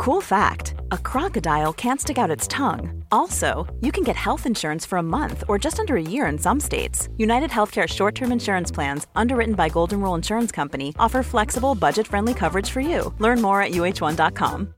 Cool 0.00 0.22
fact 0.22 0.76
a 0.92 0.96
crocodile 0.96 1.74
can't 1.74 2.00
stick 2.00 2.16
out 2.16 2.30
its 2.30 2.48
tongue. 2.48 3.04
Also, 3.12 3.66
you 3.82 3.92
can 3.92 4.02
get 4.02 4.16
health 4.16 4.46
insurance 4.46 4.86
for 4.86 4.96
a 4.96 5.02
month 5.02 5.44
or 5.46 5.58
just 5.58 5.78
under 5.78 5.94
a 5.94 6.02
year 6.02 6.24
in 6.24 6.38
some 6.38 6.58
states. 6.58 7.10
United 7.18 7.50
Healthcare 7.50 7.86
short 7.86 8.14
term 8.14 8.32
insurance 8.32 8.70
plans, 8.70 9.06
underwritten 9.14 9.54
by 9.54 9.68
Golden 9.68 10.00
Rule 10.00 10.14
Insurance 10.14 10.50
Company, 10.50 10.94
offer 10.98 11.22
flexible, 11.22 11.74
budget 11.74 12.06
friendly 12.06 12.32
coverage 12.32 12.70
for 12.70 12.80
you. 12.80 13.12
Learn 13.18 13.42
more 13.42 13.60
at 13.60 13.72
uh1.com. 13.72 14.72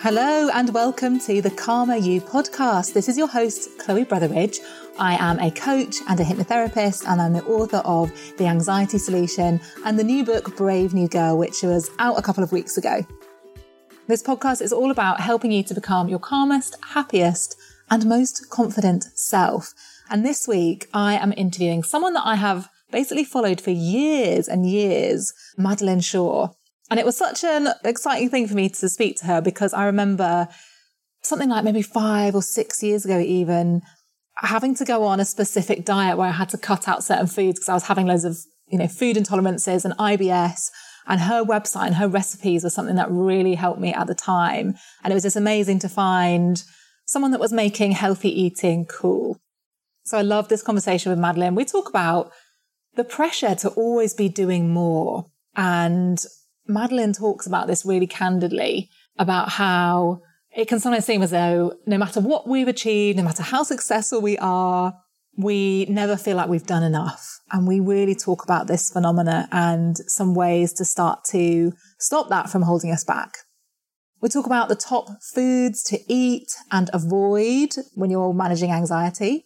Hello 0.00 0.50
and 0.54 0.72
welcome 0.72 1.18
to 1.20 1.42
the 1.42 1.50
Calmer 1.50 1.96
You 1.96 2.22
podcast. 2.22 2.94
This 2.94 3.10
is 3.10 3.18
your 3.18 3.28
host, 3.28 3.78
Chloe 3.78 4.06
Brotheridge. 4.06 4.58
I 4.98 5.16
am 5.16 5.40
a 5.40 5.50
coach 5.50 5.96
and 6.08 6.20
a 6.20 6.24
hypnotherapist, 6.24 7.04
and 7.08 7.20
I'm 7.20 7.32
the 7.32 7.44
author 7.46 7.78
of 7.78 8.12
The 8.38 8.46
Anxiety 8.46 8.98
Solution 8.98 9.60
and 9.84 9.98
the 9.98 10.04
new 10.04 10.24
book, 10.24 10.56
Brave 10.56 10.94
New 10.94 11.08
Girl, 11.08 11.36
which 11.36 11.64
was 11.64 11.90
out 11.98 12.16
a 12.16 12.22
couple 12.22 12.44
of 12.44 12.52
weeks 12.52 12.76
ago. 12.76 13.04
This 14.06 14.22
podcast 14.22 14.62
is 14.62 14.72
all 14.72 14.92
about 14.92 15.18
helping 15.20 15.50
you 15.50 15.64
to 15.64 15.74
become 15.74 16.08
your 16.08 16.20
calmest, 16.20 16.76
happiest, 16.90 17.56
and 17.90 18.06
most 18.06 18.48
confident 18.50 19.02
self. 19.16 19.74
And 20.10 20.24
this 20.24 20.46
week, 20.46 20.86
I 20.94 21.14
am 21.14 21.34
interviewing 21.36 21.82
someone 21.82 22.12
that 22.14 22.26
I 22.26 22.36
have 22.36 22.68
basically 22.92 23.24
followed 23.24 23.60
for 23.60 23.70
years 23.70 24.46
and 24.46 24.64
years, 24.64 25.32
Madeleine 25.58 26.02
Shaw. 26.02 26.50
And 26.88 27.00
it 27.00 27.06
was 27.06 27.16
such 27.16 27.42
an 27.42 27.70
exciting 27.82 28.30
thing 28.30 28.46
for 28.46 28.54
me 28.54 28.68
to 28.68 28.88
speak 28.88 29.16
to 29.16 29.26
her 29.26 29.40
because 29.40 29.74
I 29.74 29.86
remember 29.86 30.46
something 31.22 31.48
like 31.48 31.64
maybe 31.64 31.82
five 31.82 32.36
or 32.36 32.42
six 32.42 32.80
years 32.80 33.04
ago, 33.04 33.18
even 33.18 33.82
having 34.36 34.74
to 34.76 34.84
go 34.84 35.04
on 35.04 35.20
a 35.20 35.24
specific 35.24 35.84
diet 35.84 36.16
where 36.16 36.28
I 36.28 36.32
had 36.32 36.48
to 36.50 36.58
cut 36.58 36.88
out 36.88 37.04
certain 37.04 37.26
foods 37.26 37.58
because 37.58 37.68
I 37.68 37.74
was 37.74 37.84
having 37.84 38.06
loads 38.06 38.24
of, 38.24 38.36
you 38.66 38.78
know, 38.78 38.88
food 38.88 39.16
intolerances 39.16 39.84
and 39.84 39.94
IBS. 39.94 40.70
And 41.06 41.20
her 41.20 41.44
website 41.44 41.86
and 41.86 41.96
her 41.96 42.08
recipes 42.08 42.64
were 42.64 42.70
something 42.70 42.96
that 42.96 43.10
really 43.10 43.54
helped 43.54 43.80
me 43.80 43.92
at 43.92 44.06
the 44.06 44.14
time. 44.14 44.74
And 45.02 45.12
it 45.12 45.14
was 45.14 45.22
just 45.22 45.36
amazing 45.36 45.78
to 45.80 45.88
find 45.88 46.62
someone 47.06 47.30
that 47.32 47.40
was 47.40 47.52
making 47.52 47.92
healthy 47.92 48.30
eating 48.30 48.86
cool. 48.86 49.38
So 50.04 50.18
I 50.18 50.22
love 50.22 50.48
this 50.48 50.62
conversation 50.62 51.10
with 51.10 51.18
Madeleine. 51.18 51.54
We 51.54 51.64
talk 51.64 51.88
about 51.88 52.32
the 52.94 53.04
pressure 53.04 53.54
to 53.56 53.70
always 53.70 54.14
be 54.14 54.28
doing 54.28 54.72
more 54.72 55.26
and 55.56 56.18
Madeleine 56.66 57.12
talks 57.12 57.46
about 57.46 57.66
this 57.66 57.84
really 57.84 58.06
candidly 58.06 58.90
about 59.18 59.50
how 59.50 60.20
it 60.54 60.68
can 60.68 60.78
sometimes 60.78 61.04
seem 61.04 61.22
as 61.22 61.30
though 61.30 61.74
no 61.86 61.98
matter 61.98 62.20
what 62.20 62.48
we've 62.48 62.68
achieved, 62.68 63.18
no 63.18 63.24
matter 63.24 63.42
how 63.42 63.62
successful 63.62 64.20
we 64.20 64.38
are, 64.38 64.94
we 65.36 65.84
never 65.86 66.16
feel 66.16 66.36
like 66.36 66.48
we've 66.48 66.66
done 66.66 66.84
enough. 66.84 67.40
And 67.50 67.66
we 67.66 67.80
really 67.80 68.14
talk 68.14 68.44
about 68.44 68.68
this 68.68 68.90
phenomena 68.90 69.48
and 69.50 69.96
some 70.06 70.34
ways 70.34 70.72
to 70.74 70.84
start 70.84 71.24
to 71.30 71.72
stop 71.98 72.28
that 72.28 72.50
from 72.50 72.62
holding 72.62 72.90
us 72.90 73.04
back. 73.04 73.38
We 74.20 74.28
talk 74.28 74.46
about 74.46 74.68
the 74.68 74.76
top 74.76 75.08
foods 75.34 75.82
to 75.84 75.98
eat 76.08 76.50
and 76.70 76.88
avoid 76.92 77.70
when 77.94 78.10
you're 78.10 78.32
managing 78.32 78.70
anxiety. 78.70 79.44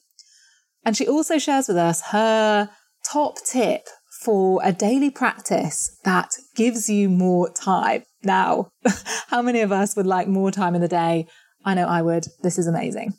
And 0.84 0.96
she 0.96 1.08
also 1.08 1.38
shares 1.38 1.68
with 1.68 1.78
us 1.78 2.02
her 2.12 2.70
top 3.10 3.36
tip 3.44 3.88
for 4.18 4.60
a 4.64 4.72
daily 4.72 5.10
practice 5.10 5.96
that 6.04 6.34
gives 6.56 6.88
you 6.88 7.08
more 7.08 7.50
time. 7.50 8.02
Now, 8.24 8.70
how 9.28 9.42
many 9.42 9.60
of 9.60 9.70
us 9.70 9.94
would 9.94 10.06
like 10.06 10.26
more 10.26 10.50
time 10.50 10.74
in 10.74 10.80
the 10.80 10.88
day? 10.88 11.26
I 11.64 11.74
know 11.74 11.86
I 11.86 12.02
would. 12.02 12.26
This 12.42 12.58
is 12.58 12.66
amazing. 12.66 13.14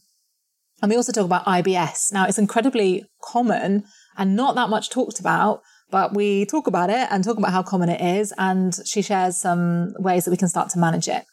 And 0.82 0.90
we 0.90 0.98
also 0.98 1.12
talk 1.12 1.26
about 1.26 1.46
IBS. 1.46 2.12
Now, 2.12 2.26
it's 2.26 2.38
incredibly 2.38 3.06
common 3.22 3.84
and 4.18 4.36
not 4.36 4.56
that 4.56 4.70
much 4.70 4.90
talked 4.90 5.20
about, 5.20 5.62
but 5.90 6.14
we 6.14 6.46
talk 6.46 6.68
about 6.68 6.90
it 6.90 7.08
and 7.10 7.24
talk 7.24 7.38
about 7.38 7.52
how 7.52 7.64
common 7.64 7.90
it 7.90 8.02
is. 8.02 8.34
And 8.38 8.78
she 8.86 9.02
shares 9.02 9.38
some 9.38 9.94
ways 10.00 10.26
that 10.26 10.32
we 10.32 10.38
can 10.38 10.50
start 10.50 10.70
to 10.72 10.80
manage 10.80 11.08
it. 11.08 11.24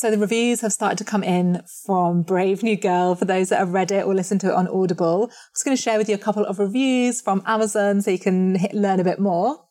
So 0.00 0.10
the 0.10 0.16
reviews 0.16 0.62
have 0.62 0.72
started 0.72 0.96
to 0.96 1.04
come 1.04 1.22
in 1.22 1.62
from 1.84 2.22
Brave 2.22 2.62
New 2.62 2.74
Girl 2.74 3.14
for 3.14 3.26
those 3.26 3.50
that 3.50 3.58
have 3.58 3.74
read 3.74 3.92
it 3.92 4.06
or 4.06 4.14
listened 4.14 4.40
to 4.40 4.48
it 4.48 4.54
on 4.54 4.66
Audible. 4.66 5.24
I'm 5.24 5.30
just 5.54 5.62
going 5.62 5.76
to 5.76 5.82
share 5.82 5.98
with 5.98 6.08
you 6.08 6.14
a 6.14 6.18
couple 6.18 6.42
of 6.46 6.58
reviews 6.58 7.20
from 7.20 7.42
Amazon 7.44 8.00
so 8.00 8.10
you 8.10 8.18
can 8.18 8.54
hit, 8.54 8.72
learn 8.72 8.98
a 8.98 9.04
bit 9.04 9.18
more. 9.20 9.62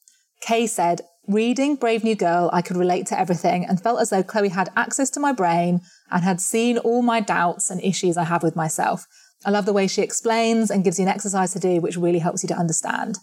Kay 0.41 0.67
said, 0.67 1.01
Reading 1.27 1.75
Brave 1.75 2.03
New 2.03 2.13
Girl, 2.13 2.51
I 2.53 2.61
could 2.61 2.77
relate 2.77 3.07
to 3.07 3.19
everything 3.19 3.65
and 3.65 3.81
felt 3.81 4.01
as 4.01 4.11
though 4.11 4.21
Chloe 4.21 4.49
had 4.49 4.69
access 4.75 5.09
to 5.09 5.19
my 5.19 5.31
brain 5.31 5.81
and 6.11 6.23
had 6.23 6.39
seen 6.39 6.77
all 6.77 7.01
my 7.01 7.21
doubts 7.21 7.71
and 7.71 7.81
issues 7.81 8.15
I 8.15 8.25
have 8.25 8.43
with 8.43 8.55
myself. 8.55 9.07
I 9.47 9.49
love 9.49 9.65
the 9.65 9.73
way 9.73 9.87
she 9.87 10.03
explains 10.03 10.69
and 10.69 10.83
gives 10.83 10.99
you 10.99 11.05
an 11.05 11.11
exercise 11.11 11.53
to 11.53 11.59
do, 11.59 11.81
which 11.81 11.97
really 11.97 12.19
helps 12.19 12.43
you 12.43 12.49
to 12.49 12.55
understand. 12.55 13.17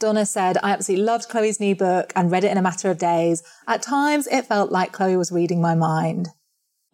Donna 0.00 0.26
said, 0.26 0.58
I 0.62 0.72
absolutely 0.72 1.04
loved 1.04 1.28
Chloe's 1.28 1.60
new 1.60 1.76
book 1.76 2.12
and 2.16 2.30
read 2.30 2.44
it 2.44 2.50
in 2.50 2.58
a 2.58 2.62
matter 2.62 2.90
of 2.90 2.98
days. 2.98 3.42
At 3.66 3.82
times, 3.82 4.26
it 4.26 4.46
felt 4.46 4.72
like 4.72 4.92
Chloe 4.92 5.16
was 5.16 5.32
reading 5.32 5.60
my 5.60 5.74
mind. 5.74 6.28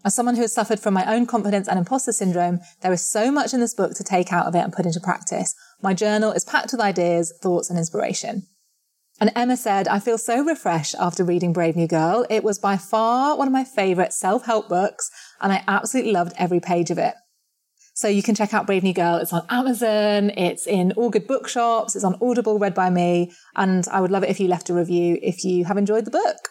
As 0.04 0.14
someone 0.14 0.34
who 0.34 0.42
has 0.42 0.54
suffered 0.54 0.80
from 0.80 0.94
my 0.94 1.04
own 1.12 1.26
confidence 1.26 1.66
and 1.66 1.78
imposter 1.78 2.12
syndrome, 2.12 2.60
there 2.82 2.92
is 2.92 3.06
so 3.06 3.30
much 3.30 3.52
in 3.52 3.60
this 3.60 3.74
book 3.74 3.94
to 3.94 4.04
take 4.04 4.32
out 4.32 4.46
of 4.46 4.54
it 4.54 4.60
and 4.60 4.72
put 4.72 4.86
into 4.86 5.00
practice. 5.00 5.54
My 5.82 5.92
journal 5.92 6.32
is 6.32 6.44
packed 6.44 6.72
with 6.72 6.80
ideas, 6.80 7.32
thoughts, 7.42 7.68
and 7.68 7.78
inspiration. 7.78 8.46
And 9.18 9.32
Emma 9.36 9.56
said, 9.56 9.88
I 9.88 9.98
feel 9.98 10.16
so 10.16 10.42
refreshed 10.42 10.94
after 10.98 11.24
reading 11.24 11.52
Brave 11.52 11.76
New 11.76 11.86
Girl. 11.86 12.26
It 12.30 12.42
was 12.44 12.58
by 12.58 12.78
far 12.78 13.36
one 13.36 13.46
of 13.46 13.52
my 13.52 13.64
favorite 13.64 14.14
self-help 14.14 14.68
books, 14.68 15.10
and 15.40 15.52
I 15.52 15.62
absolutely 15.68 16.12
loved 16.12 16.32
every 16.38 16.60
page 16.60 16.90
of 16.90 16.98
it. 16.98 17.14
So 18.00 18.08
you 18.08 18.22
can 18.22 18.34
check 18.34 18.54
out 18.54 18.64
Brave 18.64 18.82
New 18.82 18.94
Girl. 18.94 19.16
It's 19.16 19.30
on 19.30 19.44
Amazon. 19.50 20.30
It's 20.30 20.66
in 20.66 20.92
all 20.92 21.10
good 21.10 21.26
bookshops. 21.26 21.94
It's 21.94 22.02
on 22.02 22.16
Audible, 22.22 22.58
read 22.58 22.72
by 22.72 22.88
me. 22.88 23.30
And 23.56 23.86
I 23.92 24.00
would 24.00 24.10
love 24.10 24.22
it 24.22 24.30
if 24.30 24.40
you 24.40 24.48
left 24.48 24.70
a 24.70 24.74
review 24.74 25.18
if 25.22 25.44
you 25.44 25.66
have 25.66 25.76
enjoyed 25.76 26.06
the 26.06 26.10
book. 26.10 26.48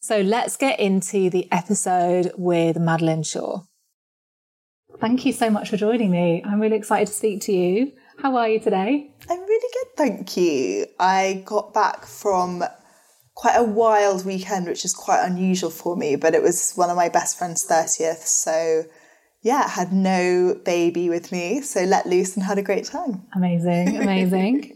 So 0.00 0.20
let's 0.20 0.56
get 0.56 0.80
into 0.80 1.30
the 1.30 1.46
episode 1.52 2.32
with 2.36 2.76
Madeleine 2.76 3.22
Shaw. 3.22 3.60
Thank 5.00 5.24
you 5.24 5.32
so 5.32 5.48
much 5.48 5.70
for 5.70 5.76
joining 5.76 6.10
me. 6.10 6.42
I'm 6.44 6.58
really 6.58 6.76
excited 6.76 7.06
to 7.06 7.14
speak 7.14 7.42
to 7.42 7.52
you. 7.52 7.92
How 8.18 8.34
are 8.34 8.48
you 8.48 8.58
today? 8.58 9.12
I'm 9.30 9.40
really 9.40 9.74
good, 9.74 9.96
thank 9.96 10.36
you. 10.36 10.86
I 10.98 11.44
got 11.46 11.72
back 11.72 12.04
from 12.04 12.64
quite 13.36 13.54
a 13.54 13.62
wild 13.62 14.26
weekend, 14.26 14.66
which 14.66 14.84
is 14.84 14.92
quite 14.92 15.24
unusual 15.24 15.70
for 15.70 15.96
me, 15.96 16.16
but 16.16 16.34
it 16.34 16.42
was 16.42 16.72
one 16.72 16.90
of 16.90 16.96
my 16.96 17.08
best 17.08 17.38
friend's 17.38 17.64
30th. 17.64 18.26
So 18.26 18.86
yeah, 19.44 19.68
had 19.68 19.92
no 19.92 20.58
baby 20.64 21.10
with 21.10 21.30
me, 21.30 21.60
so 21.60 21.82
let 21.84 22.06
loose 22.06 22.34
and 22.34 22.42
had 22.42 22.56
a 22.56 22.62
great 22.62 22.86
time. 22.86 23.26
Amazing, 23.36 23.96
amazing. 24.02 24.74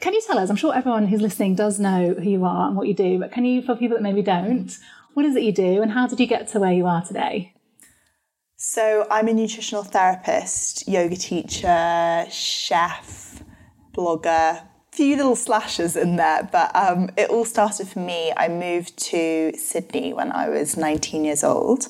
can 0.00 0.12
you 0.12 0.20
tell 0.26 0.38
us? 0.38 0.50
I'm 0.50 0.56
sure 0.56 0.74
everyone 0.74 1.06
who's 1.06 1.22
listening 1.22 1.54
does 1.54 1.78
know 1.78 2.12
who 2.14 2.28
you 2.28 2.44
are 2.44 2.66
and 2.66 2.76
what 2.76 2.88
you 2.88 2.94
do, 2.94 3.20
but 3.20 3.30
can 3.30 3.44
you, 3.44 3.62
for 3.62 3.76
people 3.76 3.96
that 3.96 4.02
maybe 4.02 4.20
don't, 4.20 4.76
what 5.14 5.24
is 5.24 5.36
it 5.36 5.44
you 5.44 5.52
do 5.52 5.82
and 5.82 5.92
how 5.92 6.08
did 6.08 6.18
you 6.18 6.26
get 6.26 6.48
to 6.48 6.58
where 6.58 6.72
you 6.72 6.84
are 6.84 7.04
today? 7.04 7.54
So, 8.56 9.06
I'm 9.08 9.28
a 9.28 9.32
nutritional 9.32 9.84
therapist, 9.84 10.88
yoga 10.88 11.16
teacher, 11.16 12.26
chef, 12.28 13.40
blogger, 13.94 14.66
few 14.90 15.16
little 15.16 15.36
slashes 15.36 15.94
in 15.94 16.16
there, 16.16 16.48
but 16.50 16.74
um, 16.74 17.08
it 17.16 17.30
all 17.30 17.44
started 17.44 17.86
for 17.86 18.00
me. 18.00 18.32
I 18.36 18.48
moved 18.48 18.96
to 19.10 19.52
Sydney 19.56 20.12
when 20.12 20.32
I 20.32 20.48
was 20.48 20.76
19 20.76 21.24
years 21.24 21.44
old. 21.44 21.86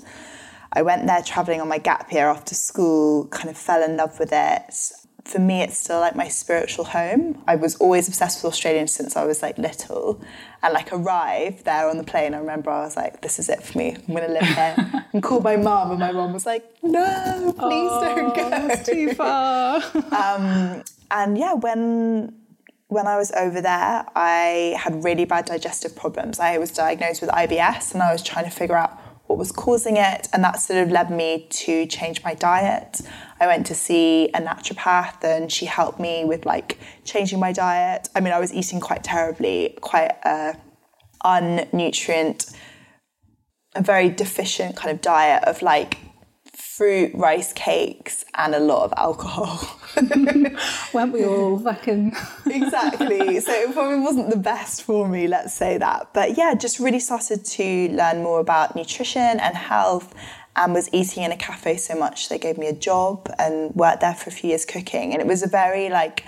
I 0.75 0.83
went 0.83 1.07
there 1.07 1.23
traveling 1.23 1.61
on 1.61 1.69
my 1.69 1.79
gap 1.79 2.13
year 2.13 2.29
after 2.29 2.55
school, 2.55 3.27
kind 3.27 3.51
of 3.51 3.59
fell 3.59 3.83
in 3.83 3.97
love 3.97 4.19
with 4.19 4.31
it. 4.33 4.93
For 5.25 5.39
me, 5.39 5.63
it's 5.63 5.79
still 5.79 6.01
like 6.01 6.17
my 6.17 6.27
spiritual 6.27 6.85
home. 6.85 7.43
I 7.47 7.55
was 7.57 7.77
always 7.77 8.09
obsessed 8.09 8.43
with 8.43 8.53
Australia 8.53 8.89
since 8.89 9.15
I 9.15 9.25
was 9.25 9.43
like 9.43 9.57
little. 9.59 10.21
And 10.63 10.75
like 10.75 10.93
arrived 10.93 11.65
there 11.65 11.89
on 11.89 11.99
the 11.99 12.05
plane, 12.05 12.35
I 12.35 12.39
remember 12.39 12.71
I 12.71 12.81
was 12.81 12.97
like, 12.97 13.21
this 13.21 13.39
is 13.39 13.49
it 13.49 13.63
for 13.63 13.79
me. 13.79 13.97
I'm 13.97 14.15
going 14.15 14.27
to 14.27 14.33
live 14.33 14.43
here. 14.43 15.05
and 15.13 15.23
called 15.23 15.45
my 15.45 15.57
mum, 15.57 15.91
and 15.91 16.01
my 16.01 16.11
mum 16.11 16.33
was 16.33 16.47
like, 16.47 16.65
no, 16.83 17.55
please 17.59 17.91
oh, 17.93 18.15
don't 18.17 18.35
go. 18.35 18.69
It's 18.69 18.89
too 18.89 19.15
far. 19.15 19.77
um, 20.13 20.83
and 21.11 21.39
yeah, 21.39 21.53
when 21.55 22.35
when 22.89 23.07
I 23.07 23.17
was 23.17 23.33
over 23.33 23.61
there, 23.63 24.05
I 24.15 24.77
had 24.79 25.03
really 25.03 25.25
bad 25.25 25.47
digestive 25.47 25.97
problems. 25.97 26.39
I 26.39 26.59
was 26.59 26.71
diagnosed 26.71 27.23
with 27.23 27.31
IBS 27.31 27.95
and 27.95 28.03
I 28.03 28.13
was 28.13 28.23
trying 28.23 28.45
to 28.45 28.51
figure 28.51 28.77
out 28.77 28.99
what 29.33 29.39
was 29.39 29.51
causing 29.51 29.97
it. 29.97 30.29
And 30.35 30.45
that 30.45 30.61
sort 30.61 30.83
of 30.83 30.91
led 30.91 31.11
me 31.11 31.47
to 31.49 31.87
change 31.87 32.23
my 32.23 32.35
diet. 32.35 33.01
I 33.41 33.47
went 33.47 33.67
to 33.69 33.75
see 33.75 34.29
a 34.35 34.41
naturopath 34.43 35.25
and 35.25 35.51
she 35.51 35.65
helped 35.65 35.99
me 35.99 36.27
with 36.27 36.45
like 36.45 36.79
changing 37.05 37.41
my 37.41 37.51
diet. 37.51 38.11
I 38.15 38.21
mean, 38.21 38.35
I 38.35 38.39
was 38.39 38.53
eating 38.53 38.79
quite 38.79 39.03
terribly, 39.03 39.79
quite 39.81 40.13
a 40.23 40.59
unnutrient, 41.25 42.55
a 43.75 43.83
very 43.83 44.11
deficient 44.11 44.77
kind 44.77 44.91
of 44.95 45.01
diet 45.01 45.45
of 45.45 45.63
like 45.63 45.97
fruit, 46.83 47.15
rice 47.15 47.53
cakes, 47.53 48.25
and 48.35 48.57
a 48.57 48.59
lot 48.59 48.83
of 48.83 48.93
alcohol. 48.97 49.79
Weren't 50.93 51.13
we 51.13 51.25
all 51.25 51.57
fucking 51.61 52.09
exactly. 52.47 53.39
So 53.39 53.53
it 53.53 53.73
probably 53.73 54.01
wasn't 54.01 54.31
the 54.31 54.37
best 54.37 54.83
for 54.83 55.07
me, 55.09 55.29
let's 55.29 55.55
say 55.55 55.79
that. 55.79 56.09
But 56.13 56.37
yeah, 56.37 56.57
just 56.57 56.81
really 56.81 56.99
started 56.99 57.45
to 57.45 57.89
learn 57.91 58.25
more 58.25 58.41
about 58.41 58.75
nutrition 58.75 59.39
and 59.39 59.57
health 59.57 60.13
and 60.57 60.75
was 60.75 60.89
eating 60.93 61.23
in 61.23 61.31
a 61.31 61.37
cafe 61.37 61.77
so 61.77 61.95
much 61.95 62.29
they 62.29 62.39
gave 62.41 62.59
me 62.59 62.67
a 62.67 62.75
job 62.75 63.33
and 63.39 63.73
worked 63.77 64.01
there 64.01 64.15
for 64.15 64.31
a 64.31 64.33
few 64.33 64.51
years 64.51 64.65
cooking. 64.65 65.13
And 65.13 65.23
it 65.23 65.29
was 65.29 65.45
a 65.45 65.49
very 65.49 65.89
like 65.89 66.25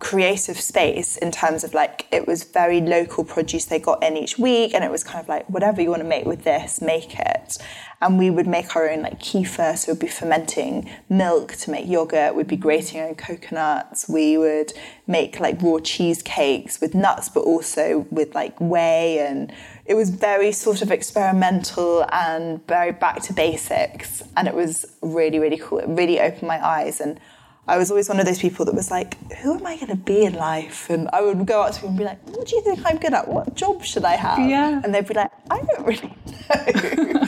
creative 0.00 0.60
space 0.60 1.16
in 1.16 1.30
terms 1.30 1.62
of 1.62 1.72
like 1.72 2.06
it 2.10 2.26
was 2.26 2.42
very 2.42 2.80
local 2.80 3.24
produce 3.24 3.66
they 3.66 3.78
got 3.78 4.02
in 4.02 4.16
each 4.16 4.38
week 4.38 4.74
and 4.74 4.82
it 4.82 4.90
was 4.90 5.04
kind 5.04 5.20
of 5.20 5.28
like 5.28 5.48
whatever 5.48 5.80
you 5.80 5.88
want 5.88 6.02
to 6.02 6.08
make 6.08 6.26
with 6.26 6.42
this 6.42 6.80
make 6.80 7.18
it 7.18 7.58
and 8.04 8.18
we 8.18 8.28
would 8.28 8.46
make 8.46 8.76
our 8.76 8.88
own 8.88 9.02
like 9.02 9.18
kefir 9.18 9.76
so 9.76 9.92
we'd 9.92 9.98
be 9.98 10.06
fermenting 10.06 10.88
milk 11.08 11.54
to 11.54 11.70
make 11.70 11.86
yogurt 11.88 12.34
we'd 12.34 12.46
be 12.46 12.56
grating 12.56 13.00
our 13.00 13.08
own 13.08 13.14
coconuts 13.14 14.08
we 14.08 14.36
would 14.36 14.72
make 15.06 15.40
like 15.40 15.60
raw 15.62 15.78
cheesecakes 15.78 16.80
with 16.80 16.94
nuts 16.94 17.28
but 17.28 17.40
also 17.40 18.06
with 18.10 18.34
like 18.34 18.54
whey 18.60 19.18
and 19.18 19.52
it 19.86 19.94
was 19.94 20.10
very 20.10 20.52
sort 20.52 20.82
of 20.82 20.90
experimental 20.90 22.06
and 22.12 22.64
very 22.66 22.92
back 22.92 23.20
to 23.22 23.32
basics 23.32 24.22
and 24.36 24.46
it 24.46 24.54
was 24.54 24.84
really 25.00 25.38
really 25.38 25.58
cool 25.58 25.78
it 25.78 25.88
really 25.88 26.20
opened 26.20 26.46
my 26.46 26.64
eyes 26.64 27.00
and 27.00 27.18
I 27.66 27.78
was 27.78 27.90
always 27.90 28.10
one 28.10 28.20
of 28.20 28.26
those 28.26 28.38
people 28.38 28.66
that 28.66 28.74
was 28.74 28.90
like, 28.90 29.16
who 29.38 29.54
am 29.54 29.66
I 29.66 29.76
going 29.76 29.88
to 29.88 29.96
be 29.96 30.26
in 30.26 30.34
life? 30.34 30.90
And 30.90 31.08
I 31.14 31.22
would 31.22 31.46
go 31.46 31.62
up 31.62 31.72
to 31.72 31.80
them 31.80 31.90
and 31.90 31.98
be 31.98 32.04
like, 32.04 32.22
what 32.28 32.46
do 32.46 32.56
you 32.56 32.60
think 32.60 32.80
I'm 32.84 32.98
good 32.98 33.14
at? 33.14 33.26
What 33.26 33.54
job 33.54 33.82
should 33.82 34.04
I 34.04 34.16
have? 34.16 34.38
Yeah. 34.38 34.82
And 34.84 34.94
they'd 34.94 35.08
be 35.08 35.14
like, 35.14 35.30
I 35.50 35.62
don't 35.62 35.86
really 35.86 36.12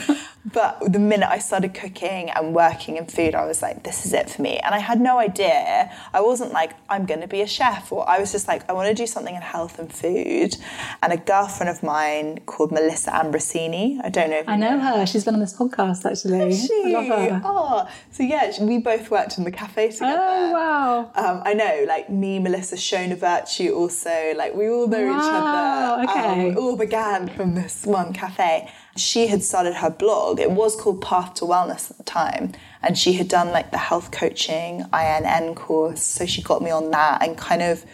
know. 0.07 0.17
But 0.53 0.79
the 0.93 0.99
minute 0.99 1.27
I 1.29 1.39
started 1.39 1.73
cooking 1.73 2.29
and 2.29 2.55
working 2.55 2.95
in 2.95 3.05
food, 3.05 3.35
I 3.35 3.45
was 3.45 3.61
like, 3.61 3.83
this 3.83 4.05
is 4.05 4.13
it 4.13 4.29
for 4.29 4.41
me. 4.41 4.57
And 4.59 4.73
I 4.73 4.79
had 4.79 5.01
no 5.01 5.19
idea. 5.19 5.91
I 6.13 6.21
wasn't 6.21 6.53
like, 6.53 6.71
I'm 6.89 7.05
going 7.05 7.19
to 7.21 7.27
be 7.27 7.41
a 7.41 7.47
chef. 7.47 7.91
Or 7.91 8.07
I 8.09 8.19
was 8.19 8.31
just 8.31 8.47
like, 8.47 8.67
I 8.69 8.73
want 8.73 8.87
to 8.87 8.93
do 8.93 9.05
something 9.07 9.35
in 9.35 9.41
health 9.41 9.77
and 9.77 9.91
food. 9.91 10.55
And 11.03 11.11
a 11.11 11.17
girlfriend 11.17 11.69
of 11.69 11.83
mine 11.83 12.39
called 12.45 12.71
Melissa 12.71 13.11
Ambrosini, 13.11 13.99
I 14.03 14.09
don't 14.09 14.29
know 14.29 14.37
if 14.37 14.47
I 14.47 14.55
know 14.55 14.79
her. 14.79 15.05
She's 15.05 15.25
been 15.25 15.33
on 15.33 15.41
this 15.41 15.53
podcast 15.53 16.05
actually. 16.09 16.55
she? 16.55 16.95
I 16.95 16.99
love 17.01 17.07
her. 17.07 17.41
Oh, 17.43 17.89
so 18.11 18.23
yeah, 18.23 18.51
we 18.63 18.77
both 18.77 19.11
worked 19.11 19.37
in 19.37 19.43
the 19.43 19.51
cafe 19.51 19.89
together. 19.91 20.17
Oh 20.19 20.51
wow. 20.53 21.11
Um, 21.15 21.41
I 21.45 21.53
know, 21.55 21.83
like 21.87 22.09
me, 22.09 22.39
Melissa, 22.39 22.75
Shona 22.75 23.17
Vertue 23.17 23.73
also, 23.75 24.33
like 24.37 24.53
we 24.53 24.69
all 24.69 24.87
know 24.87 25.01
each 25.03 25.17
Wow, 25.17 25.95
other. 25.95 26.09
okay. 26.09 26.27
Um, 26.27 26.39
it 26.51 26.57
all 26.57 26.77
began 26.77 27.27
from 27.27 27.55
this 27.55 27.85
one 27.85 28.13
cafe. 28.13 28.71
She 28.97 29.27
had 29.27 29.43
started 29.43 29.75
her 29.75 29.89
blog. 29.89 30.39
It 30.39 30.51
was 30.51 30.75
called 30.75 31.01
Path 31.01 31.35
to 31.35 31.45
Wellness 31.45 31.89
at 31.91 31.97
the 31.97 32.03
time. 32.03 32.53
And 32.81 32.97
she 32.97 33.13
had 33.13 33.27
done 33.27 33.49
like 33.49 33.71
the 33.71 33.77
health 33.77 34.11
coaching 34.11 34.83
IIN 34.93 35.55
course. 35.55 36.01
So 36.01 36.25
she 36.25 36.41
got 36.41 36.61
me 36.61 36.71
on 36.71 36.91
that 36.91 37.21
and 37.21 37.37
kind 37.37 37.61
of 37.61 37.85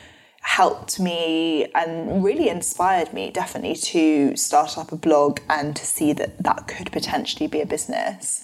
helped 0.41 0.99
me 0.99 1.65
and 1.73 2.23
really 2.23 2.49
inspired 2.49 3.13
me 3.13 3.31
definitely 3.31 3.75
to 3.75 4.35
start 4.35 4.77
up 4.77 4.91
a 4.91 4.95
blog 4.95 5.39
and 5.49 5.75
to 5.75 5.85
see 5.85 6.11
that 6.13 6.37
that 6.43 6.67
could 6.67 6.91
potentially 6.91 7.47
be 7.47 7.61
a 7.61 7.65
business. 7.65 8.43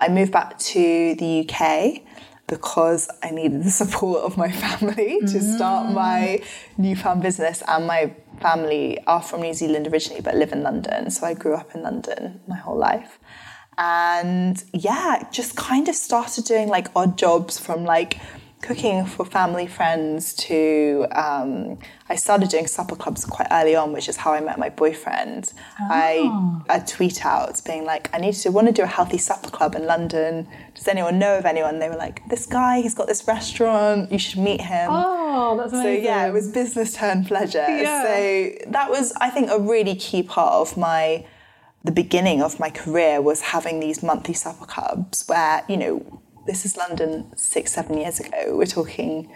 I 0.00 0.08
moved 0.08 0.32
back 0.32 0.58
to 0.58 1.14
the 1.14 1.48
UK 1.48 2.02
because 2.48 3.08
I 3.22 3.30
needed 3.30 3.62
the 3.62 3.70
support 3.82 4.22
of 4.22 4.36
my 4.36 4.50
family 4.50 5.20
to 5.20 5.40
start 5.40 5.92
my 5.92 6.40
mm. 6.40 6.78
newfound 6.78 7.22
business. 7.22 7.62
And 7.68 7.86
my 7.86 8.12
family 8.40 8.98
are 9.06 9.22
from 9.22 9.42
New 9.42 9.54
Zealand 9.54 9.86
originally, 9.88 10.20
but 10.20 10.34
live 10.34 10.52
in 10.52 10.62
London. 10.62 11.10
So 11.10 11.26
I 11.26 11.34
grew 11.34 11.54
up 11.54 11.74
in 11.74 11.82
London 11.82 12.40
my 12.46 12.56
whole 12.56 12.78
life. 12.78 13.18
And 13.76 14.62
yeah, 14.72 15.28
just 15.30 15.56
kind 15.56 15.88
of 15.88 15.94
started 15.94 16.44
doing 16.44 16.68
like 16.68 16.88
odd 16.96 17.16
jobs 17.16 17.58
from 17.58 17.84
like 17.84 18.18
cooking 18.60 19.06
for 19.06 19.24
family 19.24 19.66
friends 19.66 20.34
to 20.34 21.06
um, 21.12 21.78
I 22.08 22.16
started 22.16 22.48
doing 22.48 22.66
supper 22.66 22.96
clubs 22.96 23.24
quite 23.24 23.48
early 23.50 23.76
on, 23.76 23.92
which 23.92 24.08
is 24.08 24.16
how 24.16 24.32
I 24.32 24.40
met 24.40 24.58
my 24.58 24.68
boyfriend. 24.68 25.52
I 25.78 26.62
a 26.68 26.80
tweet 26.80 27.24
out 27.24 27.60
being 27.64 27.84
like, 27.84 28.10
I 28.14 28.18
need 28.18 28.34
to 28.34 28.50
want 28.50 28.66
to 28.66 28.72
do 28.72 28.82
a 28.82 28.86
healthy 28.86 29.18
supper 29.18 29.50
club 29.50 29.74
in 29.74 29.86
London. 29.86 30.48
Does 30.74 30.88
anyone 30.88 31.18
know 31.18 31.38
of 31.38 31.44
anyone? 31.44 31.78
They 31.78 31.88
were 31.88 31.96
like, 31.96 32.26
this 32.28 32.46
guy, 32.46 32.80
he's 32.80 32.94
got 32.94 33.06
this 33.06 33.26
restaurant. 33.28 34.10
You 34.10 34.18
should 34.18 34.40
meet 34.40 34.60
him. 34.60 34.88
Oh, 34.90 35.56
that's 35.58 35.72
amazing. 35.72 36.02
So 36.02 36.04
yeah, 36.04 36.26
it 36.26 36.32
was 36.32 36.48
business 36.48 36.94
turned 36.94 37.26
pleasure. 37.26 37.66
Yeah. 37.68 38.02
So 38.02 38.70
that 38.70 38.90
was, 38.90 39.12
I 39.20 39.30
think, 39.30 39.50
a 39.50 39.58
really 39.58 39.94
key 39.94 40.22
part 40.22 40.54
of 40.54 40.76
my 40.76 41.26
the 41.84 41.92
beginning 41.92 42.42
of 42.42 42.58
my 42.58 42.70
career 42.70 43.22
was 43.22 43.40
having 43.40 43.78
these 43.80 44.02
monthly 44.02 44.34
supper 44.34 44.66
clubs 44.66 45.24
where 45.28 45.64
you 45.68 45.76
know 45.76 46.17
this 46.48 46.64
is 46.64 46.76
London 46.76 47.30
six 47.36 47.72
seven 47.72 47.96
years 47.98 48.18
ago. 48.20 48.56
We're 48.56 48.66
talking 48.80 49.30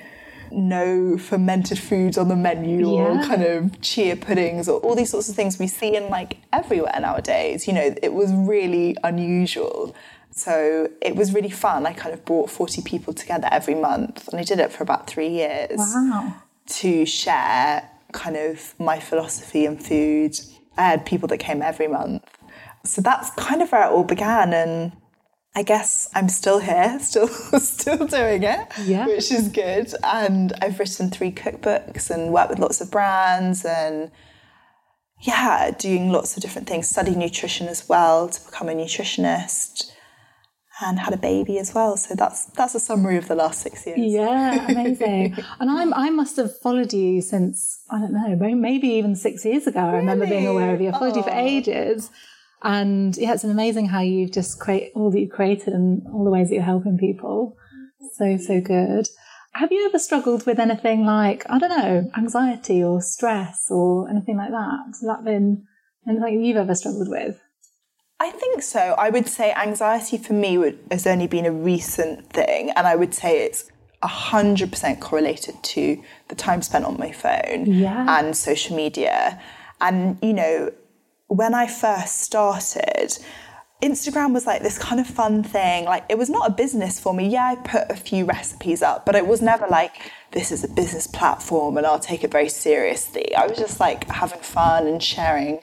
no 0.51 1.17
fermented 1.17 1.79
foods 1.79 2.19
on 2.19 2.29
the 2.29 2.37
menu 2.37 2.87
or 2.91 3.23
kind 3.23 3.43
of 3.43 3.81
chia 3.81 4.17
puddings 4.17 4.69
or 4.69 4.81
all 4.81 4.95
these 4.95 5.11
sorts 5.11 5.29
of 5.31 5.35
things 5.37 5.59
we 5.59 5.67
see 5.67 5.95
in 5.97 6.09
like 6.11 6.39
everywhere 6.53 6.99
nowadays. 7.01 7.67
You 7.67 7.75
know, 7.75 7.95
it 8.03 8.13
was 8.13 8.33
really 8.35 8.97
unusual. 9.05 9.95
So 10.31 10.89
it 11.01 11.15
was 11.17 11.33
really 11.33 11.51
fun. 11.51 11.87
I 11.87 11.93
kind 11.93 12.15
of 12.15 12.25
brought 12.25 12.51
40 12.51 12.83
people 12.83 13.13
together 13.15 13.49
every 13.51 13.75
month 13.75 14.29
and 14.29 14.41
I 14.41 14.45
did 14.45 14.59
it 14.59 14.73
for 14.73 14.83
about 14.83 15.07
three 15.07 15.29
years 15.29 15.77
Wow. 15.79 16.35
to 16.81 17.07
share 17.07 17.89
kind 18.13 18.37
of 18.37 18.75
my 18.79 18.99
philosophy 19.01 19.65
and 19.67 19.83
food. 19.83 20.39
I 20.77 20.83
had 20.89 21.07
people 21.07 21.29
that 21.29 21.39
came 21.39 21.61
every 21.63 21.89
month. 21.89 22.23
So 22.85 23.01
that's 23.01 23.31
kind 23.37 23.61
of 23.63 23.71
where 23.73 23.85
it 23.87 23.93
all 23.93 24.05
began 24.05 24.53
and 24.53 24.93
I 25.55 25.63
guess 25.63 26.09
I'm 26.15 26.29
still 26.29 26.61
here, 26.61 26.99
still 27.03 27.29
still 27.29 28.07
doing 28.07 28.43
it, 28.43 28.61
Yeah. 28.85 29.07
which 29.07 29.31
is 29.31 29.49
good. 29.49 29.93
And 30.03 30.53
I've 30.63 30.79
written 30.79 31.11
three 31.11 31.33
cookbooks 31.33 32.11
and 32.11 32.33
worked 32.33 32.51
with 32.51 32.59
lots 32.59 32.81
of 32.81 32.91
brands 32.91 33.65
and 33.65 34.11
yeah, 35.21 35.71
doing 35.71 36.11
lots 36.11 36.37
of 36.37 36.43
different 36.43 36.69
things, 36.69 36.89
studied 36.89 37.17
nutrition 37.17 37.69
as 37.69 37.89
well 37.89 38.29
to 38.29 38.45
become 38.45 38.69
a 38.69 38.75
nutritionist 38.75 39.93
and 40.81 40.99
had 40.99 41.15
a 41.15 41.19
baby 41.19 41.59
as 41.59 41.75
well. 41.75 41.97
So 41.97 42.15
that's 42.15 42.47
that's 42.47 42.75
a 42.75 42.81
summary 42.81 43.17
of 43.17 43.29
the 43.29 43.35
last 43.35 43.61
six 43.61 43.87
years. 43.87 43.99
Yeah, 44.01 44.67
amazing. 44.69 45.37
and 45.61 45.71
I'm 45.71 45.93
I 45.95 46.11
must 46.11 46.37
have 46.37 46.59
followed 46.59 46.93
you 46.93 47.21
since 47.21 47.83
I 47.91 48.01
don't 48.01 48.13
know, 48.13 48.35
maybe 48.55 48.89
even 48.89 49.15
six 49.15 49.45
years 49.45 49.67
ago. 49.67 49.81
I 49.81 49.97
remember 49.97 50.27
being 50.27 50.47
aware 50.47 50.75
of 50.75 50.81
you. 50.81 50.89
I 50.89 50.93
followed 50.93 51.17
you 51.17 51.23
for 51.23 51.31
oh. 51.33 51.39
ages. 51.39 52.11
And 52.65 53.17
yeah, 53.17 53.33
it's 53.35 53.45
amazing 53.45 53.87
how 53.87 54.01
you've 54.01 54.33
just 54.33 54.59
create 54.61 54.93
all 54.95 55.11
that 55.11 55.21
you've 55.21 55.31
created 55.31 55.73
and 55.75 56.03
all 56.13 56.25
the 56.25 56.31
ways 56.31 56.49
that 56.49 56.55
you're 56.55 56.63
helping 56.65 56.99
people. 56.99 57.57
So, 58.15 58.37
so 58.37 58.61
good. 58.61 59.09
Have 59.55 59.71
you 59.73 59.85
ever 59.87 59.99
struggled 59.99 60.47
with 60.47 60.59
anything 60.59 61.05
like, 61.05 61.45
I 61.51 61.59
don't 61.59 61.71
know, 61.71 62.11
anxiety 62.17 62.83
or 62.83 63.03
stress 63.03 63.67
or 63.71 64.09
anything 64.09 64.37
like 64.37 64.51
that? 64.51 64.79
Has 64.87 65.01
that 65.01 65.25
been 65.25 65.65
anything 66.09 66.43
you've 66.45 66.57
ever 66.57 66.75
struggled 66.75 67.09
with? 67.11 67.39
I 68.19 68.31
think 68.31 68.63
so. 68.63 68.95
I 68.97 69.11
would 69.11 69.29
say 69.29 69.53
anxiety 69.53 70.17
for 70.17 70.33
me 70.33 70.57
would, 70.57 70.79
has 70.91 71.07
only 71.07 71.27
been 71.27 71.45
a 71.45 71.51
recent 71.53 72.31
thing, 72.33 72.71
and 72.71 72.87
I 72.87 72.95
would 72.95 73.13
say 73.15 73.45
it's 73.45 73.69
hundred 74.05 74.71
percent 74.71 75.01
correlated 75.01 75.55
to 75.63 76.03
the 76.29 76.35
time 76.35 76.61
spent 76.63 76.85
on 76.85 76.99
my 76.99 77.13
phone 77.13 77.67
Yeah. 77.67 78.19
and 78.19 78.37
social 78.37 78.77
media. 78.77 79.41
And 79.81 80.19
you 80.23 80.33
know, 80.33 80.73
when 81.33 81.55
I 81.55 81.67
first 81.67 82.21
started, 82.21 83.19
Instagram 83.83 84.33
was 84.33 84.47
like 84.47 84.63
this 84.63 84.79
kind 84.79 85.01
of 85.01 85.07
fun 85.07 85.43
thing. 85.43 85.87
Like 85.87 86.05
it 86.09 86.19
was 86.19 86.31
not 86.31 86.49
a 86.49 86.53
business 86.53 87.01
for 87.01 87.13
me. 87.15 87.29
Yeah, 87.29 87.47
I 87.47 87.57
put 87.57 87.91
a 87.91 87.97
few 87.97 88.25
recipes 88.25 88.83
up, 88.83 89.05
but 89.07 89.15
it 89.15 89.27
was 89.27 89.43
never 89.43 89.67
like 89.67 90.13
this 90.31 90.53
is 90.53 90.63
a 90.63 90.69
business 90.69 91.07
platform 91.07 91.77
and 91.77 91.87
I'll 91.87 91.99
take 91.99 92.23
it 92.23 92.31
very 92.31 92.49
seriously. 92.49 93.35
I 93.35 93.47
was 93.47 93.59
just 93.59 93.81
like 93.81 94.09
having 94.09 94.41
fun 94.41 94.87
and 94.87 95.03
sharing 95.03 95.61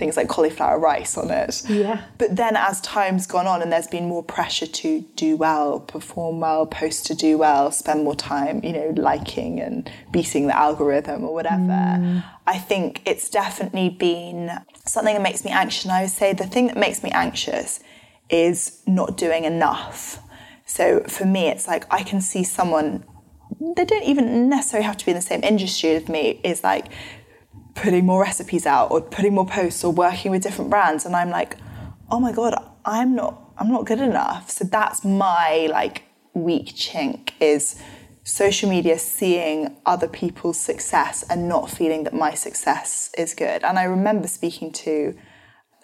things 0.00 0.16
like 0.16 0.28
cauliflower 0.28 0.80
rice 0.80 1.16
on 1.16 1.30
it. 1.30 1.62
Yeah. 1.68 2.02
But 2.18 2.34
then 2.34 2.56
as 2.56 2.80
time's 2.80 3.28
gone 3.28 3.46
on 3.46 3.62
and 3.62 3.70
there's 3.70 3.86
been 3.86 4.08
more 4.08 4.24
pressure 4.24 4.66
to 4.66 5.02
do 5.14 5.36
well, 5.36 5.78
perform 5.78 6.40
well, 6.40 6.66
post 6.66 7.06
to 7.06 7.14
do 7.14 7.38
well, 7.38 7.70
spend 7.70 8.02
more 8.02 8.16
time, 8.16 8.64
you 8.64 8.72
know, 8.72 8.92
liking 8.96 9.60
and 9.60 9.88
beating 10.10 10.48
the 10.48 10.58
algorithm 10.58 11.22
or 11.22 11.32
whatever, 11.32 11.60
mm. 11.60 12.24
I 12.48 12.58
think 12.58 13.02
it's 13.04 13.30
definitely 13.30 13.90
been 13.90 14.50
something 14.86 15.14
that 15.14 15.22
makes 15.22 15.44
me 15.44 15.52
anxious. 15.52 15.84
And 15.84 15.92
I 15.92 16.00
would 16.02 16.10
say 16.10 16.32
the 16.32 16.46
thing 16.46 16.66
that 16.66 16.76
makes 16.76 17.04
me 17.04 17.10
anxious 17.10 17.78
is 18.30 18.82
not 18.86 19.16
doing 19.16 19.44
enough. 19.44 20.18
So 20.66 21.00
for 21.00 21.26
me, 21.26 21.48
it's 21.48 21.68
like 21.68 21.84
I 21.92 22.02
can 22.02 22.20
see 22.20 22.42
someone, 22.42 23.04
they 23.76 23.84
don't 23.84 24.04
even 24.04 24.48
necessarily 24.48 24.86
have 24.86 24.96
to 24.96 25.04
be 25.04 25.10
in 25.10 25.16
the 25.16 25.22
same 25.22 25.44
industry 25.44 25.90
as 25.90 26.08
me, 26.08 26.40
is 26.42 26.64
like 26.64 26.86
putting 27.80 28.04
more 28.04 28.20
recipes 28.20 28.66
out 28.66 28.90
or 28.90 29.00
putting 29.00 29.34
more 29.34 29.46
posts 29.46 29.82
or 29.82 29.92
working 29.92 30.30
with 30.30 30.42
different 30.42 30.70
brands. 30.70 31.06
And 31.06 31.16
I'm 31.16 31.30
like, 31.30 31.56
oh 32.10 32.20
my 32.20 32.32
god, 32.32 32.54
I'm 32.84 33.14
not 33.14 33.52
I'm 33.58 33.70
not 33.70 33.86
good 33.86 34.00
enough. 34.00 34.50
So 34.50 34.64
that's 34.64 35.04
my 35.04 35.68
like 35.70 36.02
weak 36.34 36.68
chink 36.74 37.30
is 37.40 37.80
social 38.22 38.68
media 38.68 38.98
seeing 38.98 39.76
other 39.86 40.08
people's 40.08 40.60
success 40.60 41.24
and 41.28 41.48
not 41.48 41.70
feeling 41.70 42.04
that 42.04 42.14
my 42.14 42.34
success 42.34 43.10
is 43.16 43.34
good. 43.34 43.64
And 43.64 43.78
I 43.78 43.84
remember 43.84 44.28
speaking 44.28 44.72
to 44.72 45.16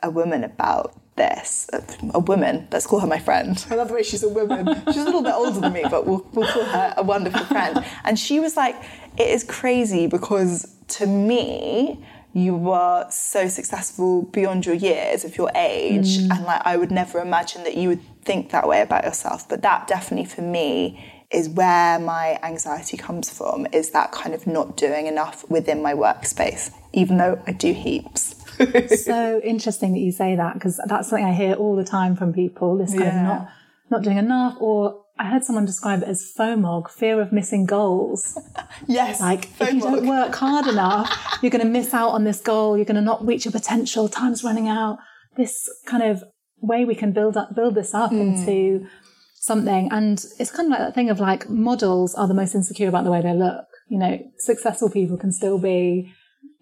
a 0.03 0.11
woman 0.11 0.45
about 0.45 0.95
this, 1.17 1.69
a, 1.73 1.83
a 2.15 2.19
woman, 2.21 2.69
let's 2.71 2.87
call 2.87 3.01
her 3.01 3.07
my 3.07 3.19
friend. 3.19 3.65
I 3.71 3.75
love 3.75 3.89
the 3.89 3.95
way 3.95 4.03
she's 4.03 4.23
a 4.23 4.29
woman. 4.29 4.67
She's 4.87 4.99
a 4.99 5.05
little 5.05 5.23
bit 5.23 5.35
older 5.35 5.61
than 5.61 5.73
me, 5.73 5.85
but 5.91 6.07
we'll, 6.07 6.27
we'll 6.33 6.49
call 6.49 6.65
her 6.65 6.95
a 6.97 7.03
wonderful 7.03 7.45
friend. 7.47 7.85
And 8.05 8.19
she 8.19 8.41
was 8.41 8.57
like, 8.57 8.77
it 9.19 9.29
is 9.29 9.43
crazy 9.45 10.07
because 10.07 10.77
to 10.89 11.07
me, 11.07 12.05
you 12.37 12.55
were 12.55 13.07
so 13.09 13.49
successful 13.49 14.23
beyond 14.25 14.67
your 14.67 14.75
years 14.75 15.25
of 15.25 15.39
your 15.39 15.51
age 15.55 16.19
mm. 16.19 16.31
and 16.31 16.45
like 16.45 16.61
I 16.67 16.77
would 16.77 16.91
never 16.91 17.19
imagine 17.19 17.65
that 17.65 17.79
you 17.79 17.89
would 17.89 18.03
think 18.27 18.51
that 18.51 18.69
way 18.69 18.83
about 18.83 19.05
yourself 19.05 19.49
but 19.49 19.63
that 19.63 19.87
definitely 19.87 20.27
for 20.27 20.43
me 20.43 21.03
is 21.31 21.49
where 21.49 21.99
my 21.99 22.39
anxiety 22.43 22.99
comes 22.99 23.31
from 23.31 23.67
is 23.73 23.91
that 23.93 24.13
kind 24.13 24.35
of 24.35 24.47
not 24.47 24.77
doing 24.77 25.07
enough 25.07 25.49
within 25.51 25.81
my 25.81 25.95
workspace 25.95 26.71
even 26.93 27.17
though 27.17 27.43
I 27.47 27.53
do 27.53 27.73
heaps 27.73 28.35
so 29.05 29.41
interesting 29.43 29.93
that 29.93 30.01
you 30.01 30.13
say 30.13 30.37
that 30.37 30.55
because 30.55 30.81
that's 30.87 31.09
something 31.09 31.25
I 31.25 31.33
hear 31.33 31.55
all 31.55 31.77
the 31.77 31.85
time 31.85 32.17
from 32.17 32.33
people 32.33 32.77
this 32.79 32.91
kind 32.91 33.05
yeah. 33.05 33.21
of 33.21 33.25
not 33.25 33.49
not 33.91 34.03
doing 34.03 34.19
enough 34.19 34.57
or 34.61 35.07
I 35.19 35.25
heard 35.31 35.45
someone 35.45 35.65
describe 35.65 36.03
it 36.03 36.09
as 36.09 36.31
FOMOG, 36.39 36.91
fear 36.91 37.21
of 37.23 37.33
missing 37.33 37.65
goals. 37.65 38.39
yes. 38.87 39.21
Like 39.21 39.49
FOMOG. 39.53 39.69
if 39.69 39.75
you 39.75 39.81
don't 39.81 40.07
work 40.07 40.35
hard 40.35 40.67
enough, 40.67 41.39
you're 41.41 41.51
going 41.51 41.65
to 41.65 41.71
miss 41.71 41.95
out 41.95 42.11
on 42.11 42.25
this 42.25 42.41
goal. 42.41 42.77
You're 42.77 42.85
going 42.85 42.97
to 42.97 43.01
not 43.01 43.27
reach 43.27 43.47
your 43.47 43.53
potential. 43.53 44.09
Time's 44.09 44.45
running 44.45 44.69
out. 44.69 44.99
This 45.37 45.71
kind 45.87 46.03
of 46.03 46.23
way 46.61 46.85
we 46.85 46.95
can 46.95 47.13
build 47.13 47.37
up, 47.37 47.55
build 47.55 47.75
this 47.75 47.95
up 47.95 48.11
mm. 48.11 48.21
into 48.21 48.87
something. 49.35 49.89
And 49.91 50.23
it's 50.39 50.51
kind 50.51 50.67
of 50.67 50.71
like 50.71 50.81
that 50.81 50.95
thing 50.95 51.09
of 51.09 51.19
like 51.19 51.49
models 51.49 52.15
are 52.15 52.29
the 52.29 52.35
most 52.35 52.55
insecure 52.55 52.89
about 52.89 53.05
the 53.05 53.11
way 53.11 53.23
they 53.23 53.33
look. 53.33 53.65
You 53.89 53.99
know, 53.99 54.19
successful 54.39 54.91
people 54.91 55.17
can 55.17 55.33
still 55.33 55.59
be, 55.59 56.13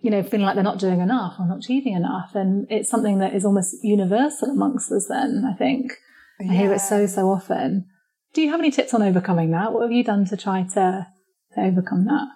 you 0.05 0.11
know, 0.11 0.23
feeling 0.23 0.45
like 0.45 0.55
they're 0.55 0.63
not 0.63 0.79
doing 0.79 1.01
enough 1.01 1.37
or 1.39 1.49
not 1.49 1.61
achieving 1.61 1.95
enough. 1.95 2.35
And 2.35 2.67
it's 2.69 2.91
something 2.91 3.21
that 3.21 3.35
is 3.35 3.47
almost 3.47 3.83
universal 3.83 4.51
amongst 4.51 4.93
us 4.93 5.07
then, 5.09 5.51
I 5.51 5.57
think. 5.57 5.93
Yeah. 6.39 6.53
I 6.53 6.55
hear 6.55 6.73
it 6.75 6.81
so, 6.81 7.07
so 7.07 7.31
often. 7.31 7.87
Do 8.35 8.43
you 8.43 8.51
have 8.51 8.61
any 8.61 8.71
tips 8.71 8.93
on 8.93 9.01
overcoming 9.01 9.53
that? 9.53 9.73
What 9.73 9.81
have 9.81 9.93
you 9.93 10.05
done 10.05 10.27
to 10.27 10.37
try 10.37 10.63
to, 10.75 11.07
to 11.55 11.61
overcome 11.61 12.05
that? 12.05 12.29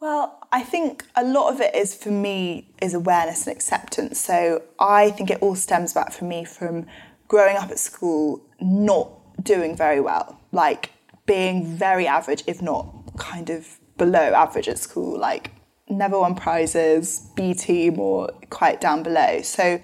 Well, 0.00 0.38
I 0.50 0.62
think 0.62 1.04
a 1.14 1.24
lot 1.24 1.52
of 1.52 1.60
it 1.60 1.74
is 1.74 1.94
for 1.94 2.10
me 2.10 2.72
is 2.80 2.94
awareness 2.94 3.46
and 3.46 3.54
acceptance. 3.54 4.18
So 4.18 4.62
I 4.80 5.10
think 5.10 5.30
it 5.30 5.42
all 5.42 5.56
stems 5.56 5.92
back 5.92 6.10
for 6.10 6.24
me 6.24 6.46
from 6.46 6.86
growing 7.26 7.58
up 7.58 7.70
at 7.70 7.78
school 7.78 8.48
not 8.62 9.10
doing 9.44 9.76
very 9.76 10.00
well, 10.00 10.40
like 10.52 10.92
being 11.26 11.66
very 11.66 12.06
average, 12.06 12.44
if 12.46 12.62
not 12.62 13.14
kind 13.18 13.50
of 13.50 13.78
below 13.98 14.32
average 14.32 14.68
at 14.68 14.78
school, 14.78 15.18
like 15.18 15.50
never 15.90 16.18
won 16.18 16.34
prizes, 16.34 17.28
B 17.34 17.54
team 17.54 17.98
or 17.98 18.30
quite 18.50 18.80
down 18.80 19.02
below. 19.02 19.42
So 19.42 19.80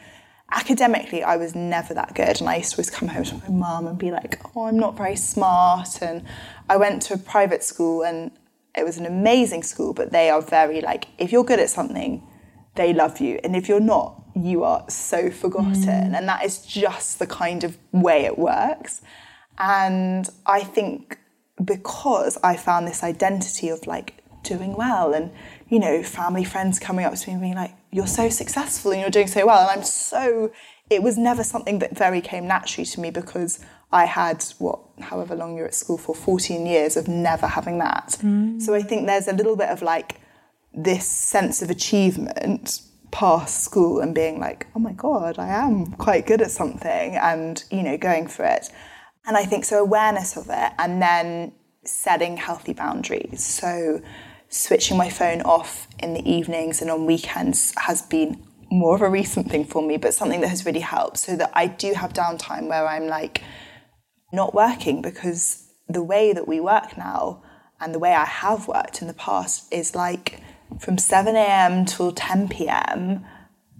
academically, 0.52 1.22
I 1.22 1.36
was 1.36 1.54
never 1.54 1.94
that 1.94 2.14
good. 2.14 2.40
And 2.40 2.48
I 2.48 2.56
used 2.56 2.70
to 2.72 2.76
always 2.76 2.90
come 2.90 3.08
home 3.08 3.24
to 3.24 3.36
my 3.36 3.48
mum 3.48 3.86
and 3.86 3.98
be 3.98 4.10
like, 4.10 4.40
oh, 4.54 4.66
I'm 4.66 4.78
not 4.78 4.96
very 4.96 5.16
smart. 5.16 6.02
And 6.02 6.24
I 6.68 6.76
went 6.76 7.02
to 7.02 7.14
a 7.14 7.18
private 7.18 7.62
school 7.62 8.02
and 8.02 8.30
it 8.76 8.84
was 8.84 8.98
an 8.98 9.06
amazing 9.06 9.62
school, 9.62 9.92
but 9.94 10.12
they 10.12 10.30
are 10.30 10.42
very 10.42 10.80
like, 10.80 11.06
if 11.18 11.32
you're 11.32 11.44
good 11.44 11.60
at 11.60 11.70
something, 11.70 12.26
they 12.74 12.92
love 12.92 13.20
you. 13.20 13.40
And 13.44 13.54
if 13.54 13.68
you're 13.68 13.80
not, 13.80 14.20
you 14.34 14.64
are 14.64 14.84
so 14.88 15.30
forgotten. 15.30 15.74
Mm. 15.82 16.16
And 16.16 16.28
that 16.28 16.44
is 16.44 16.58
just 16.66 17.18
the 17.18 17.26
kind 17.26 17.62
of 17.64 17.78
way 17.92 18.24
it 18.24 18.38
works. 18.38 19.00
And 19.58 20.28
I 20.44 20.60
think 20.64 21.18
because 21.64 22.36
I 22.42 22.56
found 22.56 22.88
this 22.88 23.04
identity 23.04 23.68
of 23.68 23.86
like 23.86 24.24
doing 24.42 24.74
well 24.74 25.14
and, 25.14 25.30
you 25.68 25.78
know, 25.78 26.02
family, 26.02 26.44
friends 26.44 26.78
coming 26.78 27.04
up 27.04 27.14
to 27.14 27.28
me 27.28 27.32
and 27.32 27.42
being 27.42 27.54
like, 27.54 27.74
you're 27.90 28.06
so 28.06 28.28
successful 28.28 28.92
and 28.92 29.00
you're 29.00 29.10
doing 29.10 29.26
so 29.26 29.46
well. 29.46 29.68
And 29.68 29.80
I'm 29.80 29.84
so, 29.84 30.52
it 30.90 31.02
was 31.02 31.16
never 31.16 31.42
something 31.42 31.78
that 31.78 31.96
very 31.96 32.20
came 32.20 32.46
naturally 32.46 32.84
to 32.86 33.00
me 33.00 33.10
because 33.10 33.64
I 33.90 34.04
had 34.04 34.44
what, 34.58 34.80
however 35.00 35.34
long 35.34 35.56
you're 35.56 35.66
at 35.66 35.74
school 35.74 35.98
for, 35.98 36.14
14 36.14 36.66
years 36.66 36.96
of 36.96 37.08
never 37.08 37.46
having 37.46 37.78
that. 37.78 38.16
Mm. 38.20 38.60
So 38.60 38.74
I 38.74 38.82
think 38.82 39.06
there's 39.06 39.28
a 39.28 39.32
little 39.32 39.56
bit 39.56 39.68
of 39.68 39.82
like 39.82 40.20
this 40.74 41.06
sense 41.06 41.62
of 41.62 41.70
achievement 41.70 42.80
past 43.10 43.62
school 43.62 44.00
and 44.00 44.14
being 44.14 44.40
like, 44.40 44.66
oh 44.74 44.80
my 44.80 44.92
God, 44.92 45.38
I 45.38 45.46
am 45.46 45.92
quite 45.92 46.26
good 46.26 46.42
at 46.42 46.50
something 46.50 47.14
and, 47.14 47.62
you 47.70 47.82
know, 47.82 47.96
going 47.96 48.26
for 48.26 48.44
it. 48.44 48.70
And 49.26 49.36
I 49.36 49.44
think 49.44 49.64
so 49.64 49.80
awareness 49.80 50.36
of 50.36 50.48
it 50.50 50.72
and 50.78 51.00
then 51.00 51.52
setting 51.84 52.36
healthy 52.36 52.72
boundaries. 52.72 53.44
So 53.44 54.02
switching 54.54 54.96
my 54.96 55.10
phone 55.10 55.42
off 55.42 55.88
in 55.98 56.14
the 56.14 56.30
evenings 56.30 56.80
and 56.80 56.88
on 56.88 57.06
weekends 57.06 57.74
has 57.76 58.02
been 58.02 58.40
more 58.70 58.94
of 58.94 59.02
a 59.02 59.08
recent 59.08 59.50
thing 59.50 59.64
for 59.64 59.82
me, 59.82 59.96
but 59.96 60.14
something 60.14 60.40
that 60.42 60.48
has 60.48 60.64
really 60.64 60.80
helped 60.80 61.18
so 61.18 61.34
that 61.34 61.50
I 61.54 61.66
do 61.66 61.92
have 61.94 62.12
downtime 62.12 62.68
where 62.68 62.86
I'm 62.86 63.08
like 63.08 63.42
not 64.32 64.54
working 64.54 65.02
because 65.02 65.68
the 65.88 66.04
way 66.04 66.32
that 66.32 66.46
we 66.46 66.60
work 66.60 66.96
now 66.96 67.42
and 67.80 67.92
the 67.92 67.98
way 67.98 68.14
I 68.14 68.24
have 68.24 68.68
worked 68.68 69.02
in 69.02 69.08
the 69.08 69.14
past 69.14 69.72
is 69.72 69.96
like 69.96 70.40
from 70.78 70.98
7 70.98 71.34
a.m. 71.34 71.84
till 71.84 72.12
10 72.12 72.48
p.m 72.48 73.26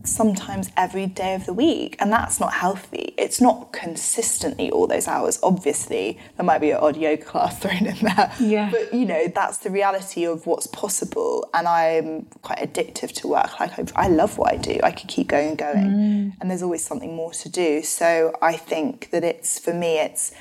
sometimes 0.06 0.70
every 0.76 1.06
day 1.06 1.34
of 1.34 1.46
the 1.46 1.52
week 1.52 1.96
and 1.98 2.12
that's 2.12 2.40
not 2.40 2.54
healthy. 2.54 3.14
It's 3.16 3.40
not 3.40 3.72
consistently 3.72 4.70
all 4.70 4.86
those 4.86 5.08
hours. 5.08 5.38
Obviously 5.42 6.18
there 6.36 6.44
might 6.44 6.60
be 6.60 6.70
an 6.70 6.78
odd 6.78 6.96
yoga 6.96 7.22
class 7.22 7.58
thrown 7.62 7.86
in 7.86 7.96
there 7.96 8.32
yeah. 8.40 8.70
but 8.70 8.92
you 8.92 9.06
know 9.06 9.28
that's 9.28 9.58
the 9.58 9.70
reality 9.70 10.24
of 10.24 10.46
what's 10.46 10.66
possible 10.68 11.48
and 11.54 11.66
i'm 11.66 12.22
quite 12.42 12.58
addictive 12.58 13.12
to 13.12 13.28
work. 13.28 13.58
Like 13.60 13.78
i, 13.78 14.04
I 14.04 14.08
love 14.08 14.38
what 14.38 14.52
i 14.52 14.56
do. 14.56 14.78
I 14.82 14.90
could 14.90 15.08
keep 15.08 15.28
going 15.28 15.50
and 15.50 15.58
going. 15.58 15.74
Mm. 15.74 16.32
and 16.40 16.50
there's 16.50 16.62
always 16.62 16.84
something 16.84 17.14
more 17.14 17.32
to 17.32 17.48
do. 17.48 17.82
So 17.82 18.36
i 18.42 18.56
think 18.56 19.10
that 19.10 19.24
it's 19.24 19.58
for 19.58 19.72
me 19.72 19.98
it's 19.98 20.32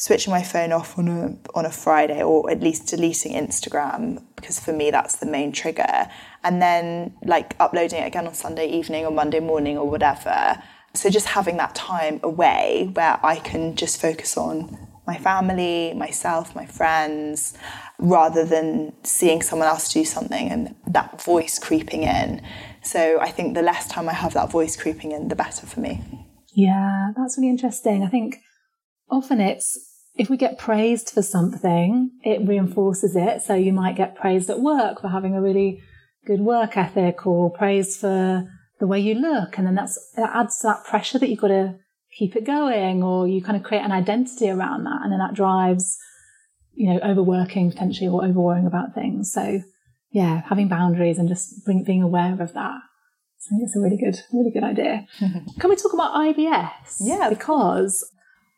switching 0.00 0.30
my 0.30 0.42
phone 0.42 0.72
off 0.72 0.98
on 0.98 1.08
a 1.08 1.36
on 1.58 1.66
a 1.66 1.70
Friday 1.70 2.22
or 2.22 2.50
at 2.50 2.60
least 2.60 2.88
deleting 2.88 3.34
Instagram 3.34 4.22
because 4.40 4.58
for 4.58 4.72
me 4.72 4.90
that's 4.90 5.16
the 5.16 5.26
main 5.26 5.52
trigger 5.52 6.08
and 6.42 6.60
then 6.60 7.14
like 7.24 7.54
uploading 7.60 8.02
it 8.02 8.06
again 8.06 8.26
on 8.26 8.34
Sunday 8.34 8.68
evening 8.68 9.04
or 9.04 9.10
Monday 9.10 9.40
morning 9.40 9.76
or 9.78 9.88
whatever 9.88 10.60
so 10.94 11.08
just 11.08 11.26
having 11.26 11.56
that 11.58 11.74
time 11.74 12.20
away 12.22 12.90
where 12.94 13.18
I 13.22 13.36
can 13.36 13.76
just 13.76 14.00
focus 14.00 14.36
on 14.36 14.88
my 15.06 15.16
family, 15.16 15.92
myself, 15.94 16.54
my 16.54 16.66
friends 16.66 17.54
rather 17.98 18.44
than 18.44 18.92
seeing 19.02 19.42
someone 19.42 19.68
else 19.68 19.92
do 19.92 20.04
something 20.04 20.48
and 20.48 20.74
that 20.86 21.22
voice 21.22 21.58
creeping 21.58 22.02
in. 22.02 22.42
So 22.82 23.20
I 23.20 23.30
think 23.30 23.54
the 23.54 23.62
less 23.62 23.86
time 23.88 24.08
I 24.08 24.14
have 24.14 24.34
that 24.34 24.50
voice 24.50 24.76
creeping 24.76 25.12
in 25.12 25.28
the 25.28 25.36
better 25.36 25.66
for 25.66 25.80
me. 25.80 26.02
Yeah, 26.54 27.12
that's 27.16 27.36
really 27.36 27.50
interesting. 27.50 28.02
I 28.02 28.08
think 28.08 28.36
often 29.10 29.40
it's 29.40 29.78
if 30.14 30.28
we 30.28 30.36
get 30.36 30.58
praised 30.58 31.10
for 31.10 31.22
something, 31.22 32.10
it 32.22 32.46
reinforces 32.46 33.16
it. 33.16 33.42
So 33.42 33.54
you 33.54 33.72
might 33.72 33.96
get 33.96 34.16
praised 34.16 34.50
at 34.50 34.60
work 34.60 35.00
for 35.00 35.08
having 35.08 35.34
a 35.34 35.42
really 35.42 35.82
good 36.26 36.40
work 36.40 36.76
ethic 36.76 37.26
or 37.26 37.50
praised 37.50 38.00
for 38.00 38.48
the 38.80 38.86
way 38.86 38.98
you 38.98 39.14
look. 39.14 39.56
And 39.56 39.66
then 39.66 39.74
that's, 39.74 40.12
that 40.16 40.34
adds 40.34 40.58
to 40.60 40.68
that 40.68 40.84
pressure 40.84 41.18
that 41.18 41.28
you've 41.28 41.40
got 41.40 41.48
to 41.48 41.76
keep 42.18 42.36
it 42.36 42.44
going 42.44 43.02
or 43.02 43.28
you 43.28 43.42
kind 43.42 43.56
of 43.56 43.62
create 43.62 43.84
an 43.84 43.92
identity 43.92 44.50
around 44.50 44.84
that. 44.84 45.00
And 45.02 45.12
then 45.12 45.20
that 45.20 45.34
drives, 45.34 45.96
you 46.72 46.92
know, 46.92 47.00
overworking 47.00 47.70
potentially 47.70 48.08
or 48.08 48.22
overworrying 48.22 48.66
about 48.66 48.94
things. 48.94 49.32
So 49.32 49.60
yeah, 50.10 50.42
having 50.48 50.68
boundaries 50.68 51.18
and 51.18 51.28
just 51.28 51.64
being, 51.66 51.84
being 51.84 52.02
aware 52.02 52.32
of 52.32 52.52
that. 52.52 52.80
I 53.40 53.48
think 53.48 53.62
it's 53.62 53.76
a 53.76 53.80
really 53.80 53.96
good, 53.96 54.20
really 54.32 54.50
good 54.50 54.64
idea. 54.64 55.06
Can 55.18 55.70
we 55.70 55.76
talk 55.76 55.94
about 55.94 56.14
IBS? 56.14 56.98
Yeah. 57.00 57.30
Because 57.30 58.04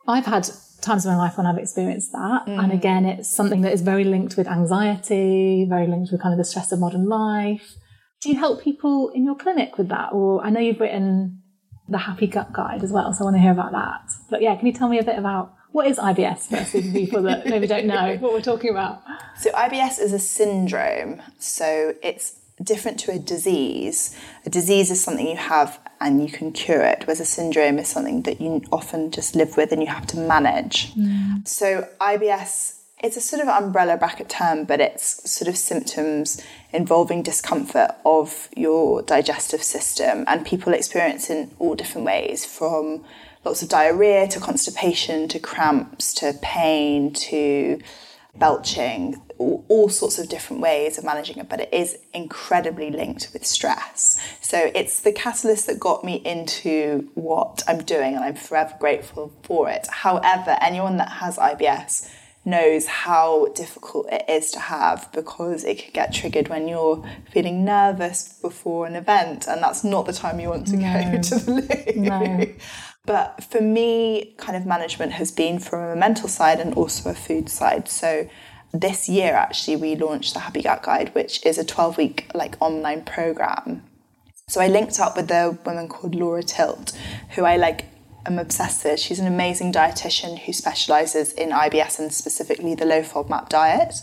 I've 0.08 0.26
had 0.26 0.48
times 0.82 1.06
in 1.06 1.12
my 1.12 1.16
life 1.16 1.38
when 1.38 1.46
I've 1.46 1.58
experienced 1.58 2.12
that. 2.12 2.46
Mm. 2.46 2.62
And 2.62 2.72
again, 2.72 3.04
it's 3.06 3.34
something 3.34 3.62
that 3.62 3.72
is 3.72 3.80
very 3.80 4.04
linked 4.04 4.36
with 4.36 4.48
anxiety, 4.48 5.64
very 5.68 5.86
linked 5.86 6.12
with 6.12 6.20
kind 6.20 6.32
of 6.32 6.38
the 6.38 6.44
stress 6.44 6.72
of 6.72 6.80
modern 6.80 7.08
life. 7.08 7.74
Do 8.20 8.28
you 8.28 8.38
help 8.38 8.62
people 8.62 9.10
in 9.10 9.24
your 9.24 9.36
clinic 9.36 9.78
with 9.78 9.88
that? 9.88 10.12
Or 10.12 10.44
I 10.44 10.50
know 10.50 10.60
you've 10.60 10.80
written 10.80 11.42
the 11.88 11.98
Happy 11.98 12.26
Gut 12.26 12.52
Guide 12.52 12.82
as 12.82 12.92
well, 12.92 13.12
so 13.12 13.22
I 13.22 13.24
want 13.24 13.36
to 13.36 13.40
hear 13.40 13.52
about 13.52 13.72
that. 13.72 14.00
But 14.30 14.42
yeah, 14.42 14.54
can 14.56 14.66
you 14.66 14.72
tell 14.72 14.88
me 14.88 14.98
a 14.98 15.04
bit 15.04 15.18
about 15.18 15.54
what 15.72 15.86
is 15.86 15.98
IBS 15.98 16.48
for 16.48 16.92
people 16.92 17.22
that 17.22 17.46
maybe 17.46 17.66
don't 17.66 17.86
know 17.86 18.16
what 18.20 18.32
we're 18.32 18.42
talking 18.42 18.70
about? 18.70 19.02
So 19.38 19.50
IBS 19.52 20.00
is 20.00 20.12
a 20.12 20.18
syndrome. 20.18 21.22
So 21.38 21.94
it's 22.02 22.41
different 22.62 22.98
to 23.00 23.12
a 23.12 23.18
disease. 23.18 24.16
A 24.46 24.50
disease 24.50 24.90
is 24.90 25.02
something 25.02 25.26
you 25.26 25.36
have 25.36 25.78
and 26.00 26.22
you 26.22 26.28
can 26.28 26.52
cure 26.52 26.82
it, 26.82 27.06
whereas 27.06 27.20
a 27.20 27.24
syndrome 27.24 27.78
is 27.78 27.88
something 27.88 28.22
that 28.22 28.40
you 28.40 28.62
often 28.72 29.10
just 29.10 29.34
live 29.36 29.56
with 29.56 29.72
and 29.72 29.80
you 29.80 29.88
have 29.88 30.06
to 30.08 30.16
manage. 30.16 30.92
Mm. 30.94 31.46
So 31.46 31.88
IBS 32.00 32.82
it's 33.02 33.16
a 33.16 33.20
sort 33.20 33.42
of 33.42 33.48
umbrella 33.48 33.96
bracket 33.96 34.28
term, 34.28 34.64
but 34.64 34.80
it's 34.80 35.28
sort 35.30 35.48
of 35.48 35.56
symptoms 35.56 36.40
involving 36.72 37.22
discomfort 37.22 37.90
of 38.04 38.48
your 38.56 39.02
digestive 39.02 39.62
system, 39.62 40.24
and 40.28 40.46
people 40.46 40.72
experience 40.72 41.28
in 41.28 41.50
all 41.58 41.74
different 41.74 42.06
ways 42.06 42.44
from 42.44 43.04
lots 43.44 43.60
of 43.60 43.68
diarrhea 43.68 44.28
to 44.28 44.38
constipation 44.38 45.26
to 45.28 45.40
cramps 45.40 46.14
to 46.14 46.32
pain 46.42 47.12
to 47.12 47.80
belching, 48.38 49.20
all, 49.38 49.88
sorts 49.88 50.18
of 50.18 50.28
different 50.28 50.62
ways 50.62 50.96
of 50.98 51.04
managing 51.04 51.38
it, 51.38 51.48
but 51.48 51.60
it 51.60 51.72
is 51.72 51.98
incredibly 52.14 52.90
linked 52.90 53.30
with 53.32 53.44
stress. 53.44 54.20
So 54.40 54.70
it's 54.74 55.00
the 55.00 55.12
catalyst 55.12 55.66
that 55.66 55.78
got 55.78 56.04
me 56.04 56.16
into 56.24 57.10
what 57.14 57.62
I'm 57.68 57.82
doing, 57.82 58.14
and 58.14 58.24
I'm 58.24 58.34
forever 58.34 58.74
grateful 58.78 59.32
for 59.42 59.68
it. 59.68 59.86
However, 59.88 60.56
anyone 60.60 60.96
that 60.98 61.08
has 61.08 61.36
IBS 61.36 62.08
knows 62.44 62.86
how 62.86 63.46
difficult 63.54 64.08
it 64.10 64.24
is 64.28 64.50
to 64.50 64.58
have 64.58 65.08
because 65.12 65.64
it 65.64 65.78
can 65.78 65.92
get 65.92 66.12
triggered 66.12 66.48
when 66.48 66.66
you're 66.66 67.04
feeling 67.30 67.64
nervous 67.64 68.38
before 68.40 68.86
an 68.86 68.96
event, 68.96 69.46
and 69.46 69.62
that's 69.62 69.84
not 69.84 70.06
the 70.06 70.12
time 70.12 70.40
you 70.40 70.48
want 70.48 70.66
to 70.66 70.76
no. 70.76 71.12
go 71.12 71.22
to 71.22 71.34
the 71.36 71.52
loo. 71.52 72.02
No. 72.02 72.46
But 73.04 73.42
for 73.42 73.60
me, 73.60 74.34
kind 74.36 74.56
of 74.56 74.64
management 74.64 75.12
has 75.12 75.32
been 75.32 75.58
from 75.58 75.80
a 75.80 75.96
mental 75.96 76.28
side 76.28 76.60
and 76.60 76.74
also 76.74 77.10
a 77.10 77.14
food 77.14 77.48
side. 77.48 77.88
So 77.88 78.28
this 78.72 79.08
year, 79.08 79.34
actually, 79.34 79.76
we 79.76 79.96
launched 79.96 80.34
the 80.34 80.40
Happy 80.40 80.62
Gut 80.62 80.82
Guide, 80.82 81.14
which 81.14 81.44
is 81.44 81.58
a 81.58 81.64
12 81.64 81.96
week 81.98 82.30
like 82.34 82.56
online 82.60 83.04
program. 83.04 83.82
So 84.48 84.60
I 84.60 84.68
linked 84.68 85.00
up 85.00 85.16
with 85.16 85.30
a 85.30 85.58
woman 85.64 85.88
called 85.88 86.14
Laura 86.14 86.42
Tilt, 86.42 86.96
who 87.30 87.44
I 87.44 87.56
like 87.56 87.86
am 88.24 88.38
obsessed 88.38 88.84
with. 88.84 89.00
She's 89.00 89.18
an 89.18 89.26
amazing 89.26 89.72
dietitian 89.72 90.38
who 90.38 90.52
specializes 90.52 91.32
in 91.32 91.50
IBS 91.50 91.98
and 91.98 92.12
specifically 92.12 92.74
the 92.74 92.84
low 92.84 93.02
FODMAP 93.02 93.48
diet 93.48 93.94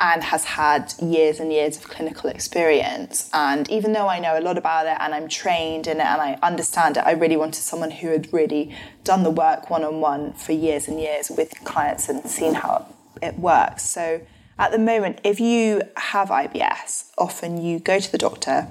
and 0.00 0.24
has 0.24 0.44
had 0.44 0.92
years 1.00 1.38
and 1.38 1.52
years 1.52 1.76
of 1.76 1.88
clinical 1.88 2.28
experience. 2.28 3.30
And 3.32 3.68
even 3.70 3.92
though 3.92 4.08
I 4.08 4.18
know 4.18 4.38
a 4.38 4.40
lot 4.40 4.58
about 4.58 4.86
it 4.86 4.96
and 4.98 5.14
I'm 5.14 5.28
trained 5.28 5.86
in 5.86 5.98
it 5.98 6.06
and 6.06 6.20
I 6.20 6.38
understand 6.42 6.96
it, 6.96 7.04
I 7.06 7.12
really 7.12 7.36
wanted 7.36 7.62
someone 7.62 7.90
who 7.90 8.08
had 8.08 8.32
really 8.32 8.74
done 9.04 9.22
the 9.22 9.30
work 9.30 9.70
one 9.70 9.84
on 9.84 10.00
one 10.00 10.32
for 10.32 10.52
years 10.52 10.88
and 10.88 11.00
years 11.00 11.30
with 11.30 11.52
clients 11.64 12.08
and 12.08 12.24
seen 12.28 12.54
how 12.54 12.86
it 13.22 13.38
works. 13.38 13.84
So 13.84 14.20
at 14.58 14.72
the 14.72 14.78
moment, 14.78 15.20
if 15.24 15.40
you 15.40 15.82
have 15.96 16.28
IBS, 16.28 17.10
often 17.18 17.62
you 17.62 17.78
go 17.78 17.98
to 17.98 18.10
the 18.10 18.18
doctor, 18.18 18.68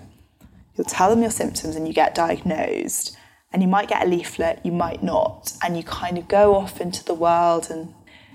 you'll 0.76 0.86
tell 0.86 1.10
them 1.10 1.22
your 1.22 1.32
symptoms, 1.32 1.76
and 1.76 1.88
you 1.88 1.94
get 1.94 2.16
diagnosed. 2.16 3.18
And 3.52 3.62
you 3.62 3.68
might 3.68 3.88
get 3.88 4.04
a 4.04 4.10
leaflet, 4.10 4.62
you 4.64 4.72
might 4.72 5.04
not. 5.04 5.54
And 5.64 5.78
you 5.78 5.84
kind 5.84 6.18
of 6.18 6.28
go 6.28 6.56
off 6.56 6.82
into 6.82 7.04
the 7.06 7.14
world 7.14 7.68
and 7.70 7.94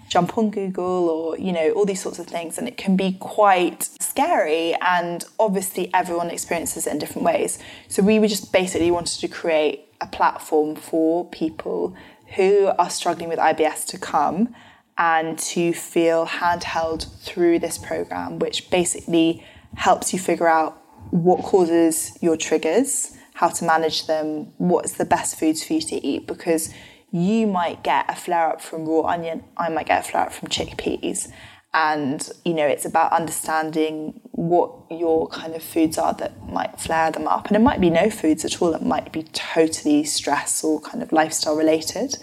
jump 0.09 0.39
on 0.39 0.51
Google 0.51 1.09
or, 1.09 1.39
you 1.39 1.53
know, 1.53 1.73
all 1.73 1.85
these 1.85 2.01
sorts 2.01 2.19
of 2.19 2.27
things. 2.27 2.59
And 2.59 2.67
it 2.67 2.77
can 2.77 2.97
be 2.97 3.13
quite 3.21 3.89
scary. 4.01 4.75
And 4.81 5.25
obviously, 5.39 5.93
everyone 5.95 6.31
experiences 6.31 6.87
it 6.87 6.93
in 6.93 6.99
different 6.99 7.25
ways. 7.25 7.59
So, 7.89 8.03
we 8.03 8.19
just 8.29 8.53
basically 8.53 8.91
wanted 8.91 9.21
to 9.21 9.29
create 9.29 9.87
a 10.01 10.07
platform 10.07 10.77
for 10.77 11.29
people 11.31 11.95
who 12.37 12.71
are 12.79 12.91
struggling 12.91 13.29
with 13.29 13.39
IBS 13.39 13.87
to 13.87 13.99
come 13.99 14.55
and 14.97 15.39
to 15.39 15.73
feel 15.73 16.27
handheld 16.27 17.09
through 17.23 17.61
this 17.61 17.79
program, 17.79 18.39
which 18.39 18.71
basically 18.71 19.45
helps 19.77 20.13
you 20.13 20.19
figure 20.19 20.49
out 20.49 20.83
what 21.11 21.43
causes 21.43 22.19
your 22.21 22.37
triggers, 22.37 23.17
how 23.35 23.49
to 23.49 23.65
manage 23.65 24.07
them, 24.07 24.53
what's 24.59 24.93
the 24.93 25.05
best 25.05 25.39
foods 25.39 25.63
for 25.65 25.75
you 25.75 25.81
to 25.81 26.05
eat, 26.05 26.27
because 26.27 26.75
you 27.11 27.47
might 27.47 27.83
get 27.83 28.07
a 28.09 28.15
flare 28.15 28.49
up 28.51 28.61
from 28.61 28.87
raw 28.87 29.03
onion, 29.03 29.45
I 29.57 29.69
might 29.69 29.87
get 29.87 30.07
a 30.07 30.11
flare 30.11 30.25
up 30.25 30.33
from 30.33 30.49
chickpeas. 30.49 31.31
And, 31.75 32.29
you 32.45 32.55
know, 32.55 32.67
it's 32.67 32.85
about 32.85 33.13
understanding 33.13 34.21
what 34.33 34.73
your 34.91 35.29
kind 35.29 35.55
of 35.55 35.63
foods 35.63 35.99
are 35.99 36.15
that 36.15 36.49
might 36.49 36.81
flare 36.81 37.11
them 37.11 37.29
up. 37.29 37.47
And 37.47 37.57
it 37.57 37.61
might 37.61 37.81
be 37.81 37.91
no 37.91 38.09
foods 38.11 38.45
at 38.45 38.61
all, 38.63 38.75
it 38.75 38.83
might 38.83 39.13
be 39.13 39.25
totally 39.25 40.05
stress 40.05 40.65
or 40.65 40.81
kind 40.81 41.03
of 41.03 41.13
lifestyle 41.13 41.57
related. 41.57 42.17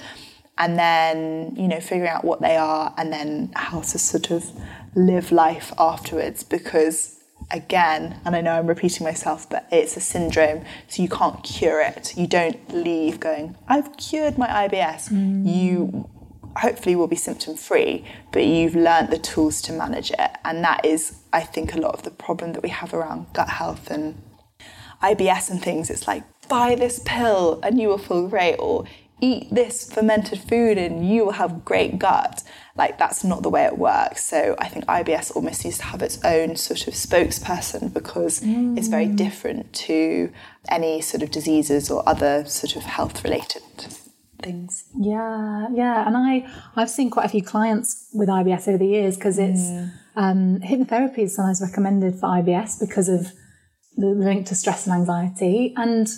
And 0.58 0.80
then, 0.80 1.56
you 1.56 1.68
know, 1.68 1.80
figuring 1.80 2.10
out 2.10 2.24
what 2.24 2.42
they 2.42 2.56
are 2.56 2.94
and 2.98 3.12
then 3.12 3.52
how 3.56 3.82
to 3.82 4.00
sort 4.00 4.32
of 4.32 4.50
live 4.96 5.32
life 5.32 5.74
afterwards 5.78 6.44
because 6.44 7.15
again, 7.52 8.20
and 8.26 8.36
I 8.36 8.42
know 8.42 8.58
I'm 8.58 8.68
repeating 8.68 9.06
myself, 9.06 9.50
but 9.50 9.68
it's 9.72 9.96
a 9.98 10.02
syndrome, 10.02 10.66
so 10.88 11.02
you 11.02 11.10
can't 11.10 11.44
cure 11.44 11.82
it. 11.82 12.18
You 12.18 12.28
don't 12.28 12.74
leave 12.74 13.20
going, 13.20 13.56
I've 13.68 13.96
cured 13.98 14.38
my 14.38 14.48
IBS. 14.48 15.10
Mm. 15.10 15.54
You 15.54 16.10
hopefully 16.58 16.96
will 16.96 17.08
be 17.08 17.16
symptom 17.16 17.56
free, 17.56 18.06
but 18.32 18.46
you've 18.46 18.76
learnt 18.76 19.12
the 19.12 19.18
tools 19.18 19.62
to 19.64 19.74
manage 19.74 20.12
it. 20.12 20.32
And 20.44 20.64
that 20.64 20.86
is, 20.86 21.20
I 21.34 21.42
think, 21.42 21.74
a 21.74 21.78
lot 21.78 21.94
of 21.94 22.04
the 22.04 22.12
problem 22.12 22.54
that 22.54 22.64
we 22.64 22.70
have 22.70 22.94
around 22.94 23.28
gut 23.34 23.50
health 23.50 23.92
and 23.92 24.22
IBS 25.02 25.50
and 25.50 25.62
things. 25.62 25.90
It's 25.90 26.08
like, 26.08 26.24
buy 26.48 26.76
this 26.76 27.02
pill 27.06 27.60
and 27.64 27.80
you 27.80 27.90
will 27.90 27.98
feel 27.98 28.28
great, 28.28 28.56
or 28.56 28.86
eat 29.22 29.48
this 29.50 29.92
fermented 29.92 30.40
food 30.40 30.78
and 30.78 31.08
you 31.08 31.26
will 31.26 31.34
have 31.34 31.64
great 31.64 31.98
gut. 31.98 32.44
Like 32.76 32.98
that's 32.98 33.24
not 33.24 33.44
the 33.44 33.50
way 33.50 33.64
it 33.64 33.78
works. 33.78 34.24
So 34.24 34.56
I 34.60 34.68
think 34.68 34.86
IBS 34.86 35.36
almost 35.36 35.64
needs 35.64 35.78
to 35.78 35.86
have 35.86 36.02
its 36.02 36.24
own 36.26 36.56
sort 36.58 36.88
of 36.88 36.94
spokesperson 36.94 37.94
because 37.94 38.42
mm. 38.42 38.78
it's 38.78 38.88
very 38.88 39.08
different 39.08 39.72
to 39.74 40.32
any 40.68 41.02
sort 41.02 41.24
of 41.24 41.32
diseases 41.32 41.90
or 41.90 42.08
other 42.08 42.46
sort 42.46 42.76
of 42.76 42.84
health 42.84 43.24
related 43.24 43.64
things. 44.42 44.84
Yeah, 44.98 45.68
yeah. 45.74 46.06
And 46.06 46.18
I 46.18 46.48
I've 46.76 46.90
seen 46.90 47.10
quite 47.10 47.26
a 47.26 47.30
few 47.30 47.44
clients 47.44 48.10
with 48.14 48.28
IBS 48.30 48.68
over 48.68 48.78
the 48.78 48.88
years 48.88 49.16
because 49.16 49.40
it's 49.40 49.62
mm. 49.62 49.92
um, 50.18 50.60
hypnotherapy 50.60 51.20
is 51.20 51.36
sometimes 51.36 51.62
recommended 51.62 52.16
for 52.16 52.28
IBS 52.28 52.80
because 52.80 53.08
of 53.08 53.32
the 53.98 54.08
link 54.08 54.46
to 54.48 54.56
stress 54.56 54.86
and 54.86 54.94
anxiety 54.94 55.74
and 55.78 56.10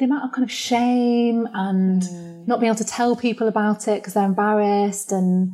the 0.00 0.06
amount 0.06 0.24
of 0.24 0.32
kind 0.32 0.42
of 0.42 0.50
shame 0.50 1.46
and 1.54 2.02
mm. 2.02 2.46
not 2.48 2.58
being 2.58 2.70
able 2.70 2.78
to 2.78 2.84
tell 2.84 3.14
people 3.14 3.46
about 3.46 3.86
it 3.86 4.00
because 4.00 4.14
they're 4.14 4.24
embarrassed 4.24 5.12
and 5.12 5.52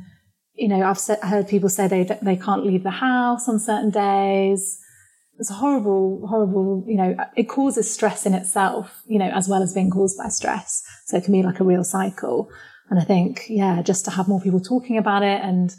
you 0.54 0.68
know 0.68 0.82
i've 0.82 1.00
heard 1.22 1.46
people 1.46 1.68
say 1.68 1.86
they 1.86 2.04
they 2.22 2.36
can't 2.36 2.64
leave 2.64 2.82
the 2.82 2.90
house 2.90 3.48
on 3.48 3.58
certain 3.58 3.90
days. 3.90 4.80
It's 5.38 5.50
a 5.50 5.54
horrible 5.54 6.26
horrible 6.26 6.84
you 6.88 6.96
know 6.96 7.14
it 7.36 7.44
causes 7.44 7.92
stress 7.92 8.24
in 8.24 8.32
itself 8.32 9.02
you 9.06 9.18
know 9.18 9.30
as 9.34 9.48
well 9.48 9.62
as 9.62 9.74
being 9.74 9.90
caused 9.90 10.16
by 10.16 10.28
stress. 10.28 10.82
So 11.06 11.18
it 11.18 11.24
can 11.24 11.32
be 11.32 11.42
like 11.42 11.60
a 11.60 11.64
real 11.64 11.84
cycle. 11.84 12.48
And 12.88 12.98
i 13.00 13.04
think 13.04 13.44
yeah 13.48 13.82
just 13.82 14.04
to 14.06 14.12
have 14.12 14.28
more 14.28 14.40
people 14.40 14.60
talking 14.60 14.96
about 14.96 15.22
it 15.22 15.42
and 15.42 15.74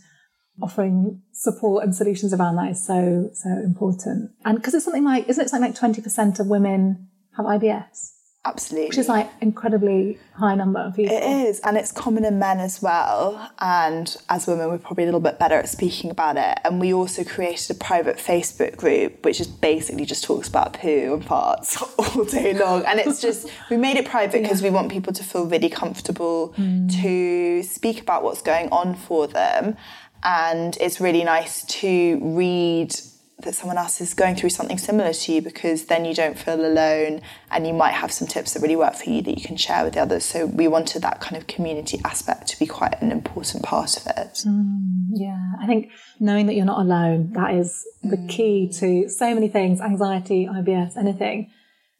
offering 0.61 1.21
support 1.31 1.83
and 1.83 1.95
solutions 1.95 2.33
around 2.33 2.57
that 2.57 2.71
is 2.71 2.85
so 2.85 3.29
so 3.33 3.49
important. 3.49 4.31
And 4.45 4.57
because 4.57 4.75
it's 4.75 4.85
something 4.85 5.05
like 5.05 5.27
isn't 5.27 5.45
it 5.45 5.49
something 5.49 5.71
like 5.71 5.79
20% 5.79 6.39
of 6.39 6.47
women 6.47 7.07
have 7.35 7.45
ibs 7.45 8.16
Absolutely. 8.47 8.87
Which 8.87 8.97
is 8.97 9.09
like 9.09 9.29
incredibly 9.41 10.17
high 10.33 10.55
number 10.55 10.79
of 10.79 10.95
people. 10.95 11.15
It 11.15 11.23
is, 11.23 11.59
and 11.61 11.75
it's 11.77 11.91
common 11.91 12.23
in 12.23 12.39
men 12.39 12.59
as 12.59 12.81
well. 12.81 13.51
And 13.59 14.15
as 14.29 14.47
women, 14.47 14.69
we're 14.69 14.77
probably 14.77 15.03
a 15.03 15.07
little 15.07 15.19
bit 15.19 15.37
better 15.37 15.55
at 15.55 15.67
speaking 15.67 16.09
about 16.09 16.37
it. 16.37 16.57
And 16.63 16.79
we 16.79 16.93
also 16.93 17.23
created 17.23 17.75
a 17.75 17.79
private 17.79 18.17
Facebook 18.17 18.77
group, 18.77 19.25
which 19.25 19.41
is 19.41 19.47
basically 19.47 20.05
just 20.05 20.23
talks 20.23 20.47
about 20.47 20.73
poo 20.73 21.13
and 21.13 21.23
farts 21.23 21.81
all 22.15 22.23
day 22.25 22.53
long. 22.53 22.85
And 22.85 22.99
it's 22.99 23.21
just, 23.21 23.49
we 23.69 23.77
made 23.77 23.97
it 23.97 24.05
private 24.05 24.41
because 24.41 24.61
yeah. 24.61 24.69
we 24.69 24.73
want 24.73 24.91
people 24.91 25.13
to 25.13 25.23
feel 25.23 25.45
really 25.45 25.69
comfortable 25.69 26.53
mm. 26.57 26.89
to 27.01 27.63
speak 27.63 28.01
about 28.01 28.23
what's 28.23 28.41
going 28.41 28.69
on 28.69 28.95
for 28.95 29.27
them. 29.27 29.75
And 30.23 30.77
it's 30.79 30.99
really 30.99 31.23
nice 31.23 31.63
to 31.65 32.19
read 32.21 32.95
that 33.43 33.53
someone 33.53 33.77
else 33.77 34.01
is 34.01 34.15
going 34.15 34.35
through 34.35 34.49
something 34.49 34.79
similar 34.79 35.13
to 35.13 35.31
you 35.31 35.41
because 35.43 35.85
then 35.85 36.05
you 36.05 36.13
don't 36.15 36.39
feel 36.39 36.65
alone 36.65 37.21
and 37.51 37.67
you 37.67 37.73
might 37.73 37.91
have 37.91 38.11
some 38.11 38.27
tips 38.27 38.53
that 38.53 38.61
really 38.61 38.75
work 38.75 38.95
for 38.95 39.09
you 39.11 39.21
that 39.21 39.37
you 39.37 39.43
can 39.43 39.55
share 39.55 39.83
with 39.83 39.93
the 39.93 39.99
others. 39.99 40.25
So 40.25 40.47
we 40.47 40.67
wanted 40.67 41.03
that 41.03 41.21
kind 41.21 41.37
of 41.37 41.45
community 41.45 42.01
aspect 42.03 42.47
to 42.47 42.59
be 42.59 42.65
quite 42.65 42.99
an 42.99 43.11
important 43.11 43.63
part 43.63 43.95
of 43.95 44.07
it. 44.07 44.41
Mm, 44.47 45.09
yeah, 45.13 45.51
I 45.61 45.67
think 45.67 45.91
knowing 46.19 46.47
that 46.47 46.55
you're 46.55 46.65
not 46.65 46.79
alone, 46.79 47.33
that 47.33 47.53
is 47.53 47.85
the 48.01 48.17
mm. 48.17 48.27
key 48.27 48.71
to 48.79 49.07
so 49.07 49.33
many 49.35 49.49
things, 49.49 49.81
anxiety, 49.81 50.47
IBS, 50.51 50.97
anything. 50.97 51.51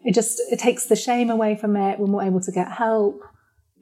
It 0.02 0.16
just, 0.16 0.42
it 0.52 0.58
takes 0.58 0.88
the 0.88 0.96
shame 0.96 1.30
away 1.30 1.56
from 1.56 1.76
it. 1.76 2.00
We're 2.00 2.08
more 2.08 2.24
able 2.24 2.42
to 2.42 2.52
get 2.52 2.72
help. 2.72 3.22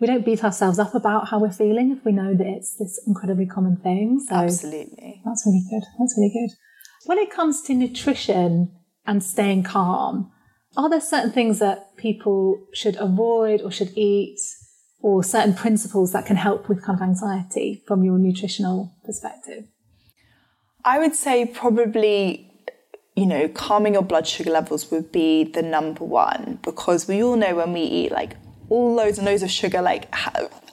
We 0.01 0.07
don't 0.07 0.25
beat 0.25 0.43
ourselves 0.43 0.77
up 0.77 0.93
about 0.93 1.29
how 1.29 1.39
we're 1.39 1.53
feeling 1.53 1.95
if 1.97 2.03
we 2.03 2.11
know 2.11 2.35
that 2.35 2.45
it's 2.45 2.75
this 2.75 2.99
incredibly 3.07 3.45
common 3.45 3.77
thing. 3.77 4.19
So 4.27 4.35
Absolutely. 4.35 5.21
That's 5.23 5.45
really 5.45 5.63
good. 5.69 5.83
That's 5.97 6.15
really 6.17 6.33
good. 6.33 6.57
When 7.05 7.19
it 7.19 7.29
comes 7.29 7.61
to 7.63 7.73
nutrition 7.73 8.71
and 9.05 9.23
staying 9.23 9.63
calm, 9.63 10.31
are 10.75 10.89
there 10.89 11.01
certain 11.01 11.31
things 11.31 11.59
that 11.59 11.95
people 11.97 12.65
should 12.73 12.95
avoid 12.97 13.61
or 13.61 13.71
should 13.71 13.95
eat 13.95 14.39
or 15.01 15.23
certain 15.23 15.53
principles 15.53 16.13
that 16.13 16.25
can 16.25 16.35
help 16.35 16.67
with 16.67 16.83
kind 16.83 16.99
of 16.99 17.03
anxiety 17.03 17.83
from 17.87 18.03
your 18.03 18.17
nutritional 18.17 18.91
perspective? 19.05 19.65
I 20.83 20.97
would 20.97 21.15
say 21.15 21.45
probably, 21.45 22.51
you 23.15 23.27
know, 23.27 23.47
calming 23.49 23.93
your 23.93 24.03
blood 24.03 24.25
sugar 24.27 24.51
levels 24.51 24.89
would 24.89 25.11
be 25.11 25.43
the 25.43 25.61
number 25.61 26.03
one 26.03 26.59
because 26.63 27.07
we 27.07 27.23
all 27.23 27.35
know 27.35 27.55
when 27.55 27.71
we 27.71 27.81
eat 27.81 28.11
like 28.11 28.35
all 28.69 28.95
loads 28.95 29.17
and 29.17 29.25
loads 29.25 29.43
of 29.43 29.51
sugar. 29.51 29.81
Like 29.81 30.13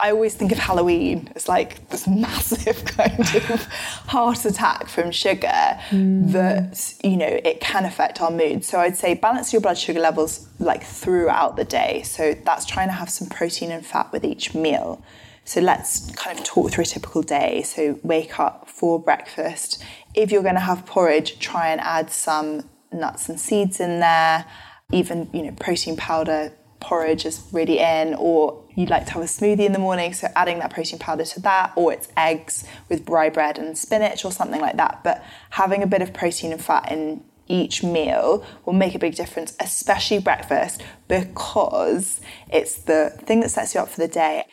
I 0.00 0.10
always 0.10 0.34
think 0.34 0.52
of 0.52 0.58
Halloween 0.58 1.30
as 1.34 1.48
like 1.48 1.88
this 1.90 2.06
massive 2.08 2.84
kind 2.84 3.20
of 3.20 3.64
heart 4.06 4.44
attack 4.44 4.88
from 4.88 5.10
sugar 5.10 5.78
hmm. 5.88 6.30
that 6.32 6.94
you 7.04 7.16
know 7.16 7.26
it 7.26 7.60
can 7.60 7.84
affect 7.84 8.20
our 8.20 8.30
mood. 8.30 8.64
So 8.64 8.80
I'd 8.80 8.96
say 8.96 9.14
balance 9.14 9.52
your 9.52 9.62
blood 9.62 9.78
sugar 9.78 10.00
levels 10.00 10.48
like 10.58 10.84
throughout 10.84 11.56
the 11.56 11.64
day. 11.64 12.02
So 12.02 12.34
that's 12.34 12.66
trying 12.66 12.88
to 12.88 12.94
have 12.94 13.10
some 13.10 13.28
protein 13.28 13.70
and 13.70 13.84
fat 13.84 14.12
with 14.12 14.24
each 14.24 14.54
meal. 14.54 15.02
So 15.44 15.60
let's 15.60 16.10
kind 16.14 16.38
of 16.38 16.44
talk 16.44 16.70
through 16.70 16.82
a 16.82 16.86
typical 16.86 17.22
day. 17.22 17.62
So 17.62 17.98
wake 18.04 18.38
up 18.38 18.68
for 18.68 19.00
breakfast. 19.00 19.82
If 20.14 20.30
you're 20.30 20.42
going 20.42 20.54
to 20.54 20.60
have 20.60 20.86
porridge, 20.86 21.40
try 21.40 21.70
and 21.70 21.80
add 21.80 22.10
some 22.10 22.68
nuts 22.92 23.28
and 23.28 23.40
seeds 23.40 23.80
in 23.80 24.00
there. 24.00 24.44
Even 24.92 25.30
you 25.32 25.42
know 25.42 25.52
protein 25.52 25.96
powder 25.96 26.52
porridge 26.82 27.24
is 27.24 27.42
really 27.52 27.78
in, 27.78 28.14
or 28.14 28.62
you'd 28.74 28.90
like 28.90 29.06
to 29.06 29.12
have 29.12 29.22
a 29.22 29.26
smoothie 29.26 29.66
in 29.66 29.72
the 29.72 29.78
morning, 29.78 30.12
so 30.12 30.28
adding 30.36 30.58
that 30.58 30.70
protein 30.70 30.98
powder 30.98 31.24
to 31.24 31.40
that, 31.40 31.72
or 31.76 31.92
it's 31.92 32.08
eggs 32.16 32.64
with 32.88 33.08
rye 33.08 33.30
bread 33.30 33.58
and 33.58 33.78
spinach 33.78 34.24
or 34.24 34.32
something 34.32 34.60
like 34.60 34.76
that. 34.76 35.02
But 35.02 35.24
having 35.50 35.82
a 35.82 35.86
bit 35.86 36.02
of 36.02 36.12
protein 36.12 36.52
and 36.52 36.62
fat 36.62 36.92
in 36.92 37.24
each 37.48 37.82
meal 37.82 38.44
will 38.64 38.72
make 38.72 38.94
a 38.94 38.98
big 38.98 39.14
difference, 39.14 39.54
especially 39.60 40.18
breakfast, 40.18 40.82
because 41.08 42.20
it's 42.50 42.76
the 42.76 43.10
thing 43.24 43.40
that 43.40 43.50
sets 43.50 43.74
you 43.74 43.80
up 43.80 43.88
for 43.88 44.00
the 44.00 44.08
day. 44.08 44.44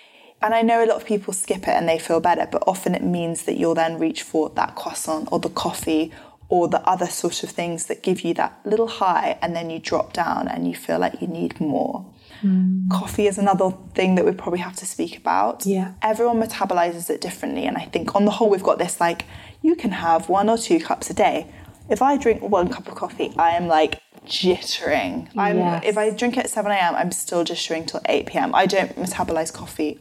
And 0.42 0.54
I 0.54 0.62
know 0.62 0.84
a 0.84 0.88
lot 0.88 0.98
of 0.98 1.06
people 1.06 1.34
skip 1.34 1.64
it 1.64 1.70
and 1.70 1.88
they 1.88 2.00
feel 2.00 2.20
better, 2.20 2.48
but 2.50 2.64
often 2.66 2.96
it 2.96 3.04
means 3.04 3.44
that 3.44 3.58
you'll 3.58 3.76
then 3.76 4.00
reach 4.00 4.24
for 4.24 4.50
that 4.52 4.76
croissant 4.76 5.28
or 5.32 5.40
the 5.40 5.50
coffee 5.50 6.14
or 6.48 6.68
the 6.68 6.82
other 6.88 7.08
sort 7.08 7.44
of 7.44 7.50
things 7.50 7.86
that 7.86 8.02
give 8.02 8.22
you 8.22 8.34
that 8.34 8.60
little 8.66 8.88
high 8.88 9.38
and 9.42 9.56
then 9.56 9.70
you 9.70 9.80
drop 9.80 10.14
down 10.14 10.48
and 10.48 10.68
you 10.68 10.76
feel 10.76 10.98
like 10.98 11.22
you 11.22 11.28
need 11.28 11.60
more. 11.60 12.06
Mm. 12.42 12.90
Coffee 12.90 13.28
is 13.28 13.38
another 13.38 13.72
thing 13.94 14.16
that 14.16 14.26
we 14.26 14.32
probably 14.32 14.60
have 14.60 14.76
to 14.78 14.86
speak 14.86 15.18
about. 15.18 15.66
Yeah. 15.66 15.94
Everyone 16.02 16.42
metabolizes 16.42 17.10
it 17.10 17.22
differently. 17.22 17.66
And 17.66 17.78
I 17.78 17.86
think 17.86 18.16
on 18.16 18.26
the 18.26 18.32
whole, 18.32 18.50
we've 18.50 18.64
got 18.64 18.80
this 18.80 19.00
like, 19.00 19.26
you 19.62 19.76
can 19.76 19.92
have 19.92 20.30
one 20.30 20.50
or 20.50 20.58
two 20.58 20.80
cups 20.80 21.10
a 21.10 21.14
day. 21.14 21.48
If 21.90 22.02
I 22.02 22.18
drink 22.18 22.42
one 22.42 22.70
cup 22.70 22.88
of 22.88 22.96
coffee, 22.96 23.34
I 23.38 23.52
am 23.52 23.68
like 23.68 24.02
jittering. 24.26 25.30
I'm, 25.36 25.58
Yes. 25.58 25.84
If 25.86 25.98
I 25.98 26.10
drink 26.12 26.38
it 26.38 26.46
at 26.46 26.50
7 26.50 26.72
a.m., 26.72 26.96
I'm 26.96 27.12
still 27.12 27.44
jittering 27.44 27.88
till 27.88 28.02
8 28.06 28.28
p.m. 28.28 28.56
I 28.56 28.66
don't 28.66 28.96
metabolize 28.96 29.52
coffee 29.52 30.00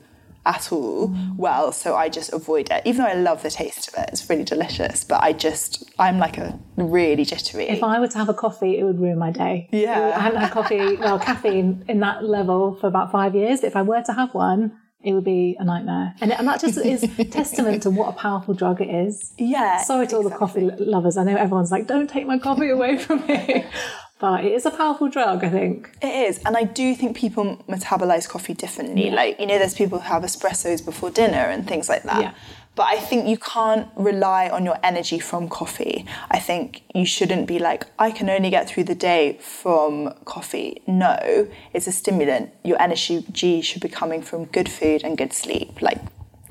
at 0.48 0.72
all 0.72 1.08
mm. 1.08 1.36
well, 1.36 1.70
so 1.70 1.94
I 1.94 2.08
just 2.08 2.32
avoid 2.32 2.70
it. 2.70 2.82
Even 2.86 3.02
though 3.02 3.10
I 3.10 3.14
love 3.14 3.42
the 3.42 3.50
taste 3.50 3.86
of 3.88 3.94
it, 4.02 4.08
it's 4.10 4.28
really 4.28 4.44
delicious, 4.44 5.04
but 5.04 5.22
I 5.22 5.32
just, 5.34 5.84
I'm 5.98 6.18
like 6.18 6.38
a 6.38 6.58
really 6.76 7.24
jittery. 7.24 7.68
If 7.68 7.84
I 7.84 8.00
were 8.00 8.08
to 8.08 8.18
have 8.18 8.30
a 8.30 8.34
coffee, 8.34 8.78
it 8.78 8.84
would 8.84 8.98
ruin 8.98 9.18
my 9.18 9.30
day. 9.30 9.68
Yeah. 9.70 10.12
I 10.16 10.20
haven't 10.20 10.40
had 10.40 10.50
coffee, 10.50 10.96
well, 10.96 11.18
caffeine 11.30 11.84
in 11.86 12.00
that 12.00 12.24
level 12.24 12.74
for 12.76 12.86
about 12.86 13.12
five 13.12 13.34
years. 13.34 13.62
If 13.62 13.76
I 13.76 13.82
were 13.82 14.02
to 14.02 14.12
have 14.14 14.32
one, 14.32 14.72
it 15.02 15.12
would 15.12 15.24
be 15.24 15.56
a 15.60 15.64
nightmare. 15.64 16.14
And, 16.20 16.32
and 16.32 16.48
that 16.48 16.60
just 16.60 16.78
is 16.78 17.02
testament 17.30 17.82
to 17.84 17.90
what 17.90 18.08
a 18.08 18.12
powerful 18.12 18.54
drug 18.54 18.80
it 18.80 18.88
is. 18.88 19.32
yeah. 19.36 19.82
Sorry 19.82 20.06
to 20.08 20.16
all 20.16 20.22
the 20.22 20.36
coffee 20.36 20.70
lovers. 20.78 21.16
I 21.18 21.24
know 21.24 21.36
everyone's 21.36 21.70
like, 21.70 21.86
don't 21.86 22.08
take 22.08 22.26
my 22.26 22.38
coffee 22.38 22.70
away 22.70 22.96
from 22.96 23.24
me. 23.26 23.64
But 24.18 24.44
it 24.44 24.52
is 24.52 24.66
a 24.66 24.70
powerful 24.70 25.08
drug, 25.08 25.44
I 25.44 25.48
think. 25.48 25.90
It 26.02 26.28
is, 26.28 26.38
and 26.44 26.56
I 26.56 26.64
do 26.64 26.94
think 26.94 27.16
people 27.16 27.62
metabolize 27.68 28.28
coffee 28.28 28.54
differently. 28.54 29.10
Like, 29.10 29.38
you 29.38 29.46
know, 29.46 29.58
there's 29.58 29.74
people 29.74 30.00
who 30.00 30.08
have 30.08 30.22
espressos 30.24 30.84
before 30.84 31.10
dinner 31.10 31.36
and 31.36 31.66
things 31.68 31.88
like 31.88 32.02
that. 32.02 32.20
Yeah. 32.20 32.34
But 32.74 32.86
I 32.86 32.98
think 32.98 33.26
you 33.26 33.38
can't 33.38 33.88
rely 33.96 34.48
on 34.48 34.64
your 34.64 34.78
energy 34.84 35.18
from 35.18 35.48
coffee. 35.48 36.06
I 36.30 36.38
think 36.38 36.82
you 36.94 37.04
shouldn't 37.04 37.48
be 37.48 37.58
like, 37.58 37.86
I 37.98 38.12
can 38.12 38.30
only 38.30 38.50
get 38.50 38.68
through 38.68 38.84
the 38.84 38.94
day 38.94 39.38
from 39.40 40.14
coffee. 40.24 40.82
No, 40.86 41.48
it's 41.72 41.88
a 41.88 41.92
stimulant. 41.92 42.50
Your 42.62 42.80
energy 42.80 43.62
should 43.62 43.82
be 43.82 43.88
coming 43.88 44.22
from 44.22 44.44
good 44.44 44.68
food 44.68 45.02
and 45.02 45.18
good 45.18 45.32
sleep. 45.32 45.82
Like, 45.82 45.98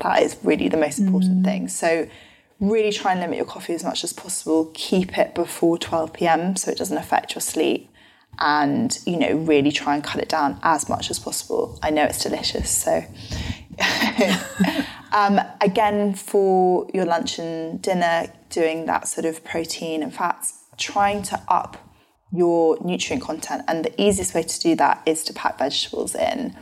that 0.00 0.22
is 0.22 0.36
really 0.42 0.68
the 0.68 0.76
most 0.76 0.98
important 0.98 1.40
mm. 1.40 1.44
thing. 1.44 1.68
So, 1.68 2.06
really 2.60 2.92
try 2.92 3.12
and 3.12 3.20
limit 3.20 3.36
your 3.36 3.46
coffee 3.46 3.74
as 3.74 3.84
much 3.84 4.04
as 4.04 4.12
possible. 4.12 4.70
Keep 4.74 5.16
it 5.18 5.34
before 5.34 5.78
12 5.78 6.12
pm 6.12 6.56
so 6.56 6.70
it 6.70 6.78
doesn't 6.78 6.96
affect 6.96 7.34
your 7.34 7.42
sleep. 7.42 7.90
And, 8.40 8.96
you 9.04 9.16
know, 9.16 9.36
really 9.36 9.72
try 9.72 9.94
and 9.94 10.04
cut 10.04 10.20
it 10.22 10.28
down 10.28 10.60
as 10.62 10.88
much 10.88 11.10
as 11.10 11.18
possible. 11.18 11.78
I 11.82 11.90
know 11.90 12.04
it's 12.04 12.22
delicious, 12.22 12.70
so. 12.70 13.02
um, 15.12 15.40
again, 15.60 16.14
for 16.14 16.88
your 16.94 17.04
lunch 17.04 17.38
and 17.38 17.82
dinner, 17.82 18.26
doing 18.50 18.86
that 18.86 19.08
sort 19.08 19.24
of 19.24 19.44
protein 19.44 20.02
and 20.02 20.14
fats, 20.14 20.54
trying 20.76 21.22
to 21.22 21.42
up 21.48 21.76
your 22.32 22.78
nutrient 22.84 23.22
content. 23.22 23.62
And 23.66 23.84
the 23.84 24.00
easiest 24.00 24.34
way 24.34 24.42
to 24.42 24.60
do 24.60 24.74
that 24.76 25.02
is 25.06 25.24
to 25.24 25.32
pack 25.32 25.58
vegetables 25.58 26.14
in. 26.14 26.56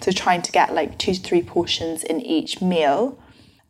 So 0.00 0.12
trying 0.12 0.42
to 0.42 0.52
get 0.52 0.74
like 0.74 0.98
two 0.98 1.14
to 1.14 1.20
three 1.20 1.42
portions 1.42 2.04
in 2.04 2.20
each 2.20 2.60
meal. 2.60 3.18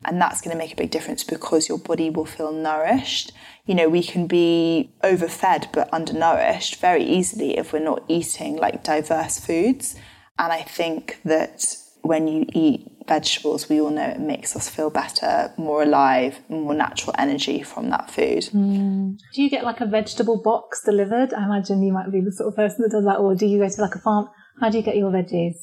And 0.05 0.21
that's 0.21 0.41
going 0.41 0.55
to 0.55 0.57
make 0.57 0.71
a 0.71 0.77
big 0.77 0.91
difference 0.91 1.23
because 1.23 1.67
your 1.67 1.77
body 1.77 2.09
will 2.09 2.25
feel 2.25 2.53
nourished. 2.53 3.33
You 3.65 3.75
know, 3.75 3.89
we 3.89 4.01
can 4.01 4.27
be 4.27 4.91
overfed 5.03 5.73
but 5.73 5.89
undernourished 5.93 6.77
very 6.77 7.03
easily 7.03 7.57
if 7.57 7.73
we're 7.73 7.83
not 7.83 8.03
eating 8.07 8.55
like 8.55 8.83
diverse 8.83 9.39
foods. 9.39 9.95
And 10.37 10.53
I 10.53 10.61
think 10.61 11.19
that 11.25 11.75
when 12.01 12.27
you 12.27 12.45
eat 12.53 12.89
vegetables, 13.07 13.67
we 13.67 13.81
all 13.81 13.89
know 13.89 14.07
it 14.07 14.21
makes 14.21 14.55
us 14.55 14.69
feel 14.69 14.89
better, 14.89 15.51
more 15.57 15.83
alive, 15.83 16.39
more 16.47 16.73
natural 16.73 17.13
energy 17.17 17.61
from 17.61 17.89
that 17.89 18.09
food. 18.09 18.43
Mm. 18.53 19.19
Do 19.33 19.41
you 19.41 19.49
get 19.49 19.65
like 19.65 19.81
a 19.81 19.85
vegetable 19.85 20.41
box 20.41 20.81
delivered? 20.85 21.33
I 21.33 21.43
imagine 21.43 21.83
you 21.83 21.91
might 21.91 22.11
be 22.11 22.21
the 22.21 22.31
sort 22.31 22.47
of 22.47 22.55
person 22.55 22.83
that 22.83 22.91
does 22.91 23.03
that. 23.03 23.17
Or 23.17 23.35
do 23.35 23.45
you 23.45 23.59
go 23.59 23.67
to 23.67 23.81
like 23.81 23.95
a 23.95 23.99
farm? 23.99 24.29
How 24.61 24.69
do 24.69 24.77
you 24.77 24.83
get 24.83 24.95
your 24.95 25.11
veggies? 25.11 25.55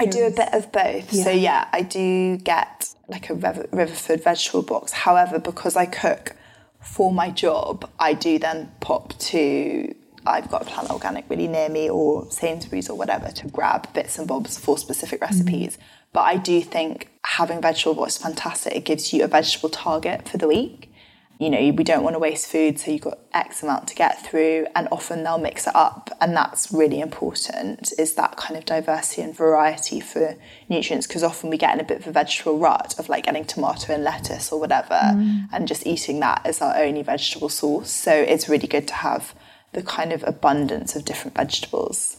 I 0.00 0.06
do 0.06 0.26
a 0.26 0.30
bit 0.30 0.52
of 0.52 0.72
both. 0.72 1.12
So 1.12 1.30
yeah, 1.30 1.68
I 1.72 1.82
do 1.82 2.38
get 2.38 2.94
like 3.08 3.30
a 3.30 3.34
River- 3.34 3.68
Riverford 3.72 4.24
vegetable 4.24 4.62
box. 4.62 4.92
However, 4.92 5.38
because 5.38 5.76
I 5.76 5.86
cook 5.86 6.34
for 6.80 7.12
my 7.12 7.30
job, 7.30 7.88
I 7.98 8.14
do 8.14 8.38
then 8.38 8.72
pop 8.80 9.16
to 9.18 9.94
I've 10.24 10.48
got 10.50 10.62
a 10.62 10.64
Planet 10.64 10.92
Organic 10.92 11.28
really 11.28 11.48
near 11.48 11.68
me 11.68 11.90
or 11.90 12.30
Sainsbury's 12.30 12.88
or 12.88 12.96
whatever 12.96 13.28
to 13.28 13.48
grab 13.48 13.92
bits 13.92 14.18
and 14.18 14.28
bobs 14.28 14.56
for 14.58 14.78
specific 14.78 15.20
mm. 15.20 15.28
recipes. 15.28 15.78
But 16.12 16.20
I 16.22 16.36
do 16.36 16.60
think 16.60 17.08
having 17.24 17.60
vegetable 17.60 17.94
box 17.94 18.16
is 18.16 18.22
fantastic. 18.22 18.74
It 18.76 18.84
gives 18.84 19.12
you 19.12 19.24
a 19.24 19.28
vegetable 19.28 19.70
target 19.70 20.28
for 20.28 20.36
the 20.36 20.46
week. 20.46 20.91
You 21.42 21.50
know, 21.50 21.58
we 21.58 21.82
don't 21.82 22.04
want 22.04 22.14
to 22.14 22.20
waste 22.20 22.46
food, 22.46 22.78
so 22.78 22.92
you've 22.92 23.00
got 23.00 23.18
X 23.34 23.64
amount 23.64 23.88
to 23.88 23.96
get 23.96 24.24
through, 24.24 24.68
and 24.76 24.86
often 24.92 25.24
they'll 25.24 25.38
mix 25.38 25.66
it 25.66 25.74
up, 25.74 26.08
and 26.20 26.36
that's 26.36 26.70
really 26.70 27.00
important. 27.00 27.92
Is 27.98 28.14
that 28.14 28.36
kind 28.36 28.56
of 28.56 28.64
diversity 28.64 29.22
and 29.22 29.36
variety 29.36 29.98
for 29.98 30.36
nutrients? 30.68 31.08
Because 31.08 31.24
often 31.24 31.50
we 31.50 31.56
get 31.56 31.74
in 31.74 31.80
a 31.80 31.84
bit 31.84 31.98
of 31.98 32.06
a 32.06 32.12
vegetable 32.12 32.60
rut 32.60 32.94
of 32.96 33.08
like 33.08 33.24
getting 33.24 33.44
tomato 33.44 33.92
and 33.92 34.04
lettuce 34.04 34.52
or 34.52 34.60
whatever, 34.60 34.94
mm. 34.94 35.48
and 35.52 35.66
just 35.66 35.84
eating 35.84 36.20
that 36.20 36.42
as 36.44 36.62
our 36.62 36.76
only 36.76 37.02
vegetable 37.02 37.48
source. 37.48 37.90
So 37.90 38.12
it's 38.12 38.48
really 38.48 38.68
good 38.68 38.86
to 38.86 38.94
have 38.94 39.34
the 39.72 39.82
kind 39.82 40.12
of 40.12 40.22
abundance 40.22 40.94
of 40.94 41.04
different 41.04 41.36
vegetables. 41.36 42.18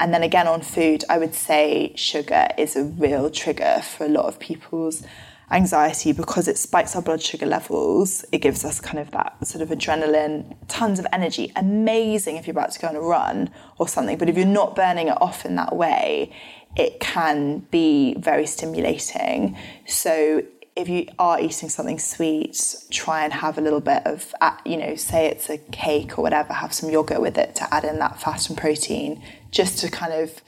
And 0.00 0.12
then 0.12 0.24
again 0.24 0.48
on 0.48 0.62
food, 0.62 1.04
I 1.08 1.18
would 1.18 1.36
say 1.36 1.92
sugar 1.94 2.48
is 2.58 2.74
a 2.74 2.82
real 2.82 3.30
trigger 3.30 3.82
for 3.82 4.04
a 4.06 4.08
lot 4.08 4.24
of 4.24 4.40
people's 4.40 5.04
anxiety 5.50 6.12
because 6.12 6.48
it 6.48 6.58
spikes 6.58 6.96
our 6.96 7.02
blood 7.02 7.22
sugar 7.22 7.46
levels. 7.46 8.24
It 8.32 8.38
gives 8.38 8.64
us 8.64 8.80
kind 8.80 8.98
of 8.98 9.10
that 9.12 9.46
sort 9.46 9.62
of 9.62 9.68
adrenaline, 9.68 10.56
tons 10.68 10.98
of 10.98 11.06
energy. 11.12 11.52
Amazing 11.56 12.36
if 12.36 12.46
you're 12.46 12.52
about 12.52 12.72
to 12.72 12.80
go 12.80 12.88
on 12.88 12.96
a 12.96 13.00
run 13.00 13.50
or 13.78 13.88
something. 13.88 14.18
But 14.18 14.28
if 14.28 14.36
you're 14.36 14.46
not 14.46 14.74
burning 14.74 15.08
it 15.08 15.20
off 15.20 15.44
in 15.44 15.56
that 15.56 15.76
way, 15.76 16.32
it 16.76 17.00
can 17.00 17.60
be 17.70 18.14
very 18.18 18.46
stimulating. 18.46 19.56
So 19.86 20.42
if 20.76 20.88
you 20.88 21.06
are 21.18 21.40
eating 21.40 21.68
something 21.68 21.98
sweet, 22.00 22.84
try 22.90 23.22
and 23.22 23.32
have 23.32 23.58
a 23.58 23.60
little 23.60 23.80
bit 23.80 24.02
of, 24.06 24.34
uh, 24.40 24.56
you 24.64 24.76
know, 24.76 24.96
say 24.96 25.26
it's 25.26 25.48
a 25.48 25.58
cake 25.58 26.18
or 26.18 26.22
whatever, 26.22 26.52
have 26.52 26.72
some 26.72 26.90
yogurt 26.90 27.20
with 27.20 27.38
it 27.38 27.54
to 27.56 27.72
add 27.72 27.84
in 27.84 28.00
that 28.00 28.20
fat 28.20 28.48
and 28.48 28.58
protein 28.58 29.22
just 29.52 29.78
to 29.78 29.90
kind 29.90 30.12
of, 30.12 30.42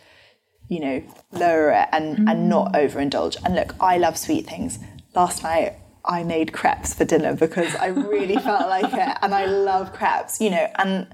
you 0.69 0.81
know, 0.81 1.03
lower 1.33 1.71
it 1.71 1.89
and, 1.93 2.29
and 2.29 2.49
not 2.49 2.73
mm. 2.73 2.85
overindulge. 2.85 3.37
And 3.45 3.55
look, 3.55 3.75
I 3.81 3.99
love 3.99 4.19
sweet 4.19 4.47
things. 4.47 4.79
Last 5.15 5.43
night, 5.43 5.75
I 6.05 6.23
made 6.23 6.53
crepes 6.53 6.95
for 6.95 7.05
dinner 7.05 7.35
because 7.35 7.75
I 7.77 7.89
really 7.89 8.37
felt 8.43 8.69
like 8.69 8.93
it 8.93 9.19
and 9.23 9.35
I 9.35 9.47
love 9.47 9.93
crepes, 9.93 10.41
you 10.41 10.51
know, 10.51 10.69
and 10.77 11.07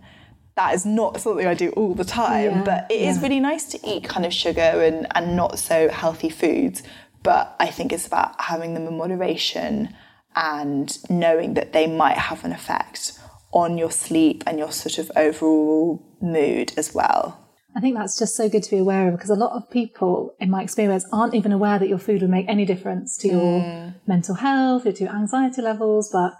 that 0.55 0.75
is 0.75 0.85
not 0.85 1.21
something 1.21 1.47
I 1.47 1.55
do 1.55 1.71
all 1.71 1.95
the 1.95 2.05
time, 2.05 2.51
Yeah, 2.51 2.65
but 2.65 2.87
it 2.91 3.01
is 3.01 3.17
yeah. 3.17 3.23
really 3.23 3.41
nice 3.41 3.65
to 3.67 3.81
eat 3.89 4.05
kind 4.05 4.27
of 4.27 4.33
sugar 4.35 4.61
and, 4.61 5.07
and 5.15 5.35
not 5.37 5.59
so 5.59 5.89
healthy 5.89 6.29
foods. 6.29 6.83
But 7.23 7.55
I 7.59 7.69
think 7.69 7.93
it's 7.93 8.07
about 8.07 8.39
having 8.41 8.75
them 8.75 8.87
in 8.87 8.99
moderation 8.99 9.95
and 10.35 10.99
knowing 11.09 11.55
that 11.55 11.73
they 11.73 11.87
might 11.87 12.19
have 12.19 12.45
an 12.45 12.53
effect 12.53 13.19
on 13.53 13.79
your 13.79 13.91
sleep 13.91 14.43
and 14.47 14.59
your 14.59 14.73
sort 14.73 14.99
of 14.99 15.11
overall 15.15 16.03
mood 16.21 16.73
as 16.77 16.95
well. 16.95 17.42
I 17.75 17.81
think 17.81 17.97
that's 17.97 18.19
just 18.19 18.37
so 18.37 18.49
good 18.49 18.63
to 18.65 18.71
be 18.71 18.79
aware 18.79 19.09
of 19.09 19.15
because 19.15 19.31
a 19.31 19.35
lot 19.35 19.53
of 19.53 19.71
people, 19.71 20.35
in 20.39 20.51
my 20.51 20.63
experience, 20.63 21.07
aren't 21.11 21.35
even 21.35 21.53
aware 21.53 21.79
that 21.79 21.89
your 21.89 21.99
food 21.99 22.21
would 22.21 22.31
make 22.31 22.47
any 22.49 22.65
difference 22.65 23.17
to 23.19 23.29
your 23.29 23.61
mm. 23.61 23.95
mental 24.07 24.35
health 24.35 24.85
or 24.85 24.93
to 24.93 25.05
your 25.05 25.15
anxiety 25.15 25.63
levels. 25.63 26.11
But, 26.13 26.35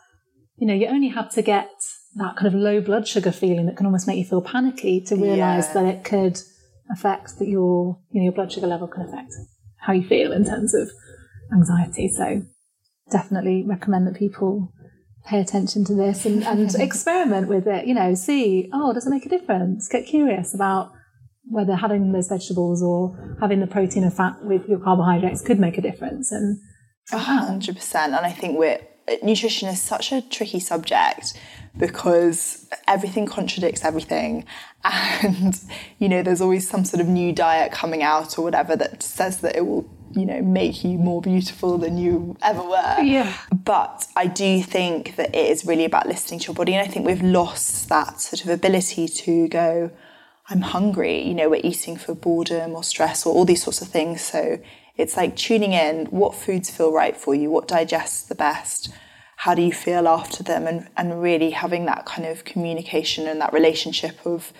you 0.57 0.67
know, 0.67 0.75
you 0.75 0.87
only 0.89 1.09
have 1.09 1.31
to 1.33 1.43
get 1.43 1.71
that 2.17 2.37
kind 2.37 2.47
of 2.47 2.55
low 2.55 2.81
blood 2.81 3.09
sugar 3.09 3.33
feeling 3.33 3.67
that 3.67 3.77
can 3.77 3.87
almost 3.87 4.07
make 4.07 4.19
you 4.19 4.25
feel 4.25 4.43
panicky 4.43 5.01
to 5.01 5.17
realize 5.17 5.69
Yeah. 5.69 5.73
that 5.75 5.85
it 5.87 6.05
could 6.05 6.39
affect 6.91 7.39
that 7.39 7.49
your 7.49 7.99
you 8.11 8.21
know 8.21 8.25
your 8.25 8.33
blood 8.33 8.53
sugar 8.53 8.67
level 8.67 8.87
can 8.87 9.03
affect 9.03 9.33
how 9.79 9.95
you 9.95 10.07
feel 10.07 10.33
in 10.33 10.45
terms 10.45 10.75
of 10.75 10.91
anxiety. 11.53 12.09
So 12.09 12.43
definitely 13.11 13.65
recommend 13.67 14.07
that 14.07 14.17
people 14.17 14.73
pay 15.25 15.41
attention 15.41 15.85
to 15.85 15.95
this 15.95 16.27
and, 16.27 16.45
and 16.45 16.75
experiment 16.79 17.49
with 17.49 17.67
it. 17.67 17.87
You 17.87 17.95
know, 17.95 18.15
see, 18.15 18.69
oh, 18.73 18.93
does 18.93 19.07
it 19.07 19.11
make 19.11 19.27
a 19.27 19.29
difference? 19.29 19.89
Get 19.89 20.07
curious 20.07 20.55
about 20.55 20.93
whether 21.45 21.75
having 21.75 22.13
those 22.13 22.29
vegetables 22.29 22.83
or 22.83 23.37
having 23.41 23.61
the 23.61 23.67
protein 23.67 24.05
and 24.05 24.13
fat 24.13 24.45
with 24.45 24.69
your 24.69 24.79
carbohydrates 24.79 25.43
could 25.43 25.59
make 25.59 25.77
a 25.79 25.83
difference. 25.83 26.33
And 26.33 26.59
a 27.13 27.19
hundred 27.19 27.77
percent. 27.77 28.15
And 28.15 28.25
I 28.25 28.31
think 28.31 28.59
we're 28.59 28.81
nutrition 29.23 29.69
is 29.69 29.81
such 29.81 30.13
a 30.13 30.23
tricky 30.23 30.61
subject 30.61 31.35
because 31.77 32.69
everything 32.87 33.27
contradicts 33.27 33.85
everything 33.85 34.45
and 34.85 35.61
you 35.99 36.09
know 36.09 36.23
there's 36.23 36.41
always 36.41 36.69
some 36.69 36.85
sort 36.85 37.01
of 37.01 37.09
new 37.09 37.33
diet 37.33 37.73
coming 37.73 38.03
out 38.03 38.39
or 38.39 38.43
whatever 38.43 38.77
that 38.77 39.03
says 39.03 39.39
that 39.39 39.57
it 39.57 39.67
will 39.67 39.89
you 40.15 40.27
know 40.27 40.43
make 40.43 40.85
you 40.85 40.99
more 40.99 41.23
beautiful 41.23 41.79
than 41.79 41.97
you 41.97 42.37
ever 42.43 42.63
were 42.63 43.01
yeah 43.03 43.35
but 43.65 44.07
i 44.17 44.27
do 44.27 44.63
think 44.63 45.17
that 45.17 45.35
it 45.35 45.51
is 45.51 45.65
really 45.65 45.85
about 45.85 46.07
listening 46.07 46.39
to 46.39 46.49
your 46.49 46.55
body 46.55 46.75
and 46.75 46.87
i 46.87 46.91
think 46.91 47.07
we've 47.07 47.23
lost 47.23 47.89
that 47.89 48.21
sort 48.21 48.45
of 48.45 48.51
ability 48.51 49.09
to 49.09 49.49
go 49.49 49.91
i'm 50.49 50.61
hungry 50.61 51.23
you 51.23 51.35
know 51.35 51.49
we're 51.49 51.61
eating 51.65 51.97
for 51.97 52.15
boredom 52.15 52.73
or 52.73 52.85
stress 52.85 53.25
or 53.27 53.35
all 53.35 53.45
these 53.45 53.63
sorts 53.63 53.81
of 53.81 53.89
things. 53.89 54.21
So 54.21 54.61
it's 54.97 55.17
like 55.17 55.37
tuning 55.37 55.73
in 55.73 56.07
what 56.07 56.35
foods 56.35 56.71
feel 56.71 56.93
right 56.93 57.17
for 57.17 57.35
you 57.35 57.51
what 57.51 57.69
digests 57.69 58.23
the 58.25 58.35
best 58.35 58.91
how 59.43 59.57
do 59.57 59.63
you 59.63 59.73
feel 59.73 60.07
after 60.07 60.45
them 60.45 60.69
and, 60.69 60.89
and 60.97 61.21
really 61.21 61.51
having 61.51 61.85
that 61.87 62.07
kind 62.07 62.29
of 62.29 62.45
communication 62.45 63.27
and 63.27 63.41
that 63.41 63.53
relationship 63.53 64.25
of 64.25 64.53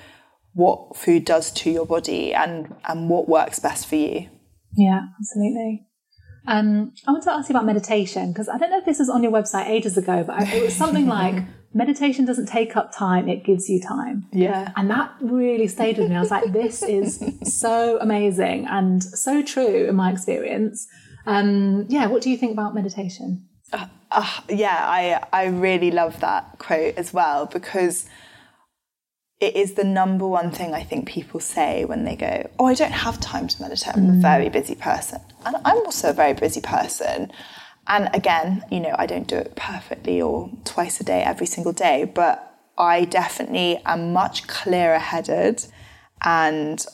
what 0.55 0.97
food 0.97 1.25
does 1.25 1.53
to 1.53 1.71
your 1.71 1.87
body 1.87 2.35
and 2.35 2.75
and 2.89 3.09
what 3.09 3.29
works 3.29 3.61
best 3.61 3.87
for 3.87 3.95
you. 3.95 4.29
Yeah 4.77 5.03
absolutely. 5.21 5.87
Um, 6.49 6.93
I 7.07 7.13
want 7.13 7.23
to 7.23 7.33
ask 7.33 7.49
you 7.49 7.53
about 7.53 7.65
meditation 7.65 8.33
because 8.33 8.49
I 8.49 8.59
don't 8.59 8.71
know 8.71 8.79
if 8.79 8.85
this 8.85 8.99
was 8.99 9.09
on 9.09 9.23
your 9.23 9.31
website 9.31 9.69
ages 9.69 9.97
ago, 9.97 10.25
but 10.27 10.43
it 10.49 10.65
was 10.65 10.75
something 10.75 11.07
like 11.21 11.37
meditation 11.75 12.25
doesn't 12.25 12.47
take 12.47 12.77
up 12.77 12.95
time, 12.95 13.29
it 13.29 13.45
gives 13.45 13.69
you 13.69 13.81
time. 13.81 14.27
Yeah. 14.33 14.73
And 14.77 14.91
that 14.91 15.13
really 15.21 15.69
stayed 15.69 15.99
with 15.99 16.09
me. 16.11 16.17
I 16.17 16.21
was 16.21 16.31
like, 16.31 16.53
this 16.53 16.83
is 16.83 17.23
so 17.45 17.99
amazing 18.01 18.67
and 18.67 19.03
so 19.03 19.43
true 19.43 19.87
in 19.89 19.95
my 19.95 20.11
experience. 20.13 20.87
Um, 21.27 21.87
yeah, 21.89 22.07
what 22.07 22.23
do 22.23 22.31
you 22.31 22.37
think 22.37 22.53
about 22.53 22.75
meditation? 22.75 23.49
Uh, 23.73 23.87
uh, 24.11 24.41
yeah, 24.49 24.79
I 24.81 25.25
I 25.33 25.47
really 25.47 25.91
love 25.91 26.21
that 26.21 26.59
quote 26.59 26.97
as 26.97 27.15
well 27.15 27.47
because 27.47 28.07
it 29.41 29.57
is 29.57 29.75
the 29.75 29.85
number 29.85 30.27
one 30.27 30.51
thing 30.51 30.75
I 30.75 30.83
think 30.83 31.09
people 31.09 31.41
say 31.41 31.85
when 31.85 32.05
they 32.05 32.17
go, 32.17 32.51
"Oh, 32.59 32.67
I 32.67 32.75
don't 32.75 32.93
have 32.93 33.21
time 33.21 33.49
to 33.49 33.63
meditate. 33.63 33.97
I'm 33.97 34.07
mm. 34.07 34.19
a 34.19 34.21
very 34.21 34.49
busy 34.49 34.75
person," 34.75 35.21
and 35.47 35.57
I'm 35.65 35.79
also 35.79 36.11
a 36.11 36.13
very 36.13 36.35
busy 36.35 36.61
person. 36.61 37.33
And 37.87 38.09
again, 38.15 38.65
you 38.71 38.81
know, 38.81 38.95
I 38.97 39.07
don't 39.07 39.27
do 39.27 39.37
it 39.37 39.57
perfectly 39.57 40.21
or 40.23 40.51
twice 40.65 41.01
a 41.01 41.05
day, 41.05 41.23
every 41.23 41.47
single 41.47 41.73
day, 41.73 42.05
but 42.05 42.49
I 42.79 43.05
definitely 43.05 43.81
am 43.85 44.13
much 44.13 44.47
clearer 44.47 44.99
headed 44.99 45.65
and 46.25 46.85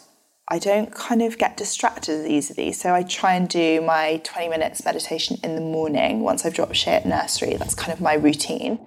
I 0.51 0.59
don't 0.59 0.95
kind 0.95 1.21
of 1.23 1.37
get 1.37 1.59
distracted 1.59 2.21
as 2.21 2.27
easily. 2.27 2.73
So 2.73 2.95
I 2.95 3.03
try 3.03 3.35
and 3.35 3.49
do 3.49 3.83
my 3.83 4.23
20 4.25 4.49
minutes 4.49 4.85
meditation 4.85 5.37
in 5.45 5.55
the 5.55 5.61
morning 5.61 6.21
once 6.21 6.47
I've 6.47 6.55
dropped 6.55 6.75
Shay 6.75 6.93
at 6.93 7.05
nursery. 7.05 7.57
That's 7.57 7.75
kind 7.75 7.93
of 7.93 8.01
my 8.01 8.15
routine. 8.15 8.79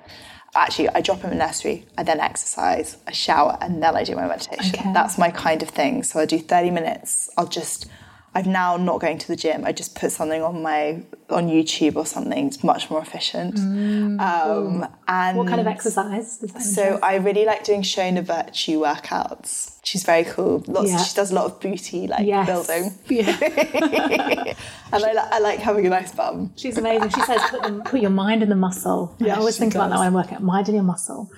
Actually, 0.55 0.89
I 0.89 1.01
drop 1.01 1.21
him 1.21 1.31
in 1.31 1.37
nursery, 1.37 1.85
I 1.97 2.03
then 2.03 2.19
exercise, 2.19 2.97
I 3.07 3.11
shower, 3.11 3.57
and 3.61 3.81
then 3.81 3.95
I 3.95 4.03
do 4.03 4.15
my 4.15 4.27
meditation. 4.27 4.79
Okay. 4.79 4.91
That's 4.91 5.17
my 5.17 5.29
kind 5.29 5.61
of 5.63 5.69
thing. 5.69 6.03
So 6.03 6.19
I 6.19 6.25
do 6.25 6.39
30 6.39 6.71
minutes. 6.71 7.29
I'll 7.37 7.47
just 7.47 7.85
I've 8.33 8.47
now 8.47 8.77
not 8.77 9.01
going 9.01 9.17
to 9.17 9.27
the 9.27 9.35
gym. 9.35 9.65
I 9.65 9.73
just 9.73 9.93
put 9.93 10.11
something 10.11 10.41
on 10.41 10.61
my 10.61 11.03
on 11.29 11.49
YouTube 11.49 11.97
or 11.97 12.05
something. 12.05 12.47
It's 12.47 12.63
much 12.63 12.89
more 12.89 13.01
efficient. 13.01 13.55
Mm, 13.55 14.21
um, 14.21 14.87
and 15.07 15.37
what 15.37 15.47
kind 15.47 15.59
of 15.59 15.67
exercise? 15.67 16.39
so 16.73 16.97
I 17.03 17.15
really 17.15 17.43
like 17.43 17.65
doing 17.65 17.81
Shona 17.81 18.23
Vertue 18.23 18.77
workouts. 18.77 19.79
She's 19.83 20.03
very 20.03 20.23
cool. 20.23 20.63
Lots. 20.67 20.91
Yeah. 20.91 21.03
She 21.03 21.13
does 21.13 21.31
a 21.31 21.35
lot 21.35 21.45
of 21.45 21.59
booty 21.59 22.07
like 22.07 22.25
yes. 22.25 22.47
building. 22.47 22.93
Yeah. 23.09 23.35
and 24.93 25.03
I, 25.05 25.27
I, 25.31 25.39
like 25.39 25.59
having 25.59 25.85
a 25.85 25.89
nice 25.89 26.13
bum. 26.13 26.53
She's 26.55 26.77
amazing. 26.77 27.09
She 27.09 27.21
says 27.21 27.41
put, 27.49 27.63
them, 27.63 27.81
put 27.83 27.99
your 27.99 28.11
mind 28.11 28.43
in 28.43 28.49
the 28.49 28.55
muscle. 28.55 29.13
Yeah, 29.19 29.35
I 29.35 29.39
always 29.39 29.57
think 29.57 29.73
does. 29.73 29.81
about 29.81 29.89
that 29.89 29.99
when 29.99 30.07
I 30.07 30.11
work 30.11 30.31
out. 30.31 30.41
Mind 30.41 30.69
in 30.69 30.75
your 30.75 30.85
muscle. 30.85 31.29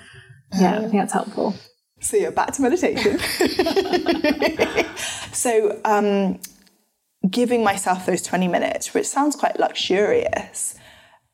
Yeah, 0.59 0.77
I 0.77 0.79
think 0.81 0.93
that's 0.93 1.13
helpful. 1.13 1.55
So 2.03 2.17
yeah, 2.17 2.29
back 2.31 2.51
to 2.53 2.61
meditation. 2.61 3.17
so 5.31 5.79
um, 5.85 6.39
giving 7.29 7.63
myself 7.63 8.05
those 8.05 8.21
20 8.21 8.47
minutes, 8.47 8.93
which 8.93 9.07
sounds 9.07 9.35
quite 9.35 9.59
luxurious, 9.59 10.75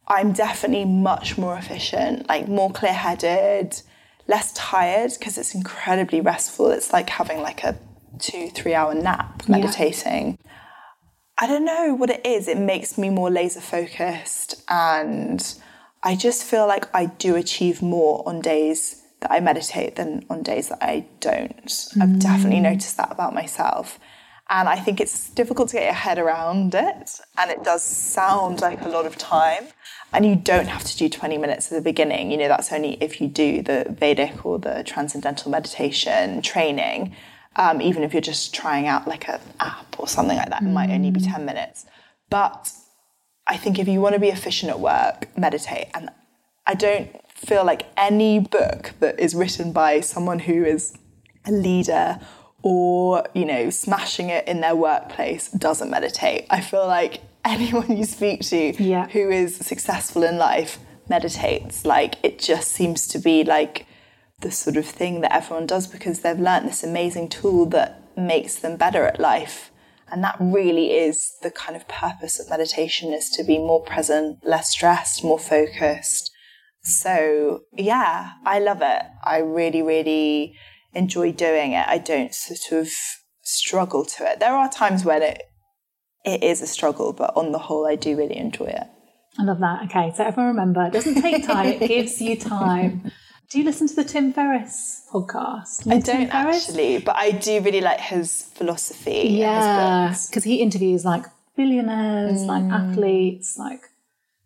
I'm 0.07 0.31
definitely 0.31 0.85
much 0.85 1.37
more 1.37 1.55
efficient, 1.55 2.27
like 2.27 2.47
more 2.47 2.71
clear 2.71 2.93
headed, 2.93 3.81
less 4.27 4.51
tired 4.53 5.11
because 5.17 5.37
it's 5.37 5.53
incredibly 5.53 6.21
restful. 6.21 6.71
It's 6.71 6.91
like 6.91 7.09
having 7.09 7.41
like 7.41 7.63
a 7.63 7.77
two, 8.19 8.49
three 8.49 8.73
hour 8.73 8.93
nap 8.93 9.47
meditating. 9.47 10.37
Yeah. 10.43 10.51
I 11.41 11.47
don't 11.47 11.63
know 11.63 11.93
what 11.93 12.09
it 12.09 12.25
is. 12.25 12.47
It 12.47 12.57
makes 12.57 12.97
me 12.97 13.09
more 13.09 13.29
laser 13.29 13.61
focused 13.61 14.61
and 14.69 15.41
I 16.03 16.15
just 16.15 16.43
feel 16.43 16.67
like 16.67 16.93
I 16.93 17.05
do 17.05 17.35
achieve 17.35 17.81
more 17.81 18.27
on 18.27 18.41
days 18.41 19.03
that 19.21 19.31
I 19.31 19.39
meditate 19.39 19.95
than 19.95 20.25
on 20.29 20.43
days 20.43 20.69
that 20.69 20.79
I 20.81 21.05
don't. 21.19 21.65
Mm. 21.67 22.01
I've 22.01 22.19
definitely 22.19 22.61
noticed 22.61 22.97
that 22.97 23.11
about 23.11 23.33
myself. 23.33 23.99
And 24.49 24.67
I 24.67 24.77
think 24.77 24.99
it's 24.99 25.29
difficult 25.29 25.69
to 25.69 25.75
get 25.75 25.83
your 25.83 25.93
head 25.93 26.17
around 26.17 26.73
it. 26.73 27.19
And 27.37 27.51
it 27.51 27.63
does 27.63 27.83
sound 27.83 28.61
like 28.61 28.81
a 28.81 28.89
lot 28.89 29.05
of 29.05 29.15
time. 29.17 29.67
And 30.11 30.25
you 30.25 30.35
don't 30.35 30.67
have 30.67 30.83
to 30.85 30.97
do 30.97 31.07
20 31.07 31.37
minutes 31.37 31.71
at 31.71 31.75
the 31.75 31.83
beginning. 31.83 32.31
You 32.31 32.37
know, 32.37 32.47
that's 32.47 32.71
only 32.73 32.93
if 33.01 33.21
you 33.21 33.27
do 33.27 33.61
the 33.61 33.85
Vedic 33.89 34.43
or 34.43 34.57
the 34.57 34.83
Transcendental 34.83 35.51
Meditation 35.51 36.41
training. 36.41 37.15
Um, 37.57 37.79
even 37.81 38.01
if 38.01 38.11
you're 38.11 38.21
just 38.21 38.53
trying 38.53 38.87
out 38.87 39.07
like 39.07 39.29
an 39.29 39.39
app 39.59 39.99
or 39.99 40.07
something 40.07 40.37
like 40.37 40.49
that, 40.49 40.63
it 40.63 40.69
might 40.69 40.89
only 40.89 41.11
be 41.11 41.19
10 41.19 41.45
minutes. 41.45 41.85
But 42.31 42.71
I 43.45 43.57
think 43.57 43.77
if 43.77 43.87
you 43.87 44.01
want 44.01 44.13
to 44.13 44.19
be 44.19 44.29
efficient 44.29 44.71
at 44.71 44.79
work, 44.79 45.27
meditate. 45.37 45.89
And 45.93 46.09
I 46.65 46.73
don't 46.73 47.09
feel 47.35 47.63
like 47.63 47.85
any 47.97 48.39
book 48.39 48.93
that 48.99 49.19
is 49.19 49.35
written 49.35 49.73
by 49.73 49.99
someone 49.99 50.39
who 50.39 50.63
is 50.63 50.97
a 51.45 51.51
leader 51.51 52.19
or, 52.61 53.25
you 53.33 53.45
know, 53.45 53.69
smashing 53.69 54.29
it 54.29 54.47
in 54.47 54.61
their 54.61 54.75
workplace 54.75 55.49
doesn't 55.49 55.89
meditate. 55.89 56.45
I 56.49 56.61
feel 56.61 56.85
like 56.87 57.21
anyone 57.45 57.95
you 57.95 58.05
speak 58.05 58.41
to 58.41 58.83
yeah. 58.83 59.07
who 59.07 59.29
is 59.29 59.55
successful 59.55 60.23
in 60.23 60.37
life 60.37 60.79
meditates. 61.07 61.85
Like 61.85 62.15
it 62.23 62.39
just 62.39 62.71
seems 62.71 63.07
to 63.07 63.19
be 63.19 63.43
like 63.43 63.85
the 64.41 64.51
sort 64.51 64.77
of 64.77 64.85
thing 64.85 65.21
that 65.21 65.33
everyone 65.33 65.65
does 65.65 65.87
because 65.87 66.21
they've 66.21 66.39
learned 66.39 66.67
this 66.67 66.83
amazing 66.83 67.29
tool 67.29 67.65
that 67.67 68.01
makes 68.17 68.55
them 68.55 68.77
better 68.77 69.05
at 69.05 69.19
life. 69.19 69.71
And 70.11 70.23
that 70.23 70.37
really 70.39 70.91
is 70.91 71.35
the 71.41 71.51
kind 71.51 71.75
of 71.75 71.87
purpose 71.87 72.39
of 72.39 72.49
meditation 72.49 73.13
is 73.13 73.29
to 73.31 73.43
be 73.43 73.57
more 73.57 73.83
present, 73.83 74.45
less 74.45 74.71
stressed, 74.71 75.23
more 75.23 75.39
focused. 75.39 76.31
So 76.81 77.61
yeah, 77.73 78.31
I 78.45 78.59
love 78.59 78.81
it. 78.81 79.03
I 79.23 79.39
really, 79.39 79.81
really 79.81 80.55
enjoy 80.93 81.31
doing 81.31 81.73
it. 81.73 81.87
I 81.87 81.97
don't 81.97 82.33
sort 82.33 82.81
of 82.81 82.91
struggle 83.41 84.05
to 84.05 84.31
it. 84.31 84.39
There 84.39 84.53
are 84.53 84.69
times 84.69 85.05
when 85.05 85.21
it 85.21 85.43
it 86.25 86.43
is 86.43 86.61
a 86.61 86.67
struggle, 86.67 87.13
but 87.13 87.35
on 87.35 87.51
the 87.51 87.59
whole, 87.59 87.87
I 87.87 87.95
do 87.95 88.17
really 88.17 88.37
enjoy 88.37 88.65
it. 88.65 88.87
I 89.37 89.43
love 89.43 89.59
that. 89.59 89.83
Okay, 89.85 90.11
so 90.15 90.25
everyone 90.25 90.49
remember, 90.49 90.85
it 90.85 90.93
doesn't 90.93 91.21
take 91.21 91.45
time; 91.45 91.67
it 91.67 91.87
gives 91.87 92.21
you 92.21 92.35
time. 92.35 93.11
Do 93.49 93.57
you 93.57 93.63
listen 93.63 93.87
to 93.87 93.95
the 93.95 94.03
Tim 94.03 94.31
Ferriss 94.31 95.07
podcast? 95.11 95.91
I 95.91 95.99
don't 95.99 96.29
actually, 96.33 96.99
but 96.99 97.15
I 97.15 97.31
do 97.31 97.61
really 97.61 97.81
like 97.81 97.99
his 97.99 98.43
philosophy. 98.53 99.29
Yeah, 99.29 100.15
because 100.27 100.43
he 100.43 100.57
interviews 100.57 101.05
like 101.05 101.25
billionaires, 101.55 102.41
mm. 102.41 102.47
like 102.47 102.63
athletes, 102.63 103.57
like 103.57 103.81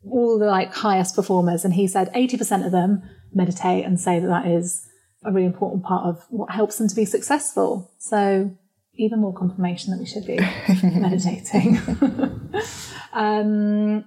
all 0.09 0.37
the 0.37 0.45
like 0.45 0.73
highest 0.73 1.15
performers, 1.15 1.65
and 1.65 1.73
he 1.73 1.87
said 1.87 2.11
eighty 2.13 2.37
percent 2.37 2.65
of 2.65 2.71
them 2.71 3.01
meditate 3.33 3.83
and 3.83 3.99
say 3.99 4.19
that 4.19 4.27
that 4.27 4.45
is 4.45 4.87
a 5.25 5.31
really 5.31 5.45
important 5.45 5.83
part 5.83 6.05
of 6.05 6.25
what 6.29 6.51
helps 6.51 6.77
them 6.77 6.87
to 6.87 6.95
be 6.95 7.05
successful. 7.05 7.91
So 7.97 8.55
even 8.95 9.19
more 9.19 9.33
confirmation 9.33 9.91
that 9.91 9.99
we 9.99 10.05
should 10.05 10.25
be 10.25 10.37
meditating. 10.83 11.77
um, 13.13 14.05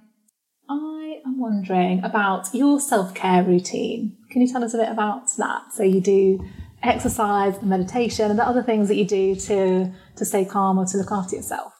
I 0.69 1.21
am 1.25 1.39
wondering 1.39 2.03
about 2.03 2.53
your 2.53 2.79
self 2.79 3.13
care 3.13 3.43
routine. 3.43 4.17
Can 4.29 4.41
you 4.41 4.47
tell 4.47 4.63
us 4.63 4.73
a 4.73 4.77
bit 4.77 4.89
about 4.89 5.29
that? 5.37 5.73
So 5.73 5.83
you 5.83 6.01
do 6.01 6.45
exercise, 6.83 7.57
and 7.57 7.69
meditation, 7.69 8.29
and 8.29 8.39
the 8.39 8.47
other 8.47 8.63
things 8.63 8.87
that 8.87 8.95
you 8.95 9.05
do 9.05 9.35
to 9.35 9.91
to 10.15 10.25
stay 10.25 10.45
calm 10.45 10.77
or 10.77 10.85
to 10.85 10.97
look 10.97 11.11
after 11.11 11.35
yourself. 11.35 11.73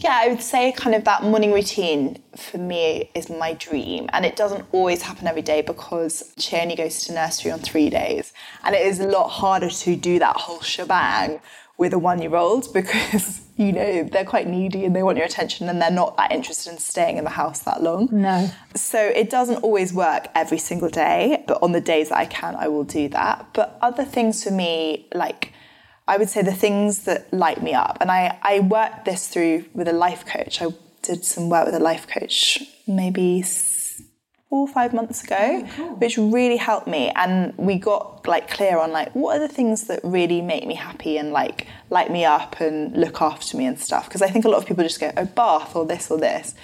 Yeah, 0.00 0.18
I 0.22 0.28
would 0.28 0.40
say 0.40 0.72
kind 0.72 0.96
of 0.96 1.04
that 1.04 1.24
morning 1.24 1.52
routine 1.52 2.22
for 2.34 2.56
me 2.56 3.10
is 3.14 3.28
my 3.28 3.52
dream. 3.52 4.08
And 4.14 4.24
it 4.24 4.34
doesn't 4.34 4.64
always 4.72 5.02
happen 5.02 5.26
every 5.26 5.42
day 5.42 5.60
because 5.60 6.32
she 6.38 6.56
only 6.56 6.74
goes 6.74 7.04
to 7.04 7.12
nursery 7.12 7.50
on 7.50 7.58
three 7.58 7.90
days. 7.90 8.32
And 8.64 8.74
it 8.74 8.86
is 8.86 8.98
a 8.98 9.06
lot 9.06 9.28
harder 9.28 9.68
to 9.68 9.96
do 9.96 10.18
that 10.18 10.36
whole 10.36 10.62
shebang 10.62 11.40
with 11.76 11.92
a 11.92 11.98
one 11.98 12.22
year 12.22 12.34
old 12.34 12.72
because, 12.74 13.42
you 13.56 13.72
know, 13.72 14.04
they're 14.04 14.24
quite 14.24 14.46
needy 14.46 14.86
and 14.86 14.96
they 14.96 15.02
want 15.02 15.18
your 15.18 15.26
attention 15.26 15.68
and 15.68 15.82
they're 15.82 15.90
not 15.90 16.16
that 16.16 16.32
interested 16.32 16.72
in 16.72 16.78
staying 16.78 17.18
in 17.18 17.24
the 17.24 17.30
house 17.30 17.60
that 17.60 17.82
long. 17.82 18.08
No. 18.10 18.50
So 18.74 18.98
it 18.98 19.28
doesn't 19.28 19.56
always 19.56 19.92
work 19.92 20.28
every 20.34 20.58
single 20.58 20.88
day, 20.88 21.44
but 21.46 21.62
on 21.62 21.72
the 21.72 21.80
days 21.80 22.08
that 22.08 22.16
I 22.16 22.24
can, 22.24 22.56
I 22.56 22.68
will 22.68 22.84
do 22.84 23.10
that. 23.10 23.48
But 23.52 23.76
other 23.82 24.04
things 24.06 24.42
for 24.44 24.50
me, 24.50 25.08
like, 25.12 25.52
I 26.10 26.16
would 26.16 26.28
say 26.28 26.42
the 26.42 26.52
things 26.52 27.04
that 27.04 27.32
light 27.32 27.62
me 27.62 27.72
up, 27.72 27.98
and 28.00 28.10
I, 28.10 28.36
I 28.42 28.58
worked 28.58 29.04
this 29.04 29.28
through 29.28 29.66
with 29.74 29.86
a 29.86 29.92
life 29.92 30.26
coach. 30.26 30.60
I 30.60 30.66
did 31.02 31.24
some 31.24 31.48
work 31.48 31.66
with 31.66 31.74
a 31.76 31.78
life 31.78 32.08
coach 32.08 32.60
maybe 32.88 33.42
four 33.42 34.62
or 34.62 34.68
five 34.68 34.92
months 34.92 35.22
ago, 35.22 35.36
oh, 35.38 35.68
cool. 35.76 35.94
which 35.96 36.18
really 36.18 36.56
helped 36.56 36.88
me. 36.88 37.12
And 37.14 37.56
we 37.56 37.78
got 37.78 38.26
like 38.26 38.50
clear 38.50 38.76
on 38.76 38.90
like 38.90 39.12
what 39.14 39.36
are 39.36 39.46
the 39.46 39.54
things 39.54 39.86
that 39.86 40.00
really 40.02 40.42
make 40.42 40.66
me 40.66 40.74
happy 40.74 41.16
and 41.16 41.30
like 41.30 41.68
light 41.90 42.10
me 42.10 42.24
up 42.24 42.60
and 42.60 42.92
look 42.96 43.22
after 43.22 43.56
me 43.56 43.66
and 43.66 43.78
stuff. 43.78 44.08
Because 44.08 44.20
I 44.20 44.28
think 44.28 44.44
a 44.44 44.48
lot 44.48 44.58
of 44.58 44.66
people 44.66 44.82
just 44.82 44.98
go, 44.98 45.12
oh, 45.16 45.26
bath 45.26 45.76
or 45.76 45.86
this 45.86 46.10
or 46.10 46.18
this. 46.18 46.56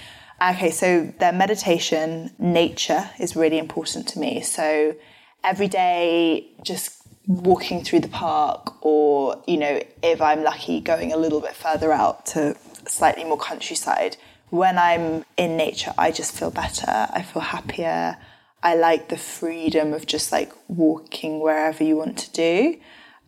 Okay, 0.42 0.72
so 0.72 1.14
their 1.20 1.32
meditation, 1.32 2.34
nature 2.40 3.10
is 3.20 3.36
really 3.36 3.58
important 3.58 4.08
to 4.08 4.18
me. 4.18 4.40
So 4.40 4.96
every 5.44 5.68
day, 5.68 6.50
just 6.64 7.05
walking 7.26 7.82
through 7.82 8.00
the 8.00 8.08
park, 8.08 8.84
or 8.84 9.42
you 9.46 9.56
know, 9.56 9.80
if 10.02 10.20
I'm 10.20 10.42
lucky, 10.42 10.80
going 10.80 11.12
a 11.12 11.16
little 11.16 11.40
bit 11.40 11.54
further 11.54 11.92
out 11.92 12.26
to 12.26 12.56
slightly 12.86 13.24
more 13.24 13.38
countryside 13.38 14.16
when 14.50 14.78
I'm 14.78 15.24
in 15.36 15.56
nature, 15.56 15.92
I 15.98 16.10
just 16.12 16.32
feel 16.32 16.50
better. 16.50 17.08
I 17.10 17.22
feel 17.22 17.42
happier. 17.42 18.16
I 18.62 18.74
like 18.74 19.08
the 19.08 19.16
freedom 19.16 19.92
of 19.92 20.06
just 20.06 20.32
like 20.32 20.52
walking 20.68 21.40
wherever 21.40 21.82
you 21.82 21.96
want 21.96 22.18
to 22.18 22.30
do. 22.32 22.78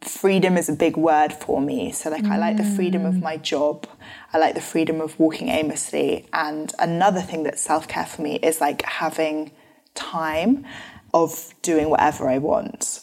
Freedom 0.00 0.56
is 0.56 0.68
a 0.68 0.72
big 0.72 0.96
word 0.96 1.32
for 1.32 1.60
me. 1.60 1.90
So, 1.90 2.08
like, 2.08 2.22
mm. 2.22 2.30
I 2.30 2.38
like 2.38 2.56
the 2.56 2.64
freedom 2.64 3.04
of 3.04 3.20
my 3.20 3.36
job. 3.36 3.88
I 4.32 4.38
like 4.38 4.54
the 4.54 4.60
freedom 4.60 5.00
of 5.00 5.18
walking 5.18 5.48
aimlessly. 5.48 6.28
And 6.32 6.72
another 6.78 7.20
thing 7.20 7.42
that's 7.42 7.60
self 7.60 7.88
care 7.88 8.06
for 8.06 8.22
me 8.22 8.36
is 8.36 8.60
like 8.60 8.82
having 8.82 9.50
time 9.94 10.64
of 11.12 11.52
doing 11.62 11.90
whatever 11.90 12.28
I 12.28 12.38
want 12.38 13.00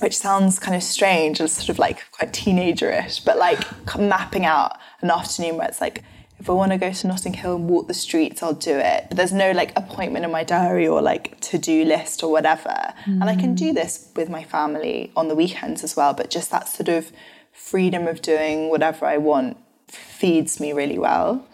which 0.00 0.16
sounds 0.16 0.58
kind 0.58 0.76
of 0.76 0.82
strange 0.82 1.40
and 1.40 1.50
sort 1.50 1.68
of 1.68 1.78
like 1.78 2.10
quite 2.12 2.32
teenagerish, 2.32 3.24
but 3.24 3.38
like 3.38 3.60
mapping 3.98 4.44
out 4.44 4.78
an 5.02 5.10
afternoon 5.10 5.56
where 5.56 5.68
it's 5.68 5.80
like 5.80 6.02
if 6.40 6.48
I 6.48 6.54
want 6.54 6.72
to 6.72 6.78
go 6.78 6.90
to 6.90 7.06
Notting 7.06 7.34
Hill 7.34 7.56
and 7.56 7.68
walk 7.68 7.86
the 7.86 7.94
streets, 7.94 8.42
I'll 8.42 8.54
do 8.54 8.78
it. 8.78 9.06
But 9.08 9.18
there's 9.18 9.32
no 9.32 9.52
like 9.52 9.76
appointment 9.76 10.24
in 10.24 10.30
my 10.30 10.42
diary 10.42 10.88
or 10.88 11.02
like 11.02 11.38
to 11.40 11.58
do 11.58 11.84
list 11.84 12.22
or 12.22 12.32
whatever. 12.32 12.94
Mm. 13.04 13.20
And 13.20 13.24
I 13.24 13.36
can 13.36 13.54
do 13.54 13.74
this 13.74 14.10
with 14.16 14.30
my 14.30 14.42
family 14.42 15.12
on 15.14 15.28
the 15.28 15.34
weekends 15.34 15.84
as 15.84 15.96
well. 15.96 16.14
But 16.14 16.30
just 16.30 16.50
that 16.50 16.66
sort 16.66 16.88
of 16.88 17.12
freedom 17.52 18.06
of 18.08 18.22
doing 18.22 18.70
whatever 18.70 19.04
I 19.04 19.18
want 19.18 19.58
feeds 19.86 20.58
me 20.58 20.72
really 20.72 20.98
well. 20.98 21.46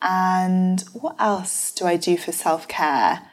And 0.00 0.82
what 0.92 1.16
else 1.18 1.72
do 1.72 1.84
I 1.86 1.96
do 1.96 2.16
for 2.16 2.30
self 2.30 2.68
care? 2.68 3.28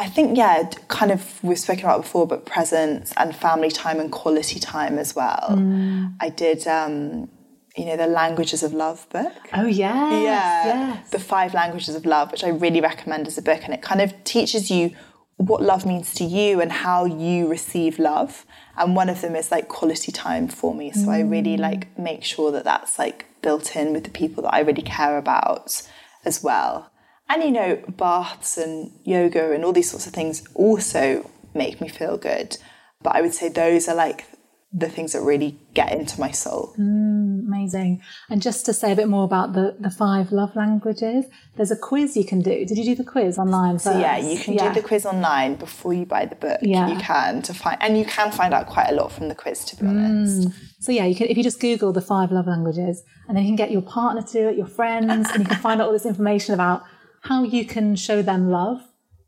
I 0.00 0.08
think, 0.08 0.36
yeah, 0.36 0.68
kind 0.88 1.12
of 1.12 1.38
we've 1.44 1.58
spoken 1.58 1.84
about 1.84 2.02
before, 2.02 2.26
but 2.26 2.46
presence 2.46 3.12
and 3.18 3.36
family 3.36 3.70
time 3.70 4.00
and 4.00 4.10
quality 4.10 4.58
time 4.58 4.98
as 4.98 5.14
well. 5.14 5.48
Mm. 5.50 6.14
I 6.20 6.30
did 6.30 6.66
um, 6.66 7.28
you 7.76 7.84
know, 7.84 7.96
the 7.96 8.06
Languages 8.06 8.62
of 8.62 8.72
Love 8.72 9.06
book. 9.10 9.32
Oh, 9.52 9.66
yeah. 9.66 10.10
Yeah. 10.10 10.64
Yes. 10.64 11.10
The 11.10 11.18
Five 11.18 11.54
Languages 11.54 11.94
of 11.94 12.04
Love, 12.04 12.32
which 12.32 12.44
I 12.44 12.48
really 12.48 12.80
recommend 12.80 13.26
as 13.26 13.38
a 13.38 13.42
book. 13.42 13.60
And 13.64 13.74
it 13.74 13.82
kind 13.82 14.00
of 14.00 14.12
teaches 14.24 14.70
you 14.70 14.94
what 15.36 15.62
love 15.62 15.86
means 15.86 16.12
to 16.14 16.24
you 16.24 16.60
and 16.60 16.70
how 16.70 17.04
you 17.04 17.48
receive 17.48 17.98
love. 17.98 18.44
And 18.76 18.96
one 18.96 19.08
of 19.08 19.20
them 19.20 19.36
is 19.36 19.50
like 19.50 19.68
quality 19.68 20.12
time 20.12 20.48
for 20.48 20.74
me. 20.74 20.92
So 20.92 21.06
mm. 21.06 21.10
I 21.10 21.20
really 21.20 21.56
mm. 21.56 21.60
like 21.60 21.98
make 21.98 22.24
sure 22.24 22.50
that 22.52 22.64
that's 22.64 22.98
like 22.98 23.26
built 23.40 23.76
in 23.76 23.92
with 23.92 24.04
the 24.04 24.10
people 24.10 24.42
that 24.42 24.54
I 24.54 24.60
really 24.60 24.82
care 24.82 25.16
about 25.16 25.82
as 26.24 26.42
well. 26.42 26.90
And 27.30 27.44
you 27.44 27.52
know, 27.52 27.76
baths 27.88 28.58
and 28.58 28.90
yoga 29.04 29.52
and 29.52 29.64
all 29.64 29.72
these 29.72 29.88
sorts 29.88 30.06
of 30.08 30.12
things 30.12 30.42
also 30.54 31.30
make 31.54 31.80
me 31.80 31.88
feel 31.88 32.18
good. 32.18 32.56
But 33.02 33.14
I 33.14 33.22
would 33.22 33.32
say 33.32 33.48
those 33.48 33.88
are 33.88 33.94
like 33.94 34.26
the 34.72 34.88
things 34.88 35.12
that 35.12 35.22
really 35.22 35.58
get 35.74 35.92
into 35.92 36.18
my 36.20 36.32
soul. 36.32 36.74
Mm, 36.78 37.46
amazing. 37.46 38.02
And 38.28 38.42
just 38.42 38.66
to 38.66 38.72
say 38.72 38.92
a 38.92 38.96
bit 38.96 39.08
more 39.08 39.24
about 39.24 39.52
the, 39.52 39.76
the 39.78 39.90
five 39.90 40.32
love 40.32 40.54
languages, 40.54 41.24
there's 41.56 41.70
a 41.70 41.76
quiz 41.76 42.16
you 42.16 42.24
can 42.24 42.40
do. 42.40 42.64
Did 42.64 42.78
you 42.78 42.84
do 42.84 42.94
the 42.96 43.04
quiz 43.04 43.38
online 43.38 43.74
first? 43.74 43.84
So 43.84 43.98
yeah, 43.98 44.18
you 44.18 44.38
can 44.38 44.54
yeah. 44.54 44.72
do 44.72 44.80
the 44.80 44.86
quiz 44.86 45.06
online 45.06 45.54
before 45.54 45.92
you 45.92 46.06
buy 46.06 46.26
the 46.26 46.36
book. 46.36 46.58
Yeah. 46.62 46.88
You 46.88 47.00
can 47.00 47.42
to 47.42 47.54
find 47.54 47.78
and 47.80 47.96
you 47.96 48.04
can 48.04 48.30
find 48.30 48.52
out 48.52 48.66
quite 48.66 48.90
a 48.90 48.94
lot 48.94 49.10
from 49.10 49.28
the 49.28 49.34
quiz 49.36 49.64
to 49.66 49.76
be 49.76 49.86
honest. 49.86 50.48
Mm. 50.48 50.54
So 50.80 50.92
yeah, 50.92 51.04
you 51.04 51.14
can 51.14 51.28
if 51.28 51.36
you 51.36 51.42
just 51.42 51.60
Google 51.60 51.92
the 51.92 52.00
five 52.00 52.30
love 52.30 52.46
languages 52.46 53.02
and 53.28 53.36
then 53.36 53.44
you 53.44 53.50
can 53.50 53.56
get 53.56 53.70
your 53.72 53.82
partner 53.82 54.22
to 54.22 54.32
do 54.32 54.48
it, 54.48 54.56
your 54.56 54.66
friends, 54.66 55.30
and 55.30 55.40
you 55.40 55.46
can 55.46 55.58
find 55.58 55.80
out 55.80 55.88
all 55.88 55.92
this 55.92 56.06
information 56.06 56.54
about 56.54 56.84
how 57.20 57.42
you 57.42 57.64
can 57.64 57.96
show 57.96 58.22
them 58.22 58.50
love 58.50 58.82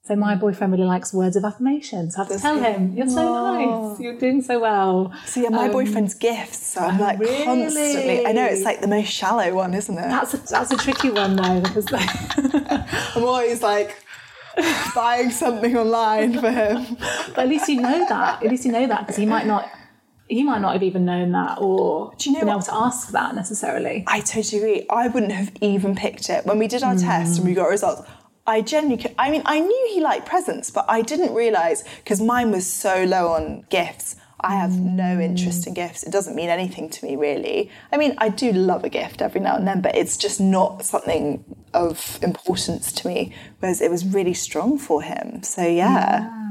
so 0.05 0.17
my 0.17 0.35
boyfriend 0.35 0.73
really 0.73 0.85
likes 0.85 1.15
words 1.15 1.37
of 1.37 1.45
affirmation. 1.45 2.11
So 2.11 2.23
I 2.23 2.25
have 2.25 2.37
to 2.37 2.43
tell 2.43 2.59
him, 2.59 2.93
"You're 2.97 3.09
so 3.09 3.55
nice. 3.55 4.01
You're 4.01 4.19
doing 4.19 4.43
so 4.43 4.59
well." 4.59 5.13
So 5.27 5.41
yeah, 5.41 5.51
my 5.51 5.67
um, 5.67 5.73
boyfriend's 5.73 6.15
gifts. 6.15 6.73
So 6.73 6.81
I'm 6.81 6.99
like 6.99 7.21
really? 7.21 7.45
constantly. 7.45 8.27
I 8.27 8.33
know 8.33 8.45
it's 8.45 8.65
like 8.65 8.81
the 8.81 8.89
most 8.89 9.07
shallow 9.07 9.55
one, 9.55 9.75
isn't 9.75 9.97
it? 9.97 10.09
That's 10.09 10.35
a, 10.35 10.39
that's 10.39 10.73
a 10.73 10.77
tricky 10.77 11.11
one 11.11 11.37
though 11.37 11.61
because 11.61 11.87
I'm 13.17 13.23
always 13.23 13.63
like 13.63 14.05
buying 14.93 15.31
something 15.31 15.77
online 15.77 16.41
for 16.41 16.51
him. 16.51 16.97
But 17.29 17.39
at 17.39 17.49
least 17.49 17.69
you 17.69 17.81
know 17.81 18.05
that. 18.09 18.43
At 18.43 18.51
least 18.51 18.65
you 18.65 18.73
know 18.73 18.89
that 18.89 19.03
because 19.03 19.17
he 19.17 19.27
might 19.27 19.47
not 19.47 19.71
he 20.33 20.43
might 20.43 20.61
not 20.61 20.73
have 20.73 20.83
even 20.83 21.05
known 21.05 21.33
that 21.33 21.59
or 21.61 22.13
Do 22.17 22.31
you 22.31 22.35
know 22.35 22.41
been 22.41 22.49
what? 22.49 22.55
able 22.55 22.67
to 22.67 22.75
ask 22.75 23.11
that 23.11 23.35
necessarily. 23.35 24.05
I 24.07 24.21
totally 24.21 24.63
agree. 24.63 24.87
I 24.89 25.09
wouldn't 25.09 25.33
have 25.33 25.53
even 25.61 25.95
picked 25.95 26.31
it. 26.31 26.47
When 26.47 26.59
we 26.59 26.69
did 26.69 26.83
our 26.83 26.95
mm. 26.95 27.03
test 27.03 27.39
and 27.39 27.47
we 27.47 27.55
got 27.55 27.69
results, 27.69 28.09
I 28.47 28.63
genuinely, 28.63 29.15
I 29.19 29.31
mean, 29.31 29.43
I 29.45 29.61
knew 29.61 29.91
he 29.93 30.01
liked 30.01 30.27
presents, 30.27 30.71
but 30.71 30.87
I 30.89 31.03
didn't 31.03 31.35
realise 31.35 31.85
because 31.99 32.21
mine 32.21 32.51
was 32.51 32.67
so 32.67 33.05
low 33.05 33.29
on 33.29 33.67
gifts. 33.69 34.17
I 34.41 34.57
have 34.57 34.77
no 34.81 35.21
interest 35.21 35.69
in 35.69 35.75
gifts. 35.75 36.03
It 36.03 36.11
doesn't 36.11 36.35
mean 36.35 36.49
anything 36.49 36.91
to 36.91 37.07
me, 37.07 37.15
really. 37.15 37.71
I 37.93 37.97
mean, 37.97 38.15
I 38.19 38.29
do 38.29 38.53
love 38.53 38.83
a 38.83 38.89
gift 38.89 39.23
every 39.23 39.41
now 39.41 39.55
and 39.55 39.69
then, 39.69 39.83
but 39.83 39.95
it's 39.95 40.17
just 40.17 40.41
not 40.41 40.85
something 40.85 41.45
of 41.75 42.19
importance 42.23 42.91
to 42.93 43.07
me. 43.07 43.33
Whereas 43.61 43.81
it 43.81 43.91
was 43.91 44.05
really 44.05 44.35
strong 44.35 44.79
for 44.79 45.03
him. 45.03 45.45
So, 45.45 45.63
yeah. 45.63 46.23
yeah. 46.23 46.43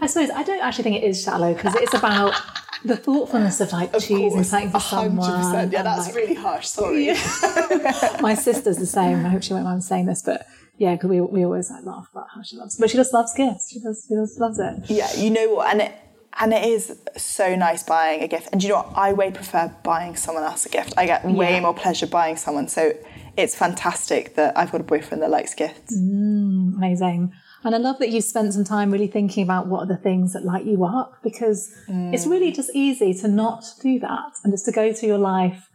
I 0.00 0.06
suppose 0.06 0.30
I 0.30 0.42
don't 0.42 0.60
actually 0.60 0.84
think 0.84 0.96
it 0.96 1.04
is 1.04 1.22
shallow 1.22 1.54
because 1.54 1.74
it's 1.76 1.94
about 1.94 2.34
the 2.84 2.96
thoughtfulness 2.96 3.60
of 3.60 3.72
like 3.72 3.92
of 3.94 4.02
choosing 4.02 4.30
course, 4.30 4.48
something 4.48 4.70
for 4.70 4.78
100%. 4.78 4.80
someone. 4.80 5.70
Yeah, 5.70 5.82
that's 5.82 6.06
like, 6.06 6.14
really 6.14 6.34
harsh. 6.34 6.66
Sorry. 6.66 7.06
Yeah. 7.06 8.18
My 8.20 8.34
sister's 8.34 8.78
the 8.78 8.86
same. 8.86 9.24
I 9.26 9.28
hope 9.28 9.42
she 9.42 9.52
won't 9.52 9.64
mind 9.64 9.84
saying 9.84 10.06
this, 10.06 10.22
but 10.22 10.46
yeah, 10.78 10.94
because 10.94 11.10
we, 11.10 11.20
we 11.20 11.44
always 11.44 11.70
like 11.70 11.84
laugh 11.84 12.08
about 12.12 12.28
how 12.34 12.42
she 12.42 12.56
loves, 12.56 12.76
but 12.76 12.90
she 12.90 12.96
just 12.96 13.12
loves 13.12 13.34
gifts. 13.34 13.70
She 13.70 13.80
does, 13.80 14.06
she 14.08 14.14
just 14.14 14.40
loves 14.40 14.58
it. 14.58 14.88
Yeah, 14.88 15.12
you 15.14 15.30
know 15.30 15.54
what, 15.54 15.70
and 15.70 15.82
it 15.82 15.94
and 16.38 16.54
it 16.54 16.64
is 16.64 16.98
so 17.16 17.54
nice 17.54 17.82
buying 17.82 18.22
a 18.22 18.28
gift. 18.28 18.48
And 18.52 18.62
you 18.62 18.70
know 18.70 18.76
what, 18.76 18.92
I 18.94 19.12
way 19.12 19.30
prefer 19.30 19.74
buying 19.82 20.16
someone 20.16 20.44
else 20.44 20.64
a 20.64 20.68
gift. 20.68 20.94
I 20.96 21.06
get 21.06 21.24
way 21.24 21.54
yeah. 21.54 21.60
more 21.60 21.74
pleasure 21.74 22.06
buying 22.06 22.36
someone. 22.36 22.68
So 22.68 22.96
it's 23.36 23.54
fantastic 23.54 24.36
that 24.36 24.56
I've 24.56 24.72
got 24.72 24.80
a 24.80 24.84
boyfriend 24.84 25.22
that 25.22 25.30
likes 25.30 25.54
gifts. 25.54 25.96
Mm, 25.96 26.76
amazing. 26.76 27.32
And 27.62 27.74
I 27.74 27.78
love 27.78 27.98
that 27.98 28.10
you've 28.10 28.24
spent 28.24 28.54
some 28.54 28.64
time 28.64 28.90
really 28.90 29.06
thinking 29.06 29.42
about 29.44 29.66
what 29.66 29.80
are 29.80 29.86
the 29.86 29.96
things 29.96 30.32
that 30.32 30.44
light 30.44 30.64
you 30.64 30.84
up 30.84 31.14
because 31.22 31.70
mm. 31.88 32.12
it's 32.14 32.26
really 32.26 32.52
just 32.52 32.70
easy 32.74 33.12
to 33.14 33.28
not 33.28 33.64
do 33.82 33.98
that 33.98 34.32
and 34.42 34.52
just 34.52 34.64
to 34.64 34.72
go 34.72 34.92
through 34.92 35.10
your 35.10 35.18
life 35.18 35.70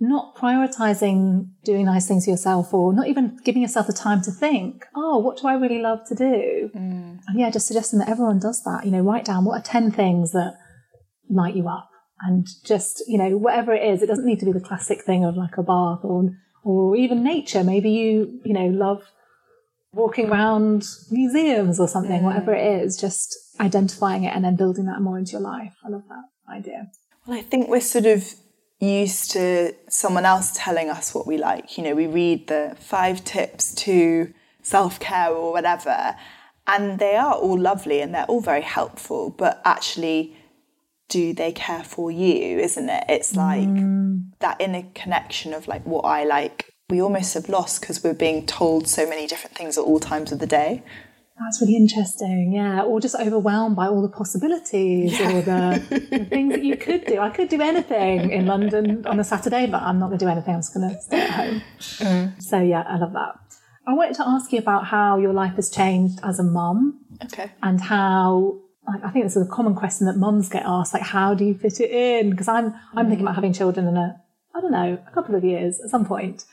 not 0.00 0.36
prioritizing 0.36 1.48
doing 1.64 1.86
nice 1.86 2.06
things 2.06 2.24
for 2.24 2.30
yourself 2.30 2.72
or 2.72 2.92
not 2.92 3.08
even 3.08 3.36
giving 3.44 3.62
yourself 3.62 3.86
the 3.86 3.92
time 3.92 4.22
to 4.22 4.30
think, 4.30 4.84
oh, 4.94 5.18
what 5.18 5.38
do 5.38 5.48
I 5.48 5.54
really 5.54 5.80
love 5.80 6.06
to 6.08 6.14
do? 6.14 6.70
Mm. 6.74 7.18
And 7.26 7.40
yeah, 7.40 7.50
just 7.50 7.66
suggesting 7.66 7.98
that 7.98 8.08
everyone 8.08 8.38
does 8.38 8.62
that. 8.64 8.84
You 8.84 8.92
know, 8.92 9.00
write 9.00 9.24
down 9.24 9.44
what 9.44 9.58
are 9.58 9.62
10 9.62 9.90
things 9.90 10.32
that 10.32 10.54
light 11.28 11.56
you 11.56 11.68
up 11.68 11.90
and 12.20 12.46
just, 12.64 13.02
you 13.08 13.18
know, 13.18 13.36
whatever 13.36 13.72
it 13.72 13.82
is, 13.82 14.02
it 14.02 14.06
doesn't 14.06 14.26
need 14.26 14.40
to 14.40 14.46
be 14.46 14.52
the 14.52 14.60
classic 14.60 15.02
thing 15.02 15.24
of 15.24 15.36
like 15.36 15.56
a 15.58 15.62
bath 15.62 16.00
or, 16.04 16.30
or 16.64 16.96
even 16.96 17.24
nature. 17.24 17.64
Maybe 17.64 17.90
you, 17.90 18.40
you 18.44 18.52
know, 18.52 18.66
love 18.66 19.02
walking 19.92 20.30
around 20.30 20.84
museums 21.10 21.80
or 21.80 21.88
something, 21.88 22.20
mm. 22.20 22.24
whatever 22.24 22.54
it 22.54 22.82
is, 22.82 22.96
just 22.96 23.36
identifying 23.60 24.24
it 24.24 24.34
and 24.34 24.44
then 24.44 24.56
building 24.56 24.86
that 24.86 25.00
more 25.00 25.18
into 25.18 25.32
your 25.32 25.40
life. 25.40 25.74
I 25.84 25.88
love 25.88 26.02
that 26.08 26.52
idea. 26.52 26.90
Well, 27.26 27.38
I 27.38 27.42
think 27.42 27.68
we're 27.68 27.80
sort 27.80 28.06
of 28.06 28.24
used 28.80 29.32
to 29.32 29.74
someone 29.88 30.24
else 30.24 30.52
telling 30.54 30.88
us 30.88 31.14
what 31.14 31.26
we 31.26 31.36
like. 31.36 31.76
You 31.76 31.84
know, 31.84 31.94
we 31.94 32.06
read 32.06 32.48
the 32.48 32.76
five 32.78 33.24
tips 33.24 33.74
to 33.76 34.32
self 34.62 35.00
care 35.00 35.30
or 35.30 35.52
whatever, 35.52 36.16
and 36.66 36.98
they 36.98 37.16
are 37.16 37.34
all 37.34 37.58
lovely 37.58 38.00
and 38.00 38.14
they're 38.14 38.26
all 38.26 38.40
very 38.40 38.62
helpful, 38.62 39.30
but 39.30 39.60
actually, 39.64 40.36
do 41.08 41.32
they 41.32 41.52
care 41.52 41.82
for 41.82 42.10
you, 42.10 42.58
isn't 42.58 42.88
it? 42.88 43.04
It's 43.08 43.34
like 43.34 43.68
mm. 43.68 44.30
that 44.40 44.60
inner 44.60 44.84
connection 44.94 45.54
of 45.54 45.66
like 45.66 45.84
what 45.86 46.02
I 46.02 46.24
like, 46.24 46.70
we 46.90 47.02
almost 47.02 47.34
have 47.34 47.48
lost 47.50 47.80
because 47.80 48.02
we're 48.02 48.14
being 48.14 48.46
told 48.46 48.88
so 48.88 49.06
many 49.06 49.26
different 49.26 49.54
things 49.54 49.76
at 49.76 49.84
all 49.84 50.00
times 50.00 50.32
of 50.32 50.38
the 50.38 50.46
day. 50.46 50.82
That's 51.38 51.60
really 51.60 51.76
interesting. 51.76 52.52
Yeah. 52.52 52.82
Or 52.82 52.98
just 52.98 53.14
overwhelmed 53.14 53.76
by 53.76 53.86
all 53.86 54.00
the 54.00 54.08
possibilities 54.08 55.20
yeah. 55.20 55.36
or 55.36 55.42
the, 55.42 56.08
the, 56.10 56.24
things 56.24 56.54
that 56.54 56.64
you 56.64 56.76
could 56.76 57.04
do. 57.04 57.20
I 57.20 57.30
could 57.30 57.48
do 57.48 57.60
anything 57.60 58.30
in 58.30 58.46
London 58.46 59.06
on 59.06 59.20
a 59.20 59.24
Saturday, 59.24 59.66
but 59.66 59.82
I'm 59.82 59.98
not 59.98 60.08
going 60.08 60.18
to 60.18 60.24
do 60.24 60.30
anything. 60.30 60.54
I'm 60.54 60.60
just 60.60 60.74
going 60.74 60.88
to 60.88 61.00
stay 61.00 61.20
at 61.20 61.30
home. 61.30 61.62
Mm. 61.78 62.42
So, 62.42 62.60
yeah, 62.60 62.84
I 62.88 62.96
love 62.96 63.12
that. 63.12 63.38
I 63.86 63.92
wanted 63.92 64.16
to 64.16 64.26
ask 64.26 64.50
you 64.52 64.58
about 64.58 64.86
how 64.86 65.18
your 65.18 65.32
life 65.32 65.54
has 65.54 65.70
changed 65.70 66.18
as 66.22 66.40
a 66.40 66.42
mum. 66.42 67.00
Okay. 67.24 67.52
And 67.62 67.80
how 67.80 68.60
I 69.04 69.10
think 69.10 69.26
this 69.26 69.36
is 69.36 69.46
a 69.46 69.50
common 69.50 69.74
question 69.74 70.06
that 70.06 70.16
mums 70.16 70.48
get 70.48 70.62
asked, 70.64 70.94
like 70.94 71.02
how 71.02 71.34
do 71.34 71.44
you 71.44 71.54
fit 71.54 71.80
it 71.80 71.90
in? 71.90 72.30
Because 72.30 72.48
I'm 72.48 72.74
I'm 72.94 73.06
thinking 73.06 73.24
about 73.24 73.34
having 73.34 73.52
children 73.52 73.86
in 73.86 73.96
a 73.96 74.20
I 74.54 74.60
don't 74.60 74.72
know, 74.72 74.98
a 75.06 75.10
couple 75.12 75.34
of 75.34 75.44
years 75.44 75.78
at 75.80 75.90
some 75.90 76.04
point. 76.04 76.44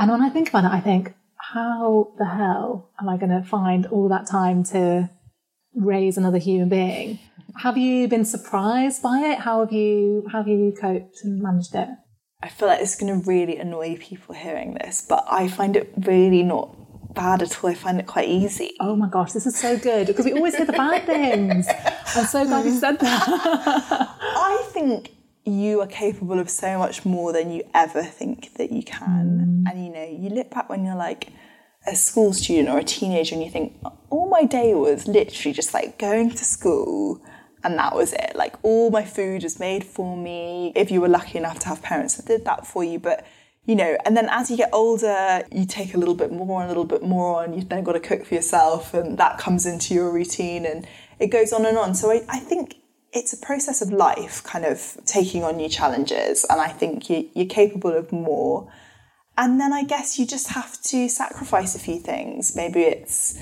And 0.00 0.10
when 0.10 0.22
I 0.22 0.30
think 0.30 0.48
about 0.48 0.64
it, 0.64 0.72
I 0.72 0.80
think, 0.80 1.12
how 1.36 2.14
the 2.16 2.24
hell 2.24 2.90
am 2.98 3.08
I 3.08 3.18
going 3.18 3.30
to 3.30 3.46
find 3.46 3.84
all 3.86 4.08
that 4.08 4.26
time 4.26 4.64
to 4.64 5.10
raise 5.74 6.16
another 6.16 6.38
human 6.38 6.70
being? 6.70 7.18
Have 7.58 7.76
you 7.76 8.08
been 8.08 8.24
surprised 8.24 9.02
by 9.02 9.18
it? 9.18 9.40
How 9.40 9.60
have 9.60 9.72
you 9.72 10.26
how 10.32 10.38
have 10.38 10.48
you 10.48 10.72
coped 10.80 11.18
and 11.22 11.42
managed 11.42 11.74
it? 11.74 11.88
I 12.42 12.48
feel 12.48 12.68
like 12.68 12.80
it's 12.80 12.96
going 12.96 13.20
to 13.20 13.28
really 13.28 13.58
annoy 13.58 13.98
people 13.98 14.34
hearing 14.34 14.72
this, 14.74 15.04
but 15.06 15.22
I 15.30 15.48
find 15.48 15.76
it 15.76 15.92
really 15.98 16.42
not 16.44 17.14
bad 17.14 17.42
at 17.42 17.62
all. 17.62 17.68
I 17.68 17.74
find 17.74 18.00
it 18.00 18.06
quite 18.06 18.28
easy. 18.28 18.72
Oh 18.80 18.96
my 18.96 19.08
gosh, 19.08 19.32
this 19.32 19.44
is 19.44 19.58
so 19.58 19.76
good 19.76 20.06
because 20.06 20.24
we 20.24 20.32
always 20.32 20.56
hear 20.56 20.64
the 20.64 20.72
bad 20.72 21.04
things. 21.04 21.66
I'm 22.16 22.24
so 22.24 22.46
glad 22.46 22.64
you 22.64 22.72
said 22.72 22.98
that. 23.00 23.24
I 24.20 24.64
think 24.70 25.10
you 25.44 25.80
are 25.80 25.86
capable 25.86 26.38
of 26.38 26.50
so 26.50 26.78
much 26.78 27.04
more 27.04 27.32
than 27.32 27.50
you 27.50 27.62
ever 27.74 28.02
think 28.02 28.54
that 28.54 28.72
you 28.72 28.82
can. 28.82 29.64
Mm. 29.66 29.70
And 29.70 29.84
you 29.84 29.92
know, 29.92 30.04
you 30.04 30.30
look 30.30 30.50
back 30.50 30.68
when 30.68 30.84
you're 30.84 30.96
like 30.96 31.28
a 31.86 31.96
school 31.96 32.32
student 32.32 32.68
or 32.68 32.78
a 32.78 32.84
teenager 32.84 33.34
and 33.34 33.42
you 33.42 33.50
think, 33.50 33.80
all 34.10 34.28
my 34.28 34.44
day 34.44 34.74
was 34.74 35.06
literally 35.06 35.52
just 35.52 35.72
like 35.72 35.98
going 35.98 36.30
to 36.30 36.44
school 36.44 37.22
and 37.62 37.78
that 37.78 37.94
was 37.94 38.12
it. 38.12 38.32
Like 38.34 38.56
all 38.62 38.90
my 38.90 39.04
food 39.04 39.42
was 39.42 39.58
made 39.58 39.84
for 39.84 40.16
me. 40.16 40.72
If 40.74 40.90
you 40.90 41.00
were 41.00 41.08
lucky 41.08 41.38
enough 41.38 41.58
to 41.60 41.68
have 41.68 41.82
parents 41.82 42.16
that 42.16 42.26
did 42.26 42.44
that 42.44 42.66
for 42.66 42.84
you, 42.84 42.98
but 42.98 43.26
you 43.66 43.76
know, 43.76 43.96
and 44.04 44.16
then 44.16 44.28
as 44.30 44.50
you 44.50 44.56
get 44.56 44.70
older, 44.72 45.42
you 45.52 45.66
take 45.66 45.94
a 45.94 45.98
little 45.98 46.14
bit 46.14 46.32
more 46.32 46.62
and 46.62 46.66
a 46.66 46.68
little 46.68 46.84
bit 46.84 47.02
more 47.02 47.42
on. 47.42 47.52
You've 47.52 47.68
then 47.68 47.84
got 47.84 47.92
to 47.92 48.00
cook 48.00 48.24
for 48.24 48.34
yourself, 48.34 48.94
and 48.94 49.18
that 49.18 49.38
comes 49.38 49.66
into 49.66 49.94
your 49.94 50.10
routine, 50.10 50.64
and 50.64 50.86
it 51.18 51.28
goes 51.28 51.52
on 51.52 51.66
and 51.66 51.76
on. 51.76 51.94
So 51.94 52.10
I, 52.10 52.24
I 52.28 52.38
think 52.38 52.76
it's 53.12 53.32
a 53.32 53.36
process 53.36 53.82
of 53.82 53.92
life, 53.92 54.42
kind 54.44 54.64
of 54.64 54.96
taking 55.04 55.42
on 55.42 55.56
new 55.56 55.68
challenges, 55.68 56.44
and 56.48 56.60
I 56.60 56.68
think 56.68 57.10
you, 57.10 57.28
you're 57.34 57.46
capable 57.46 57.92
of 57.92 58.12
more. 58.12 58.70
And 59.36 59.60
then 59.60 59.72
I 59.72 59.84
guess 59.84 60.18
you 60.18 60.26
just 60.26 60.48
have 60.48 60.80
to 60.82 61.08
sacrifice 61.08 61.74
a 61.74 61.78
few 61.78 61.98
things. 61.98 62.54
Maybe 62.54 62.82
it's 62.82 63.38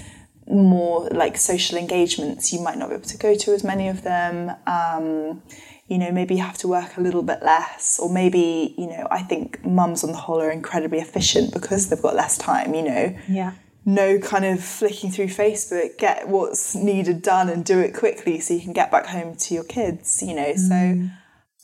more 0.47 1.09
like 1.11 1.37
social 1.37 1.77
engagements. 1.77 2.53
You 2.53 2.61
might 2.61 2.79
not 2.79 2.89
be 2.89 2.95
able 2.95 3.05
to 3.05 3.19
go 3.19 3.35
to 3.35 3.53
as 3.53 3.65
many 3.65 3.89
of 3.89 4.03
them. 4.03 4.53
Um, 4.67 5.43
you 5.89 5.99
know, 5.99 6.13
maybe 6.13 6.37
you 6.37 6.43
have 6.43 6.59
to 6.59 6.69
work 6.69 6.97
a 6.97 7.01
little 7.01 7.23
bit 7.23 7.43
less, 7.43 7.99
or 7.99 8.11
maybe, 8.11 8.75
you 8.79 8.87
know, 8.87 9.09
I 9.11 9.23
think 9.23 9.65
mums 9.65 10.05
on 10.05 10.13
the 10.13 10.19
whole 10.19 10.41
are 10.41 10.51
incredibly 10.51 10.99
efficient 10.99 11.53
because 11.53 11.89
they've 11.89 12.01
got 12.01 12.15
less 12.15 12.39
time, 12.39 12.75
you 12.75 12.83
know. 12.83 13.17
Yeah 13.29 13.53
no 13.89 14.19
kind 14.19 14.45
of 14.45 14.63
flicking 14.63 15.11
through 15.11 15.29
Facebook, 15.29 15.97
get 15.97 16.29
what's 16.29 16.75
needed 16.75 17.23
done 17.23 17.49
and 17.49 17.65
do 17.65 17.81
it 17.81 17.95
quickly 17.95 18.39
so 18.39 18.53
you 18.53 18.61
can 18.61 18.75
get 18.75 18.91
back 18.91 19.07
home 19.07 19.35
to 19.35 19.55
your 19.55 19.65
kids, 19.65 20.23
you 20.23 20.35
know. 20.35 20.53
Mm. 20.53 20.59
So, 20.59 21.11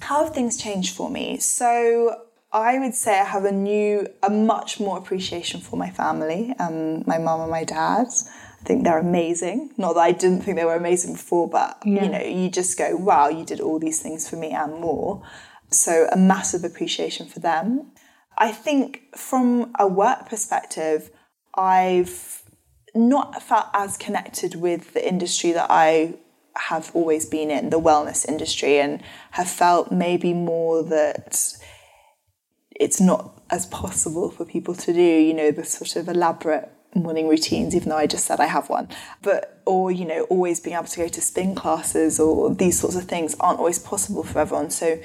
how 0.00 0.24
have 0.24 0.34
things 0.34 0.56
changed 0.56 0.96
for 0.96 1.10
me? 1.10 1.36
So, 1.36 2.22
I 2.50 2.78
would 2.78 2.94
say 2.94 3.20
I 3.20 3.24
have 3.24 3.44
a 3.44 3.52
new, 3.52 4.08
a 4.22 4.30
much 4.30 4.80
more 4.80 4.96
appreciation 4.96 5.60
for 5.60 5.76
my 5.76 5.90
family, 5.90 6.54
um, 6.58 7.04
my 7.06 7.18
mum 7.18 7.42
and 7.42 7.50
my 7.50 7.62
dad. 7.64 8.06
I 8.08 8.64
think 8.64 8.84
they're 8.84 8.98
amazing. 8.98 9.74
Not 9.76 9.92
that 9.96 10.00
I 10.00 10.12
didn't 10.12 10.40
think 10.40 10.56
they 10.56 10.64
were 10.64 10.76
amazing 10.76 11.12
before, 11.12 11.46
but 11.46 11.76
yeah. 11.84 12.04
you 12.04 12.10
know, 12.10 12.22
you 12.22 12.48
just 12.48 12.78
go, 12.78 12.96
wow, 12.96 13.28
you 13.28 13.44
did 13.44 13.60
all 13.60 13.78
these 13.78 14.00
things 14.00 14.26
for 14.26 14.36
me 14.36 14.52
and 14.52 14.80
more. 14.80 15.22
So, 15.68 16.08
a 16.10 16.16
massive 16.16 16.64
appreciation 16.64 17.26
for 17.26 17.40
them. 17.40 17.92
I 18.38 18.50
think 18.50 19.14
from 19.14 19.74
a 19.78 19.86
work 19.86 20.26
perspective, 20.26 21.10
I've 21.56 22.42
not 22.94 23.42
felt 23.42 23.66
as 23.74 23.96
connected 23.96 24.54
with 24.54 24.94
the 24.94 25.06
industry 25.06 25.52
that 25.52 25.66
I 25.70 26.14
have 26.56 26.90
always 26.94 27.26
been 27.26 27.50
in, 27.50 27.70
the 27.70 27.80
wellness 27.80 28.28
industry, 28.28 28.78
and 28.78 29.02
have 29.32 29.48
felt 29.48 29.90
maybe 29.90 30.32
more 30.32 30.82
that 30.84 31.56
it's 32.70 33.00
not 33.00 33.42
as 33.50 33.66
possible 33.66 34.30
for 34.30 34.44
people 34.44 34.74
to 34.74 34.92
do, 34.92 35.00
you 35.00 35.34
know, 35.34 35.50
the 35.50 35.64
sort 35.64 35.96
of 35.96 36.08
elaborate 36.08 36.70
morning 36.94 37.28
routines, 37.28 37.74
even 37.74 37.88
though 37.88 37.96
I 37.96 38.06
just 38.06 38.24
said 38.24 38.40
I 38.40 38.46
have 38.46 38.68
one. 38.68 38.88
But, 39.22 39.60
or, 39.66 39.90
you 39.90 40.04
know, 40.04 40.22
always 40.24 40.60
being 40.60 40.76
able 40.76 40.86
to 40.86 40.96
go 40.96 41.08
to 41.08 41.20
spin 41.20 41.54
classes 41.54 42.20
or 42.20 42.54
these 42.54 42.78
sorts 42.78 42.96
of 42.96 43.04
things 43.04 43.34
aren't 43.40 43.58
always 43.58 43.78
possible 43.78 44.22
for 44.22 44.38
everyone. 44.38 44.70
So 44.70 45.00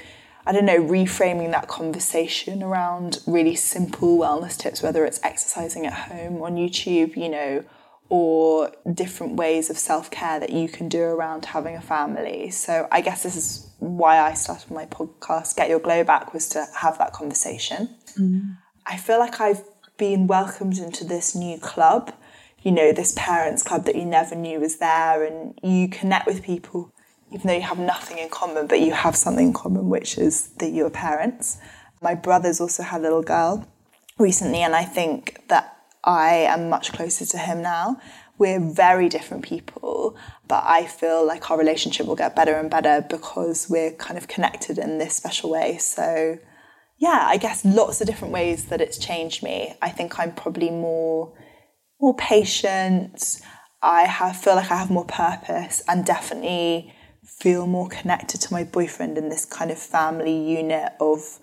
I 0.50 0.52
don't 0.52 0.66
know, 0.66 0.82
reframing 0.82 1.52
that 1.52 1.68
conversation 1.68 2.60
around 2.60 3.20
really 3.24 3.54
simple 3.54 4.18
wellness 4.18 4.58
tips, 4.58 4.82
whether 4.82 5.04
it's 5.04 5.20
exercising 5.22 5.86
at 5.86 5.92
home 5.92 6.42
on 6.42 6.56
YouTube, 6.56 7.16
you 7.16 7.28
know, 7.28 7.64
or 8.08 8.72
different 8.92 9.36
ways 9.36 9.70
of 9.70 9.78
self 9.78 10.10
care 10.10 10.40
that 10.40 10.50
you 10.50 10.68
can 10.68 10.88
do 10.88 11.04
around 11.04 11.44
having 11.44 11.76
a 11.76 11.80
family. 11.80 12.50
So 12.50 12.88
I 12.90 13.00
guess 13.00 13.22
this 13.22 13.36
is 13.36 13.70
why 13.78 14.18
I 14.18 14.34
started 14.34 14.72
my 14.72 14.86
podcast, 14.86 15.54
Get 15.54 15.68
Your 15.68 15.78
Glow 15.78 16.02
Back, 16.02 16.34
was 16.34 16.48
to 16.48 16.66
have 16.78 16.98
that 16.98 17.12
conversation. 17.12 17.88
Mm. 18.18 18.56
I 18.84 18.96
feel 18.96 19.20
like 19.20 19.40
I've 19.40 19.62
been 19.98 20.26
welcomed 20.26 20.78
into 20.78 21.04
this 21.04 21.36
new 21.36 21.58
club, 21.58 22.12
you 22.60 22.72
know, 22.72 22.90
this 22.92 23.14
parents 23.16 23.62
club 23.62 23.84
that 23.84 23.94
you 23.94 24.04
never 24.04 24.34
knew 24.34 24.58
was 24.58 24.78
there, 24.78 25.22
and 25.22 25.56
you 25.62 25.88
connect 25.88 26.26
with 26.26 26.42
people 26.42 26.92
even 27.32 27.46
though 27.46 27.54
you 27.54 27.62
have 27.62 27.78
nothing 27.78 28.18
in 28.18 28.28
common, 28.28 28.66
but 28.66 28.80
you 28.80 28.92
have 28.92 29.16
something 29.16 29.48
in 29.48 29.52
common, 29.52 29.88
which 29.88 30.18
is 30.18 30.48
that 30.58 30.70
you're 30.70 30.90
parents. 30.90 31.58
My 32.02 32.14
brother's 32.14 32.60
also 32.60 32.82
had 32.82 33.00
a 33.00 33.04
little 33.04 33.22
girl 33.22 33.66
recently, 34.18 34.62
and 34.62 34.74
I 34.74 34.84
think 34.84 35.46
that 35.48 35.76
I 36.04 36.34
am 36.48 36.68
much 36.68 36.92
closer 36.92 37.24
to 37.26 37.38
him 37.38 37.62
now. 37.62 38.00
We're 38.38 38.60
very 38.60 39.08
different 39.08 39.44
people, 39.44 40.16
but 40.48 40.64
I 40.66 40.86
feel 40.86 41.26
like 41.26 41.50
our 41.50 41.58
relationship 41.58 42.06
will 42.06 42.16
get 42.16 42.34
better 42.34 42.54
and 42.54 42.70
better 42.70 43.04
because 43.08 43.68
we're 43.68 43.92
kind 43.92 44.16
of 44.16 44.28
connected 44.28 44.78
in 44.78 44.98
this 44.98 45.14
special 45.14 45.50
way. 45.50 45.76
So, 45.76 46.38
yeah, 46.98 47.24
I 47.24 47.36
guess 47.36 47.64
lots 47.64 48.00
of 48.00 48.06
different 48.06 48.32
ways 48.32 48.66
that 48.66 48.80
it's 48.80 48.96
changed 48.96 49.42
me. 49.42 49.74
I 49.82 49.90
think 49.90 50.18
I'm 50.18 50.32
probably 50.32 50.70
more 50.70 51.34
more 52.00 52.16
patient. 52.16 53.40
I 53.82 54.04
have 54.04 54.36
feel 54.36 54.56
like 54.56 54.70
I 54.70 54.76
have 54.76 54.90
more 54.90 55.04
purpose 55.04 55.82
and 55.86 56.04
definitely 56.04 56.94
feel 57.40 57.66
more 57.66 57.88
connected 57.88 58.40
to 58.42 58.52
my 58.52 58.62
boyfriend 58.62 59.18
in 59.18 59.30
this 59.30 59.44
kind 59.44 59.70
of 59.70 59.78
family 59.78 60.36
unit 60.36 60.92
of 61.00 61.38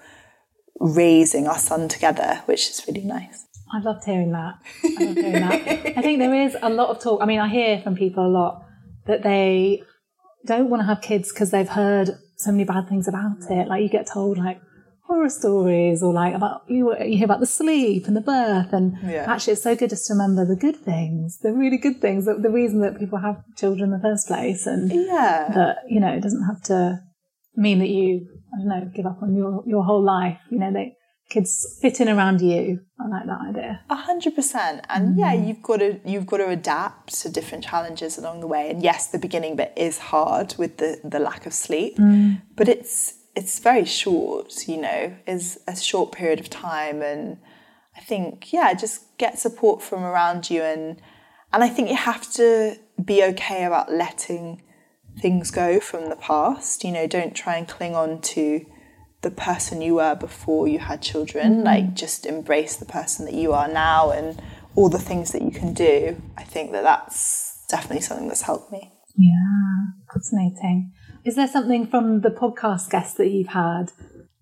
raising 0.80 1.48
our 1.48 1.58
son 1.58 1.88
together, 1.88 2.41
which 2.45 2.70
is 2.70 2.86
really 2.88 3.04
nice. 3.04 3.45
I 3.74 3.82
loved 3.82 4.06
hearing 4.06 4.32
that. 4.32 4.56
I 4.84 5.04
loved 5.04 5.18
hearing 5.18 5.34
that. 5.34 5.98
I 5.98 6.02
think 6.02 6.20
there 6.20 6.34
is 6.34 6.56
a 6.62 6.70
lot 6.70 6.89
of 6.89 7.00
talk. 7.00 7.22
I 7.22 7.26
mean, 7.26 7.39
I 7.39 7.50
hear 7.50 7.82
from 7.82 7.95
people 7.95 8.26
a 8.26 8.30
lot 8.30 8.64
that 9.08 9.24
they 9.24 9.84
don't 10.45 10.70
want 10.70 10.82
to 10.82 10.86
have 10.86 11.02
kids 11.02 11.34
because 11.34 11.52
they've 11.52 11.68
heard 11.68 12.12
so 12.36 12.52
many 12.52 12.64
bad 12.64 12.88
things 12.88 13.08
about 13.08 13.38
it. 13.50 13.68
Like 13.68 13.82
you 13.82 13.89
get 13.89 14.08
told, 14.08 14.38
like, 14.38 14.62
horror 15.08 15.30
stories 15.30 16.03
or 16.03 16.14
like 16.14 16.34
about 16.34 16.64
you 16.68 16.93
you 17.05 17.18
hear 17.18 17.26
about 17.26 17.39
the 17.39 17.45
sleep 17.45 18.08
and 18.08 18.16
the 18.16 18.22
birth 18.22 18.74
and 18.74 18.97
yeah. 19.03 19.26
actually 19.28 19.53
it's 19.53 19.64
so 19.64 19.74
good 19.74 19.89
just 19.89 20.05
to 20.05 20.14
remember 20.14 20.45
the 20.45 20.55
good 20.55 20.76
things 20.76 21.39
the 21.39 21.53
really 21.53 21.78
good 21.78 22.01
things 22.01 22.26
the, 22.26 22.34
the 22.34 22.49
reason 22.49 22.82
that 22.82 22.99
people 22.99 23.18
have 23.18 23.41
children 23.55 23.86
in 23.86 23.91
the 23.91 24.01
first 24.01 24.28
place 24.28 24.68
and 24.68 24.91
yeah 24.91 25.49
that 25.53 25.78
you 25.88 25.99
know 25.99 26.14
it 26.14 26.22
doesn't 26.22 26.45
have 26.45 26.62
to 26.62 26.99
mean 27.55 27.80
that 27.80 27.88
you 27.88 28.28
I 28.53 28.58
don't 28.58 28.68
know 28.68 28.91
give 28.93 29.05
up 29.05 29.24
on 29.24 29.34
your 29.34 29.64
your 29.66 29.84
whole 29.84 30.03
life 30.03 30.39
you 30.51 30.60
know 30.60 30.74
they 30.74 30.93
kids 31.30 31.78
fit 31.82 32.01
in 32.01 32.10
around 32.10 32.41
you 32.41 32.80
I 32.99 33.08
like 33.08 33.26
that 33.28 33.39
idea 33.49 33.82
a 33.89 33.95
hundred 33.95 34.36
percent 34.36 34.86
and 34.89 35.16
mm. 35.16 35.20
yeah 35.20 35.34
you've 35.34 35.62
got 35.62 35.78
to 35.78 35.99
you've 36.05 36.26
got 36.26 36.38
to 36.38 36.49
adapt 36.49 37.22
to 37.22 37.30
different 37.30 37.64
challenges 37.64 38.18
along 38.18 38.41
the 38.41 38.47
way 38.47 38.70
and 38.70 38.84
yes 38.84 39.08
the 39.08 39.20
beginning 39.20 39.55
bit 39.55 39.72
is 39.78 39.97
hard 39.97 40.55
with 40.58 40.78
the 40.78 40.99
the 41.03 41.20
lack 41.20 41.45
of 41.45 41.53
sleep 41.53 41.97
mm. 41.97 42.41
but 42.55 42.68
it's 42.68 43.16
it's 43.38 43.60
very 43.60 43.86
short, 43.86 44.68
you 44.68 44.78
know, 44.78 45.16
is 45.28 45.60
a 45.68 45.76
short 45.76 46.12
period 46.12 46.40
of 46.40 46.50
time 46.50 47.04
and 47.04 47.38
I 47.96 48.02
think 48.02 48.52
yeah, 48.52 48.74
just 48.74 49.16
get 49.20 49.38
support 49.38 49.84
from 49.84 50.04
around 50.04 50.50
you 50.50 50.64
and 50.64 51.00
and 51.54 51.64
I 51.64 51.70
think 51.70 51.90
you 51.90 51.96
have 51.96 52.32
to 52.34 52.78
be 53.04 53.24
okay 53.24 53.64
about 53.64 53.94
letting 53.94 54.64
things 55.20 55.52
go 55.52 55.80
from 55.80 56.10
the 56.10 56.16
past. 56.16 56.84
You 56.84 56.92
know, 56.92 57.06
don't 57.06 57.36
try 57.36 57.58
and 57.58 57.68
cling 57.68 57.96
on 57.96 58.22
to 58.22 58.66
the 59.22 59.32
person 59.32 59.82
you 59.84 59.96
were 59.96 60.16
before 60.16 60.68
you 60.68 60.80
had 60.80 61.04
children. 61.04 61.58
Mm-hmm. 61.58 61.64
Like 61.64 61.94
just 61.94 62.26
embrace 62.26 62.76
the 62.76 62.86
person 62.86 63.26
that 63.26 63.36
you 63.36 63.54
are 63.54 63.68
now 63.68 64.10
and 64.10 64.42
all 64.76 64.90
the 64.90 65.00
things 65.00 65.32
that 65.34 65.44
you 65.44 65.52
can 65.52 65.74
do. 65.76 66.20
I 66.36 66.44
think 66.44 66.72
that 66.72 66.84
that's 66.84 67.66
definitely 67.70 68.02
something 68.02 68.28
that's 68.28 68.42
helped 68.42 68.72
me. 68.72 68.94
Yeah, 69.16 69.34
fascinating. 70.12 70.92
Is 71.28 71.36
there 71.36 71.50
something 71.50 71.86
from 71.86 72.22
the 72.22 72.30
podcast 72.30 72.90
guests 72.90 73.16
that 73.16 73.30
you've 73.30 73.50
had 73.50 73.92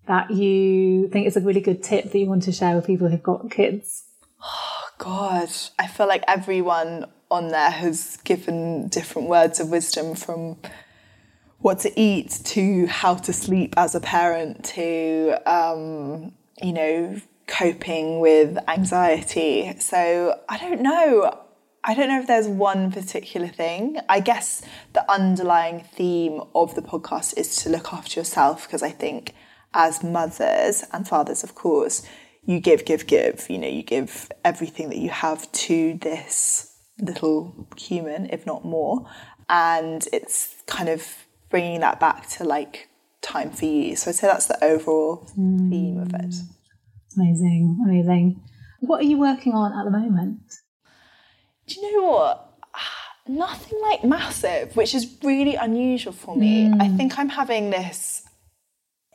that 0.06 0.30
you 0.30 1.08
think 1.08 1.26
is 1.26 1.36
a 1.36 1.40
really 1.40 1.60
good 1.60 1.82
tip 1.82 2.12
that 2.12 2.16
you 2.16 2.26
want 2.26 2.44
to 2.44 2.52
share 2.52 2.76
with 2.76 2.86
people 2.86 3.08
who've 3.08 3.20
got 3.20 3.50
kids? 3.50 4.04
Oh, 4.40 4.84
God. 4.96 5.48
I 5.80 5.88
feel 5.88 6.06
like 6.06 6.22
everyone 6.28 7.06
on 7.28 7.48
there 7.48 7.72
has 7.72 8.18
given 8.18 8.86
different 8.86 9.28
words 9.28 9.58
of 9.58 9.68
wisdom 9.68 10.14
from 10.14 10.58
what 11.58 11.80
to 11.80 12.00
eat 12.00 12.38
to 12.44 12.86
how 12.86 13.16
to 13.16 13.32
sleep 13.32 13.74
as 13.76 13.96
a 13.96 14.00
parent 14.00 14.64
to 14.66 15.34
um, 15.44 16.32
you 16.62 16.72
know 16.72 17.20
coping 17.48 18.18
with 18.18 18.58
anxiety 18.66 19.72
so 19.78 20.36
i 20.48 20.58
don't 20.58 20.80
know 20.80 21.45
i 21.86 21.94
don't 21.94 22.08
know 22.08 22.20
if 22.20 22.26
there's 22.26 22.48
one 22.48 22.90
particular 22.92 23.48
thing 23.48 23.98
i 24.08 24.20
guess 24.20 24.62
the 24.92 25.10
underlying 25.10 25.82
theme 25.94 26.40
of 26.54 26.74
the 26.74 26.82
podcast 26.82 27.36
is 27.36 27.56
to 27.56 27.70
look 27.70 27.92
after 27.92 28.20
yourself 28.20 28.66
because 28.66 28.82
i 28.82 28.90
think 28.90 29.32
as 29.72 30.02
mothers 30.02 30.84
and 30.92 31.08
fathers 31.08 31.42
of 31.42 31.54
course 31.54 32.06
you 32.44 32.60
give 32.60 32.84
give 32.84 33.06
give 33.06 33.46
you 33.48 33.58
know 33.58 33.68
you 33.68 33.82
give 33.82 34.30
everything 34.44 34.88
that 34.88 34.98
you 34.98 35.10
have 35.10 35.50
to 35.52 35.98
this 36.02 36.76
little 37.00 37.68
human 37.76 38.28
if 38.30 38.46
not 38.46 38.64
more 38.64 39.08
and 39.48 40.08
it's 40.12 40.54
kind 40.66 40.88
of 40.88 41.26
bringing 41.50 41.80
that 41.80 41.98
back 42.00 42.28
to 42.28 42.44
like 42.44 42.88
time 43.22 43.50
for 43.50 43.64
you 43.64 43.96
so 43.96 44.10
i'd 44.10 44.14
say 44.14 44.26
that's 44.26 44.46
the 44.46 44.64
overall 44.64 45.28
mm. 45.36 45.70
theme 45.70 45.98
of 45.98 46.12
it 46.14 46.34
Amazing, 47.16 47.78
amazing. 47.82 48.42
What 48.80 49.00
are 49.00 49.06
you 49.06 49.18
working 49.18 49.54
on 49.54 49.72
at 49.72 49.84
the 49.84 49.90
moment? 49.90 50.40
Do 51.66 51.80
you 51.80 52.00
know 52.00 52.08
what? 52.08 52.52
Nothing 53.28 53.80
like 53.82 54.04
massive, 54.04 54.76
which 54.76 54.94
is 54.94 55.16
really 55.22 55.56
unusual 55.56 56.12
for 56.12 56.36
me. 56.36 56.66
Mm. 56.66 56.80
I 56.80 56.88
think 56.96 57.18
I'm 57.18 57.28
having 57.28 57.70
this. 57.70 58.22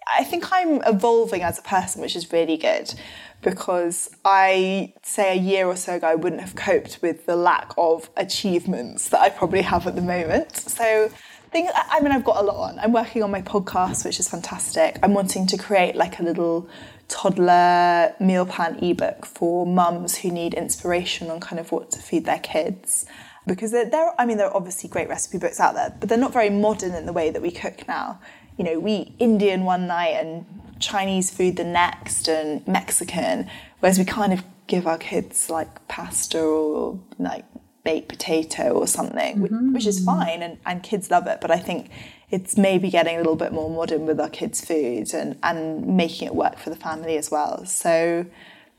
I 0.08 0.26
think 0.26 0.52
I'm 0.52 0.82
evolving 0.86 1.44
as 1.44 1.60
a 1.60 1.62
person, 1.62 2.02
which 2.02 2.16
is 2.16 2.32
really 2.34 2.58
good 2.58 2.94
because 3.42 4.10
I 4.24 4.94
say 5.04 5.38
a 5.38 5.42
year 5.42 5.66
or 5.66 5.76
so 5.76 5.96
ago 5.96 6.08
I 6.08 6.16
wouldn't 6.16 6.42
have 6.42 6.56
coped 6.56 7.00
with 7.02 7.26
the 7.26 7.36
lack 7.36 7.74
of 7.78 8.10
achievements 8.18 9.10
that 9.10 9.22
I 9.22 9.30
probably 9.30 9.62
have 9.62 9.88
at 9.88 9.96
the 9.96 10.02
moment. 10.02 10.56
So 10.56 11.10
things 11.52 11.72
I 11.76 12.00
mean 12.02 12.12
I've 12.12 12.24
got 12.24 12.38
a 12.38 12.44
lot 12.44 12.70
on. 12.70 12.80
I'm 12.80 12.94
working 12.94 13.24
on 13.24 13.32
my 13.32 13.42
podcast, 13.42 14.06
which 14.06 14.20
is 14.20 14.28
fantastic. 14.28 15.00
I'm 15.02 15.14
wanting 15.14 15.48
to 15.48 15.58
create 15.58 15.96
like 15.96 16.20
a 16.20 16.24
little 16.24 16.70
toddler 17.12 18.16
meal 18.22 18.46
plan 18.46 18.82
ebook 18.82 19.26
for 19.26 19.66
mums 19.66 20.18
who 20.20 20.32
need 20.32 20.54
inspiration 20.54 21.30
on 21.30 21.42
kind 21.42 21.60
of 21.60 21.72
what 21.72 21.92
to 21.92 22.00
feed 22.00 22.24
their 22.26 22.40
kids. 22.40 23.06
Because 23.46 23.72
there, 23.72 23.90
there, 23.90 24.14
I 24.18 24.26
mean, 24.26 24.38
there 24.38 24.48
are 24.48 24.56
obviously 24.56 24.90
great 24.90 25.10
recipe 25.10 25.38
books 25.38 25.60
out 25.60 25.76
there, 25.76 25.94
but 26.00 26.08
they're 26.08 26.18
not 26.18 26.32
very 26.32 26.50
modern 26.50 26.94
in 26.94 27.06
the 27.06 27.14
way 27.14 27.30
that 27.30 27.42
we 27.42 27.52
cook 27.52 27.86
now. 27.88 28.20
You 28.58 28.64
know, 28.64 28.80
we 28.80 28.94
eat 28.94 29.16
Indian 29.20 29.66
one 29.66 29.88
night 29.88 30.16
and 30.22 30.46
Chinese 30.80 31.30
food 31.32 31.58
the 31.58 31.64
next, 31.66 32.30
and 32.30 32.66
Mexican, 32.68 33.50
whereas 33.80 34.00
we 34.00 34.06
kind 34.06 34.32
of 34.32 34.44
give 34.68 34.88
our 34.88 34.98
kids 34.98 35.50
like 35.50 35.86
pasta 35.90 36.40
or 36.40 37.00
like 37.20 37.44
baked 37.84 38.08
potato 38.08 38.72
or 38.72 38.88
something, 38.88 39.36
mm-hmm. 39.36 39.74
which, 39.74 39.74
which 39.74 39.88
is 39.88 40.04
fine, 40.06 40.42
and, 40.42 40.58
and 40.66 40.82
kids 40.82 41.12
love 41.12 41.28
it. 41.28 41.42
But 41.42 41.52
I 41.52 41.58
think 41.58 41.90
it's 42.32 42.58
maybe 42.58 42.90
getting 42.90 43.16
a 43.16 43.20
little 43.20 43.36
bit 43.36 43.52
more 43.52 43.70
modern 43.70 44.06
with 44.06 44.20
our 44.20 44.30
kids' 44.30 44.64
food 44.64 45.14
and, 45.14 45.38
and 45.44 45.86
making 45.98 46.28
it 46.28 46.36
work 46.36 46.58
for 46.58 46.70
the 46.70 46.76
family 46.76 47.18
as 47.18 47.30
well. 47.30 47.66
So 47.66 48.26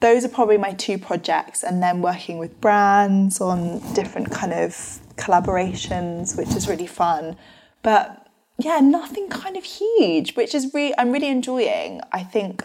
those 0.01 0.25
are 0.25 0.29
probably 0.29 0.59
my 0.59 0.73
two 0.73 0.99
projects 0.99 1.63
and 1.63 1.83
then 1.83 2.03
working 2.03 2.39
with 2.39 2.61
brands 2.61 3.41
on 3.41 3.81
different 3.93 4.31
kind 4.31 4.53
of 4.53 4.73
collaborations, 5.17 6.37
which 6.37 6.49
is 6.57 6.67
really 6.67 6.87
fun. 6.87 7.37
But 7.83 8.27
yeah, 8.59 8.81
nothing 8.81 9.29
kind 9.29 9.57
of 9.57 9.65
huge, 9.65 10.35
which 10.35 10.55
is 10.55 10.73
really 10.73 10.95
I'm 10.99 11.13
really 11.13 11.29
enjoying. 11.29 12.01
I 12.11 12.23
think 12.23 12.65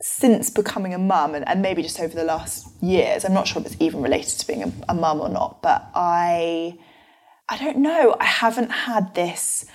since 0.00 0.48
becoming 0.50 0.94
a 0.94 0.98
mum 0.98 1.34
and, 1.34 1.46
and 1.48 1.60
maybe 1.60 1.82
just 1.82 2.00
over 2.00 2.14
the 2.14 2.24
last 2.24 2.68
years, 2.82 3.24
I'm 3.24 3.34
not 3.34 3.46
sure 3.46 3.60
if 3.60 3.66
it's 3.66 3.76
even 3.80 4.02
related 4.02 4.38
to 4.38 4.46
being 4.46 4.62
a, 4.62 4.72
a 4.88 4.94
mum 4.94 5.20
or 5.20 5.28
not, 5.28 5.60
but 5.62 5.90
I 5.94 6.78
I 7.52 7.58
don't 7.58 7.76
know, 7.76 8.16
I 8.18 8.24
haven't 8.24 8.70
had 8.70 9.14
this 9.14 9.66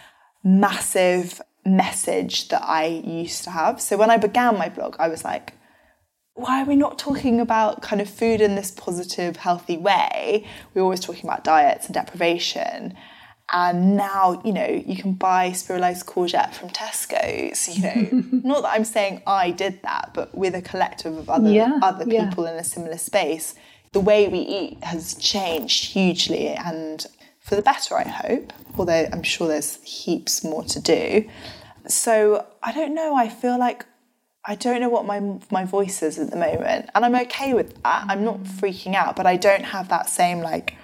massive 0.44 1.40
message 1.64 2.48
that 2.48 2.64
I 2.64 2.88
used 2.88 3.44
to 3.44 3.52
have. 3.52 3.80
So 3.80 3.98
when 3.98 4.10
I 4.10 4.18
began 4.18 4.58
my 4.58 4.68
blog, 4.68 4.96
I 4.98 5.08
was 5.08 5.24
like, 5.24 5.54
why 6.34 6.64
are 6.64 6.66
we 6.66 6.76
not 6.76 6.98
talking 6.98 7.40
about 7.40 7.84
kind 7.84 8.02
of 8.02 8.10
food 8.10 8.42
in 8.42 8.56
this 8.56 8.72
positive, 8.72 9.38
healthy 9.38 9.78
way? 9.78 10.48
We're 10.74 10.82
always 10.82 11.02
talking 11.02 11.26
about 11.26 11.44
diets 11.44 11.86
and 11.86 11.94
deprivation. 11.94 12.96
And 13.54 13.96
now, 13.96 14.42
you 14.44 14.54
know, 14.54 14.82
you 14.84 14.98
can 14.98 15.14
buy 15.14 15.52
spiralized 15.52 16.08
courgette 16.08 16.56
from 16.56 16.70
Tesco's, 16.70 17.78
you 17.78 17.84
know. 17.84 18.24
not 18.44 18.64
that 18.64 18.70
I'm 18.70 18.86
saying 18.86 19.22
I 19.28 19.52
did 19.52 19.84
that, 19.84 20.16
but 20.16 20.36
with 20.36 20.56
a 20.56 20.64
collective 20.64 21.16
of 21.16 21.30
other 21.30 21.52
yeah, 21.52 21.78
other 21.84 22.06
people 22.06 22.46
yeah. 22.46 22.54
in 22.54 22.58
a 22.58 22.64
similar 22.64 22.98
space, 22.98 23.54
the 23.92 24.00
way 24.00 24.28
we 24.28 24.40
eat 24.40 24.84
has 24.84 25.14
changed 25.14 25.92
hugely 25.92 26.48
and 26.48 27.06
for 27.48 27.56
the 27.56 27.62
better, 27.62 27.96
I 27.96 28.08
hope, 28.08 28.52
although 28.78 29.08
I'm 29.12 29.24
sure 29.24 29.48
there's 29.48 29.82
heaps 29.84 30.44
more 30.44 30.66
to 30.66 30.82
do. 30.82 31.30
So 31.88 32.46
I 32.62 32.74
don't 32.74 32.94
know, 32.94 33.16
I 33.16 33.30
feel 33.30 33.58
like 33.58 33.86
I 34.46 34.56
don't 34.56 34.82
know 34.82 34.90
what 34.90 35.06
my 35.06 35.22
my 35.50 35.64
voice 35.64 36.04
is 36.04 36.20
at 36.20 36.30
the 36.30 36.36
moment, 36.36 36.90
and 36.94 37.06
I'm 37.06 37.16
okay 37.16 37.54
with 37.54 37.82
that. 37.84 38.06
I'm 38.10 38.26
not 38.26 38.44
freaking 38.44 38.96
out, 38.96 39.16
but 39.16 39.26
I 39.26 39.38
don't 39.38 39.64
have 39.64 39.88
that 39.90 40.10
same 40.10 40.42
like 40.42 40.76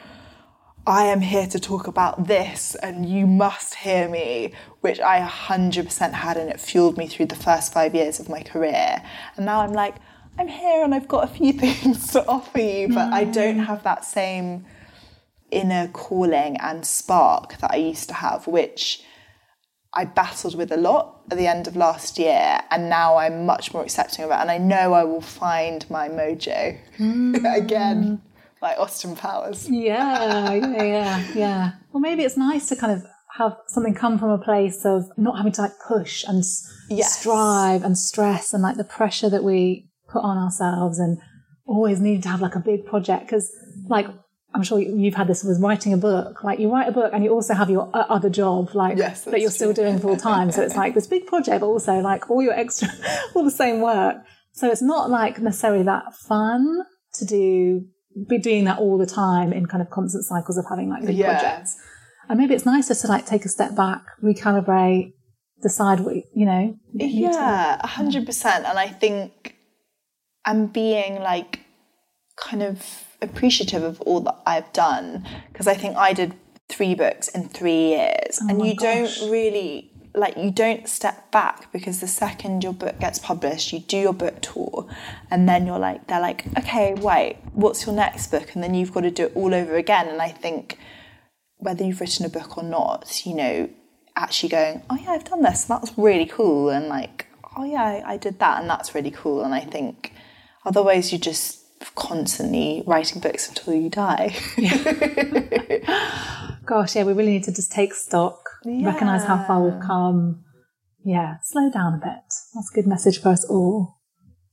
I 0.88 1.03
am 1.05 1.20
here 1.20 1.47
to 1.47 1.59
talk 1.59 1.88
about 1.88 2.28
this 2.28 2.76
and 2.76 3.07
you 3.09 3.26
must 3.28 3.76
hear 3.76 4.09
me, 4.09 4.51
which 4.82 4.99
I 4.99 5.26
100% 5.26 6.11
had 6.11 6.36
and 6.36 6.49
it 6.49 6.59
fueled 6.59 6.97
me 6.97 7.07
through 7.07 7.28
the 7.28 7.38
first 7.38 7.72
5 7.72 7.95
years 7.95 8.20
of 8.20 8.28
my 8.28 8.41
career. 8.41 9.01
And 9.38 9.45
now 9.45 9.61
I'm 9.61 9.72
like 9.72 9.95
I'm 10.38 10.47
here 10.47 10.84
and 10.84 10.95
I've 10.95 11.07
got 11.07 11.24
a 11.26 11.28
few 11.28 11.53
things 11.66 12.11
to 12.14 12.26
offer 12.26 12.59
you, 12.59 12.88
but. 12.89 13.14
I 13.14 13.26
don't 13.26 13.59
mm. 13.59 13.66
have 13.66 13.84
that 13.84 14.05
same 14.05 14.66
inner 15.53 15.87
calling 15.87 16.57
and 16.59 16.85
spark 16.85 17.57
that 17.59 17.71
I 17.71 17.77
used 17.77 18.07
to 18.09 18.15
have, 18.15 18.47
which 18.47 19.03
I 19.93 20.05
battled 20.05 20.55
with 20.55 20.71
a 20.71 20.77
lot 20.77 21.21
at 21.29 21.37
the 21.37 21.47
end 21.47 21.67
of 21.67 21.75
last 21.75 22.17
year, 22.17 22.59
and 22.71 22.89
now 22.89 23.17
I'm 23.17 23.45
much 23.45 23.73
more 23.73 23.83
accepting 23.83 24.25
of 24.25 24.31
it. 24.31 24.35
And 24.35 24.49
I 24.49 24.57
know 24.57 24.93
I 24.93 25.03
will 25.03 25.21
find 25.21 25.89
my 25.89 26.09
mojo 26.09 26.79
mm. 26.97 27.57
again, 27.57 28.21
like 28.61 28.77
Austin 28.79 29.15
Powers. 29.15 29.69
yeah, 29.71 30.53
yeah, 30.53 30.83
yeah, 30.83 31.25
yeah. 31.35 31.71
Well, 31.91 32.01
maybe 32.01 32.23
it's 32.23 32.37
nice 32.37 32.67
to 32.69 32.75
kind 32.75 32.93
of 32.93 33.05
have 33.37 33.55
something 33.67 33.93
come 33.93 34.17
from 34.19 34.29
a 34.29 34.37
place 34.37 34.85
of 34.85 35.05
not 35.17 35.37
having 35.37 35.51
to 35.53 35.61
like 35.61 35.71
push 35.87 36.23
and 36.27 36.43
yes. 36.89 37.19
strive 37.19 37.83
and 37.83 37.97
stress 37.97 38.53
and 38.53 38.61
like 38.61 38.77
the 38.77 38.83
pressure 38.83 39.29
that 39.29 39.43
we 39.43 39.89
put 40.07 40.23
on 40.23 40.37
ourselves 40.37 40.99
and 40.99 41.17
always 41.65 41.99
needing 41.99 42.21
to 42.21 42.29
have 42.29 42.41
like 42.41 42.55
a 42.55 42.59
big 42.59 42.85
project 42.85 43.25
because 43.25 43.51
like 43.87 44.07
I'm 44.55 44.63
sure 44.63 44.79
you've 44.79 45.15
had 45.15 45.27
this 45.27 45.43
with 45.43 45.59
writing 45.59 45.93
a 45.93 45.97
book. 45.97 46.43
Like 46.43 46.59
you 46.59 46.71
write 46.71 46.87
a 46.87 46.91
book 46.91 47.11
and 47.13 47.23
you 47.23 47.31
also 47.31 47.53
have 47.55 47.69
your 47.69 47.89
uh, 47.93 48.05
other 48.09 48.29
job, 48.29 48.75
like 48.75 48.97
yes, 48.97 49.23
that 49.23 49.41
you're 49.41 49.49
still 49.49 49.73
doing 49.73 49.99
full 49.99 50.15
time. 50.17 50.51
so 50.51 50.61
it's 50.61 50.75
like 50.75 50.93
this 50.93 51.07
big 51.07 51.25
project, 51.25 51.61
but 51.61 51.67
also 51.67 51.99
like 51.99 52.29
all 52.29 52.41
your 52.41 52.53
extra, 52.53 52.89
all 53.35 53.43
the 53.43 53.51
same 53.51 53.81
work. 53.81 54.17
So 54.53 54.69
it's 54.69 54.81
not 54.81 55.09
like 55.09 55.39
necessarily 55.39 55.83
that 55.83 56.15
fun 56.15 56.83
to 57.15 57.25
do, 57.25 57.85
be 58.29 58.37
doing 58.37 58.65
that 58.65 58.77
all 58.77 58.99
the 58.99 59.07
time 59.07 59.51
in 59.51 59.65
kind 59.65 59.81
of 59.81 59.89
constant 59.89 60.25
cycles 60.25 60.57
of 60.57 60.65
having 60.69 60.89
like 60.89 61.05
big 61.05 61.15
yeah. 61.15 61.39
projects. 61.39 61.75
And 62.29 62.39
maybe 62.39 62.53
it's 62.53 62.65
nice 62.65 62.87
just 62.87 63.01
to 63.01 63.07
like 63.07 63.25
take 63.25 63.45
a 63.45 63.49
step 63.49 63.75
back, 63.75 64.03
recalibrate, 64.23 65.13
decide 65.63 66.01
what, 66.01 66.15
you 66.35 66.45
know. 66.45 66.77
Yeah, 66.93 67.79
a 67.83 67.87
hundred 67.87 68.27
percent. 68.27 68.65
And 68.65 68.77
I 68.77 68.87
think 68.87 69.55
I'm 70.45 70.67
being 70.67 71.15
like 71.15 71.61
kind 72.37 72.61
of 72.61 72.79
appreciative 73.24 73.84
of 73.84 74.01
all 74.01 74.21
that 74.21 74.39
I've 74.45 74.71
done 74.74 75.28
because 75.51 75.67
I 75.67 75.74
think 75.74 75.95
I 75.97 76.13
did 76.13 76.34
three 76.69 76.95
books 76.95 77.28
in 77.30 77.49
three 77.49 77.89
years, 77.89 78.39
oh 78.41 78.49
and 78.49 78.65
you 78.65 78.76
gosh. 78.76 79.19
don't 79.19 79.32
really 79.32 79.91
like 80.15 80.38
you 80.38 80.51
don't 80.51 80.88
step 80.88 81.32
back 81.32 81.71
because 81.71 81.99
the 81.99 82.07
second 82.07 82.63
your 82.63 82.74
book 82.74 82.99
gets 82.99 83.19
published, 83.19 83.74
you 83.74 83.80
do 83.80 83.97
your 83.97 84.13
book 84.13 84.41
tour, 84.41 84.88
and 85.32 85.49
then 85.49 85.65
you're 85.65 85.80
like, 85.80 86.07
they're 86.07 86.21
like, 86.21 86.45
okay, 86.57 86.93
wait, 86.93 87.38
what's 87.53 87.86
your 87.86 87.95
next 87.95 88.28
book? 88.28 88.53
And 88.53 88.63
then 88.63 88.74
you've 88.74 88.93
got 88.93 89.01
to 89.01 89.11
do 89.11 89.26
it 89.26 89.36
all 89.36 89.53
over 89.53 89.76
again. 89.76 90.07
And 90.07 90.21
I 90.21 90.30
think 90.30 90.78
whether 91.57 91.84
you've 91.84 91.99
written 91.99 92.26
a 92.26 92.30
book 92.30 92.57
or 92.57 92.63
not, 92.63 93.26
you 93.26 93.36
know, 93.36 93.69
actually 94.15 94.49
going, 94.49 94.84
oh 94.89 94.97
yeah, 94.97 95.11
I've 95.11 95.24
done 95.24 95.41
this, 95.41 95.63
that's 95.63 95.97
really 95.97 96.26
cool, 96.28 96.69
and 96.69 96.88
like, 96.88 97.28
oh 97.57 97.63
yeah, 97.63 97.84
I, 97.84 98.13
I 98.13 98.17
did 98.17 98.39
that, 98.39 98.61
and 98.61 98.69
that's 98.69 98.93
really 98.93 99.11
cool. 99.11 99.43
And 99.43 99.53
I 99.53 99.61
think 99.61 100.13
otherwise 100.65 101.11
you 101.11 101.17
just 101.17 101.62
constantly 101.95 102.84
writing 102.86 103.21
books 103.21 103.49
until 103.49 103.73
you 103.73 103.89
die. 103.89 104.36
Gosh, 106.65 106.95
yeah, 106.95 107.03
we 107.03 107.13
really 107.13 107.34
need 107.34 107.43
to 107.43 107.53
just 107.53 107.71
take 107.71 107.93
stock, 107.93 108.49
yeah. 108.63 108.88
recognize 108.88 109.25
how 109.25 109.43
far 109.45 109.61
we've 109.61 109.81
come. 109.81 110.43
Yeah, 111.03 111.38
slow 111.43 111.69
down 111.69 111.95
a 111.95 111.97
bit. 111.97 112.34
That's 112.55 112.71
a 112.71 112.73
good 112.73 112.88
message 112.88 113.21
for 113.21 113.29
us 113.29 113.43
all. 113.45 113.97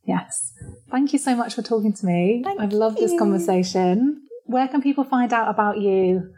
Yes. 0.04 0.52
Thank 0.90 1.12
you 1.12 1.18
so 1.18 1.36
much 1.36 1.54
for 1.54 1.62
talking 1.62 1.92
to 1.92 2.06
me. 2.06 2.42
Thank 2.44 2.60
I've 2.60 2.72
loved 2.72 2.98
you. 2.98 3.06
this 3.06 3.18
conversation. 3.18 4.22
Where 4.46 4.66
can 4.66 4.82
people 4.82 5.04
find 5.04 5.32
out 5.32 5.48
about 5.48 5.78
you? 5.78 6.32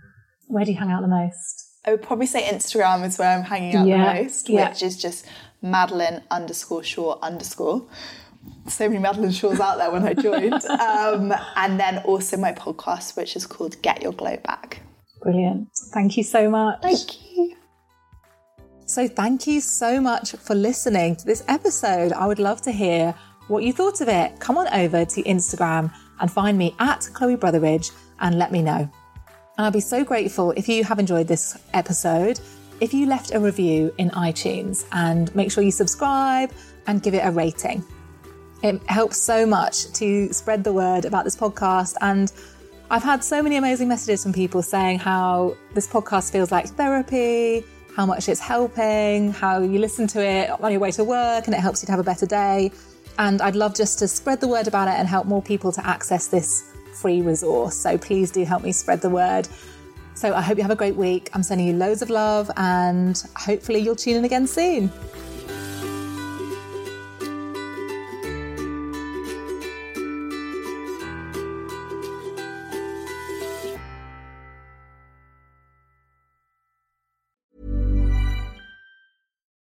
Where 0.48 0.64
do 0.64 0.72
you 0.72 0.76
hang 0.76 0.90
out 0.90 1.00
the 1.00 1.08
most? 1.08 1.70
I 1.84 1.92
would 1.92 2.02
probably 2.02 2.26
say 2.26 2.42
Instagram 2.42 3.06
is 3.06 3.18
where 3.18 3.30
I'm 3.30 3.44
hanging 3.44 3.74
out 3.74 3.86
yeah. 3.86 4.14
the 4.14 4.22
most, 4.22 4.50
which 4.50 4.82
is 4.82 5.00
just 5.00 5.26
Madeleine 5.62 6.22
underscore 6.30 6.82
Shaw 6.82 7.18
underscore 7.20 7.88
so 8.68 8.88
many 8.88 9.00
Madeleine 9.00 9.32
Shaws 9.32 9.60
out 9.60 9.78
there 9.78 9.90
when 9.90 10.04
I 10.04 10.14
joined. 10.14 10.62
Um, 10.82 11.32
and 11.56 11.78
then 11.78 11.98
also 11.98 12.36
my 12.36 12.52
podcast, 12.52 13.16
which 13.16 13.36
is 13.36 13.46
called 13.46 13.80
Get 13.82 14.02
Your 14.02 14.12
Glow 14.12 14.36
Back. 14.38 14.80
Brilliant. 15.20 15.68
Thank 15.92 16.16
you 16.16 16.24
so 16.24 16.50
much. 16.50 16.80
Thank 16.82 17.36
you. 17.36 17.56
So, 18.86 19.08
thank 19.08 19.46
you 19.46 19.60
so 19.60 20.00
much 20.00 20.32
for 20.32 20.54
listening 20.54 21.16
to 21.16 21.24
this 21.24 21.44
episode. 21.48 22.12
I 22.12 22.26
would 22.26 22.38
love 22.38 22.62
to 22.62 22.72
hear 22.72 23.14
what 23.48 23.62
you 23.62 23.72
thought 23.72 24.00
of 24.00 24.08
it. 24.08 24.38
Come 24.40 24.58
on 24.58 24.68
over 24.68 25.04
to 25.04 25.22
Instagram 25.22 25.92
and 26.20 26.30
find 26.30 26.58
me 26.58 26.74
at 26.78 27.08
Chloe 27.12 27.36
Brotheridge 27.36 27.92
and 28.20 28.38
let 28.38 28.52
me 28.52 28.62
know. 28.62 28.90
And 29.56 29.66
I'll 29.66 29.70
be 29.70 29.80
so 29.80 30.04
grateful 30.04 30.52
if 30.52 30.68
you 30.68 30.84
have 30.84 30.98
enjoyed 30.98 31.28
this 31.28 31.58
episode, 31.74 32.40
if 32.80 32.92
you 32.92 33.06
left 33.06 33.34
a 33.34 33.40
review 33.40 33.94
in 33.98 34.10
iTunes 34.10 34.84
and 34.92 35.34
make 35.34 35.52
sure 35.52 35.62
you 35.62 35.70
subscribe 35.70 36.52
and 36.86 37.02
give 37.02 37.14
it 37.14 37.24
a 37.24 37.30
rating. 37.30 37.84
It 38.62 38.80
helps 38.88 39.18
so 39.18 39.44
much 39.44 39.92
to 39.94 40.32
spread 40.32 40.62
the 40.62 40.72
word 40.72 41.04
about 41.04 41.24
this 41.24 41.36
podcast. 41.36 41.96
And 42.00 42.32
I've 42.90 43.02
had 43.02 43.24
so 43.24 43.42
many 43.42 43.56
amazing 43.56 43.88
messages 43.88 44.22
from 44.22 44.32
people 44.32 44.62
saying 44.62 45.00
how 45.00 45.56
this 45.74 45.88
podcast 45.88 46.30
feels 46.30 46.52
like 46.52 46.68
therapy, 46.68 47.64
how 47.96 48.06
much 48.06 48.28
it's 48.28 48.38
helping, 48.38 49.32
how 49.32 49.62
you 49.62 49.78
listen 49.78 50.06
to 50.08 50.24
it 50.24 50.50
on 50.50 50.70
your 50.70 50.80
way 50.80 50.92
to 50.92 51.02
work 51.02 51.46
and 51.46 51.54
it 51.54 51.60
helps 51.60 51.82
you 51.82 51.86
to 51.86 51.92
have 51.92 52.00
a 52.00 52.04
better 52.04 52.26
day. 52.26 52.70
And 53.18 53.42
I'd 53.42 53.56
love 53.56 53.74
just 53.74 53.98
to 53.98 54.08
spread 54.08 54.40
the 54.40 54.48
word 54.48 54.68
about 54.68 54.88
it 54.88 54.94
and 54.94 55.08
help 55.08 55.26
more 55.26 55.42
people 55.42 55.72
to 55.72 55.86
access 55.86 56.28
this 56.28 56.70
free 56.94 57.20
resource. 57.20 57.76
So 57.76 57.98
please 57.98 58.30
do 58.30 58.44
help 58.44 58.62
me 58.62 58.70
spread 58.70 59.00
the 59.00 59.10
word. 59.10 59.48
So 60.14 60.34
I 60.34 60.40
hope 60.40 60.56
you 60.56 60.62
have 60.62 60.70
a 60.70 60.76
great 60.76 60.94
week. 60.94 61.30
I'm 61.34 61.42
sending 61.42 61.66
you 61.66 61.72
loads 61.72 62.00
of 62.00 62.10
love 62.10 62.50
and 62.56 63.20
hopefully 63.34 63.80
you'll 63.80 63.96
tune 63.96 64.16
in 64.16 64.24
again 64.24 64.46
soon. 64.46 64.92